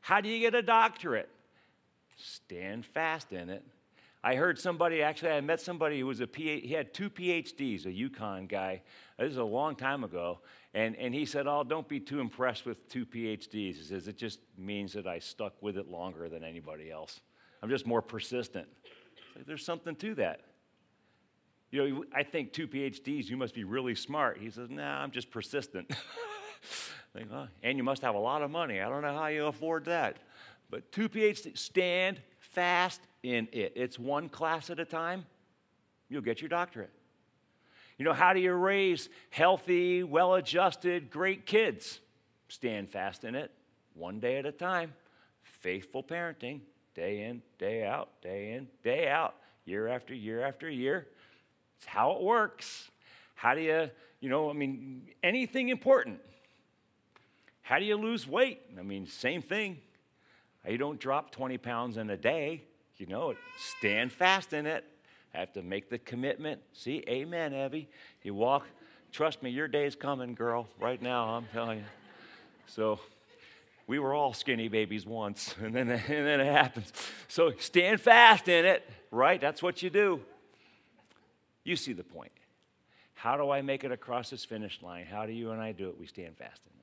how 0.00 0.20
do 0.20 0.28
you 0.28 0.40
get 0.40 0.54
a 0.54 0.62
doctorate? 0.62 1.28
Stand 2.16 2.84
fast 2.84 3.32
in 3.32 3.48
it. 3.48 3.64
I 4.22 4.34
heard 4.34 4.58
somebody, 4.58 5.02
actually, 5.02 5.30
I 5.30 5.40
met 5.40 5.62
somebody 5.62 6.00
who 6.00 6.06
was 6.06 6.20
a 6.20 6.26
PhD, 6.26 6.62
he 6.62 6.74
had 6.74 6.92
two 6.92 7.08
PhDs, 7.08 7.86
a 7.86 7.88
UConn 7.88 8.48
guy. 8.48 8.82
This 9.18 9.30
is 9.30 9.38
a 9.38 9.44
long 9.44 9.76
time 9.76 10.04
ago. 10.04 10.40
And, 10.74 10.94
and 10.96 11.14
he 11.14 11.24
said, 11.24 11.46
Oh, 11.46 11.64
don't 11.64 11.88
be 11.88 12.00
too 12.00 12.20
impressed 12.20 12.66
with 12.66 12.86
two 12.88 13.06
PhDs. 13.06 13.76
He 13.76 13.82
says, 13.82 14.08
It 14.08 14.18
just 14.18 14.40
means 14.58 14.92
that 14.92 15.06
I 15.06 15.20
stuck 15.20 15.54
with 15.62 15.78
it 15.78 15.88
longer 15.88 16.28
than 16.28 16.44
anybody 16.44 16.90
else. 16.90 17.20
I'm 17.62 17.70
just 17.70 17.86
more 17.86 18.02
persistent. 18.02 18.68
Like, 19.34 19.46
There's 19.46 19.64
something 19.64 19.96
to 19.96 20.14
that. 20.16 20.42
You 21.70 21.88
know, 21.88 22.04
I 22.14 22.24
think 22.24 22.52
two 22.52 22.66
PhDs, 22.66 23.28
you 23.28 23.36
must 23.36 23.54
be 23.54 23.64
really 23.64 23.94
smart. 23.94 24.38
He 24.38 24.50
says, 24.50 24.70
Nah, 24.70 25.02
I'm 25.02 25.10
just 25.10 25.30
persistent. 25.30 25.90
Think, 27.12 27.28
oh, 27.32 27.48
and 27.62 27.76
you 27.76 27.82
must 27.82 28.02
have 28.02 28.14
a 28.14 28.18
lot 28.18 28.42
of 28.42 28.50
money. 28.50 28.80
I 28.80 28.88
don't 28.88 29.02
know 29.02 29.16
how 29.16 29.26
you 29.26 29.46
afford 29.46 29.86
that. 29.86 30.18
But 30.70 30.92
two 30.92 31.08
PhDs, 31.08 31.58
stand 31.58 32.20
fast 32.38 33.00
in 33.22 33.48
it. 33.52 33.72
It's 33.74 33.98
one 33.98 34.28
class 34.28 34.70
at 34.70 34.78
a 34.78 34.84
time. 34.84 35.26
You'll 36.08 36.22
get 36.22 36.40
your 36.40 36.48
doctorate. 36.48 36.90
You 37.98 38.04
know, 38.04 38.12
how 38.12 38.32
do 38.32 38.40
you 38.40 38.52
raise 38.52 39.08
healthy, 39.30 40.02
well 40.02 40.34
adjusted, 40.34 41.10
great 41.10 41.46
kids? 41.46 42.00
Stand 42.48 42.88
fast 42.88 43.24
in 43.24 43.34
it, 43.34 43.50
one 43.94 44.20
day 44.20 44.38
at 44.38 44.46
a 44.46 44.52
time. 44.52 44.94
Faithful 45.42 46.02
parenting, 46.02 46.60
day 46.94 47.24
in, 47.24 47.42
day 47.58 47.84
out, 47.84 48.08
day 48.22 48.52
in, 48.52 48.68
day 48.82 49.08
out, 49.08 49.34
year 49.64 49.88
after 49.88 50.14
year 50.14 50.42
after 50.42 50.70
year. 50.70 51.08
It's 51.80 51.86
how 51.86 52.12
it 52.12 52.20
works. 52.20 52.90
How 53.34 53.54
do 53.54 53.62
you, 53.62 53.88
you 54.20 54.28
know, 54.28 54.50
I 54.50 54.52
mean, 54.52 55.08
anything 55.22 55.70
important, 55.70 56.20
how 57.62 57.78
do 57.78 57.86
you 57.86 57.96
lose 57.96 58.26
weight? 58.26 58.60
I 58.78 58.82
mean, 58.82 59.06
same 59.06 59.40
thing. 59.40 59.78
You 60.68 60.76
don't 60.76 61.00
drop 61.00 61.30
20 61.30 61.56
pounds 61.56 61.96
in 61.96 62.10
a 62.10 62.16
day. 62.18 62.64
You 62.98 63.06
know. 63.06 63.34
Stand 63.78 64.12
fast 64.12 64.52
in 64.52 64.66
it. 64.66 64.84
Have 65.30 65.52
to 65.54 65.62
make 65.62 65.88
the 65.88 65.98
commitment. 65.98 66.60
See, 66.74 67.02
amen, 67.08 67.54
Evie. 67.54 67.88
You 68.22 68.34
walk. 68.34 68.66
Trust 69.10 69.42
me, 69.42 69.48
your 69.48 69.68
day's 69.68 69.96
coming, 69.96 70.34
girl. 70.34 70.68
Right 70.78 71.00
now, 71.00 71.28
I'm 71.28 71.46
telling 71.52 71.78
you. 71.78 71.84
So, 72.66 73.00
we 73.86 73.98
were 73.98 74.12
all 74.12 74.34
skinny 74.34 74.68
babies 74.68 75.06
once, 75.06 75.54
and 75.62 75.74
then, 75.74 75.88
and 75.88 76.02
then 76.08 76.40
it 76.40 76.52
happens. 76.52 76.92
So, 77.28 77.52
stand 77.58 78.00
fast 78.00 78.48
in 78.48 78.66
it, 78.66 78.88
right? 79.10 79.40
That's 79.40 79.62
what 79.62 79.82
you 79.82 79.90
do. 79.90 80.20
You 81.64 81.76
see 81.76 81.92
the 81.92 82.04
point. 82.04 82.32
How 83.14 83.36
do 83.36 83.50
I 83.50 83.60
make 83.60 83.84
it 83.84 83.92
across 83.92 84.30
this 84.30 84.44
finish 84.44 84.80
line? 84.82 85.04
How 85.04 85.26
do 85.26 85.32
you 85.32 85.50
and 85.50 85.60
I 85.60 85.72
do 85.72 85.88
it? 85.90 85.98
We 85.98 86.06
stand 86.06 86.36
fast 86.36 86.60
in 86.64 86.72
it 86.78 86.80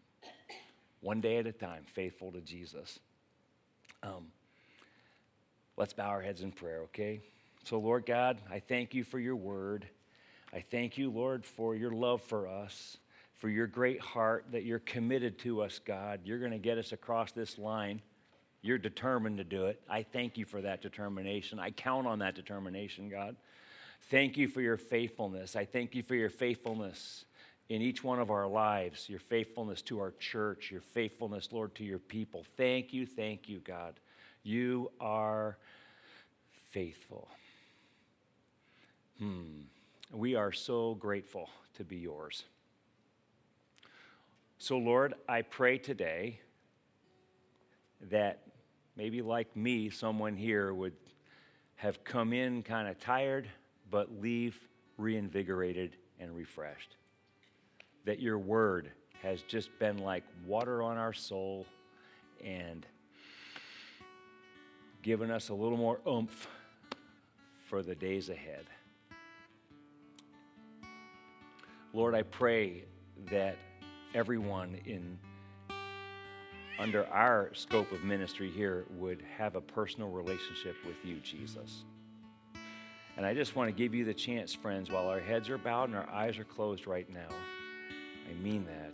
one 1.01 1.21
day 1.21 1.37
at 1.37 1.47
a 1.47 1.51
time, 1.51 1.83
faithful 1.85 2.31
to 2.31 2.41
Jesus. 2.41 2.99
Um, 4.03 4.27
let's 5.77 5.93
bow 5.93 6.09
our 6.09 6.21
heads 6.21 6.41
in 6.41 6.51
prayer, 6.51 6.81
okay? 6.83 7.21
So, 7.63 7.79
Lord 7.79 8.05
God, 8.05 8.37
I 8.51 8.59
thank 8.59 8.93
you 8.93 9.03
for 9.03 9.19
your 9.19 9.35
word. 9.35 9.87
I 10.53 10.63
thank 10.71 10.97
you, 10.97 11.09
Lord, 11.09 11.45
for 11.45 11.75
your 11.75 11.91
love 11.91 12.21
for 12.21 12.47
us, 12.47 12.97
for 13.35 13.49
your 13.49 13.67
great 13.67 13.99
heart 13.99 14.45
that 14.51 14.63
you're 14.63 14.79
committed 14.79 15.37
to 15.39 15.61
us, 15.61 15.79
God. 15.79 16.21
You're 16.23 16.39
going 16.39 16.51
to 16.51 16.57
get 16.57 16.77
us 16.77 16.91
across 16.91 17.31
this 17.31 17.57
line. 17.57 18.01
You're 18.61 18.77
determined 18.77 19.37
to 19.37 19.43
do 19.43 19.65
it. 19.67 19.81
I 19.89 20.03
thank 20.03 20.37
you 20.37 20.45
for 20.45 20.61
that 20.61 20.81
determination. 20.81 21.59
I 21.59 21.71
count 21.71 22.07
on 22.07 22.19
that 22.19 22.35
determination, 22.35 23.09
God. 23.09 23.35
Thank 24.09 24.37
you 24.37 24.47
for 24.47 24.61
your 24.61 24.77
faithfulness. 24.77 25.55
I 25.55 25.65
thank 25.65 25.93
you 25.95 26.01
for 26.01 26.15
your 26.15 26.29
faithfulness 26.29 27.25
in 27.69 27.81
each 27.81 28.03
one 28.03 28.19
of 28.19 28.31
our 28.31 28.47
lives, 28.47 29.09
your 29.09 29.19
faithfulness 29.19 29.81
to 29.83 29.99
our 29.99 30.11
church, 30.19 30.71
your 30.71 30.81
faithfulness, 30.81 31.49
Lord, 31.51 31.75
to 31.75 31.83
your 31.83 31.99
people. 31.99 32.45
Thank 32.55 32.93
you, 32.93 33.05
thank 33.05 33.49
you, 33.49 33.59
God. 33.59 33.99
You 34.43 34.91
are 35.01 35.57
faithful. 36.69 37.27
Hmm. 39.19 39.63
We 40.11 40.35
are 40.35 40.53
so 40.53 40.95
grateful 40.95 41.49
to 41.75 41.83
be 41.83 41.97
yours. 41.97 42.43
So, 44.57 44.77
Lord, 44.77 45.15
I 45.27 45.41
pray 45.41 45.77
today 45.77 46.39
that 48.09 48.43
maybe 48.95 49.21
like 49.21 49.55
me, 49.55 49.89
someone 49.89 50.35
here 50.35 50.73
would 50.73 50.93
have 51.75 52.03
come 52.03 52.33
in 52.33 52.63
kind 52.63 52.87
of 52.87 52.99
tired, 52.99 53.49
but 53.89 54.21
leave 54.21 54.59
reinvigorated 54.97 55.95
and 56.19 56.35
refreshed 56.35 56.95
that 58.05 58.21
your 58.21 58.37
word 58.37 58.89
has 59.21 59.41
just 59.43 59.69
been 59.79 59.97
like 59.97 60.23
water 60.45 60.81
on 60.81 60.97
our 60.97 61.13
soul 61.13 61.65
and 62.43 62.85
given 65.01 65.29
us 65.29 65.49
a 65.49 65.53
little 65.53 65.77
more 65.77 65.99
oomph 66.07 66.47
for 67.67 67.83
the 67.83 67.93
days 67.93 68.29
ahead. 68.29 68.65
Lord, 71.93 72.15
I 72.15 72.23
pray 72.23 72.85
that 73.29 73.57
everyone 74.13 74.79
in 74.85 75.17
under 76.79 77.07
our 77.07 77.49
scope 77.53 77.91
of 77.91 78.03
ministry 78.03 78.51
here 78.51 78.85
would 78.97 79.21
have 79.37 79.55
a 79.55 79.61
personal 79.61 80.09
relationship 80.09 80.75
with 80.85 80.95
you, 81.03 81.17
Jesus. 81.17 81.83
And 83.17 83.25
I 83.25 83.33
just 83.33 83.55
want 83.55 83.67
to 83.67 83.75
give 83.75 83.95
you 83.95 84.05
the 84.05 84.13
chance, 84.13 84.53
friends, 84.53 84.91
while 84.91 85.07
our 85.07 85.19
heads 85.19 85.49
are 85.49 85.57
bowed 85.57 85.89
and 85.89 85.97
our 85.97 86.07
eyes 86.09 86.37
are 86.37 86.43
closed 86.43 86.85
right 86.85 87.11
now. 87.11 87.35
I 88.29 88.33
mean 88.43 88.65
that. 88.65 88.93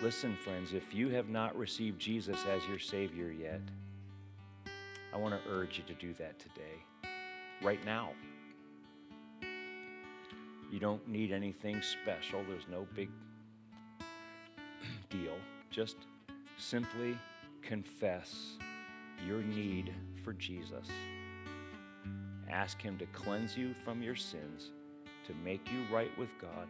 Listen, 0.00 0.36
friends, 0.36 0.72
if 0.72 0.94
you 0.94 1.08
have 1.08 1.28
not 1.28 1.56
received 1.56 2.00
Jesus 2.00 2.38
as 2.46 2.64
your 2.68 2.78
Savior 2.78 3.32
yet, 3.32 3.60
I 5.12 5.16
want 5.16 5.34
to 5.34 5.50
urge 5.50 5.78
you 5.78 5.84
to 5.92 6.00
do 6.00 6.14
that 6.14 6.38
today, 6.38 7.10
right 7.62 7.84
now. 7.84 8.10
You 10.70 10.78
don't 10.78 11.06
need 11.06 11.32
anything 11.32 11.82
special, 11.82 12.42
there's 12.48 12.66
no 12.70 12.86
big 12.94 13.10
deal. 15.10 15.36
Just 15.70 15.96
simply 16.58 17.18
confess 17.60 18.52
your 19.26 19.42
need 19.42 19.92
for 20.24 20.32
Jesus. 20.32 20.88
Ask 22.52 22.80
Him 22.80 22.98
to 22.98 23.06
cleanse 23.06 23.56
you 23.56 23.74
from 23.84 24.02
your 24.02 24.16
sins, 24.16 24.70
to 25.26 25.34
make 25.44 25.66
you 25.72 25.82
right 25.92 26.16
with 26.18 26.30
God 26.40 26.68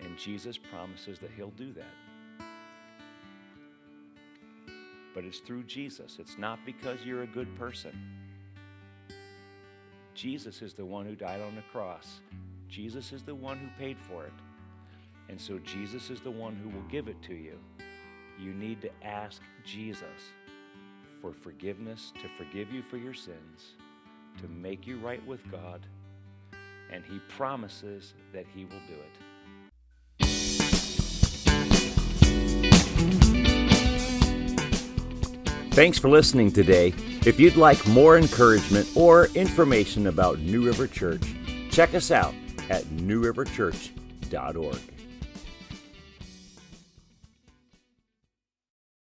and 0.00 0.16
Jesus 0.16 0.56
promises 0.56 1.18
that 1.18 1.30
He'll 1.36 1.50
do 1.50 1.72
that. 1.72 2.46
But 5.14 5.24
it's 5.24 5.40
through 5.40 5.64
Jesus, 5.64 6.18
it's 6.20 6.38
not 6.38 6.58
because 6.64 7.04
you're 7.04 7.22
a 7.22 7.26
good 7.26 7.54
person. 7.58 7.92
Jesus 10.14 10.62
is 10.62 10.74
the 10.74 10.84
one 10.84 11.06
who 11.06 11.14
died 11.14 11.40
on 11.40 11.54
the 11.54 11.62
cross, 11.72 12.20
Jesus 12.68 13.12
is 13.12 13.22
the 13.22 13.34
one 13.34 13.58
who 13.58 13.68
paid 13.78 13.96
for 13.98 14.24
it. 14.24 14.32
And 15.30 15.38
so 15.38 15.58
Jesus 15.58 16.08
is 16.08 16.22
the 16.22 16.30
one 16.30 16.56
who 16.56 16.70
will 16.70 16.88
give 16.88 17.06
it 17.06 17.20
to 17.24 17.34
you. 17.34 17.58
You 18.40 18.54
need 18.54 18.80
to 18.80 18.90
ask 19.04 19.42
Jesus 19.62 20.32
for 21.20 21.34
forgiveness, 21.34 22.14
to 22.22 22.28
forgive 22.42 22.72
you 22.72 22.82
for 22.82 22.96
your 22.96 23.12
sins, 23.12 23.74
to 24.40 24.48
make 24.48 24.86
you 24.86 24.98
right 24.98 25.24
with 25.26 25.40
God, 25.50 25.84
and 26.90 27.04
He 27.04 27.18
promises 27.28 28.14
that 28.32 28.46
He 28.54 28.64
will 28.64 28.80
do 28.86 28.94
it. 28.94 29.18
Thanks 35.72 35.96
for 35.96 36.08
listening 36.08 36.50
today. 36.50 36.92
If 37.24 37.38
you'd 37.38 37.56
like 37.56 37.86
more 37.86 38.18
encouragement 38.18 38.88
or 38.96 39.26
information 39.36 40.08
about 40.08 40.40
New 40.40 40.66
River 40.66 40.88
Church, 40.88 41.22
check 41.70 41.94
us 41.94 42.10
out 42.10 42.34
at 42.68 42.82
newriverchurch.org. 42.86 44.97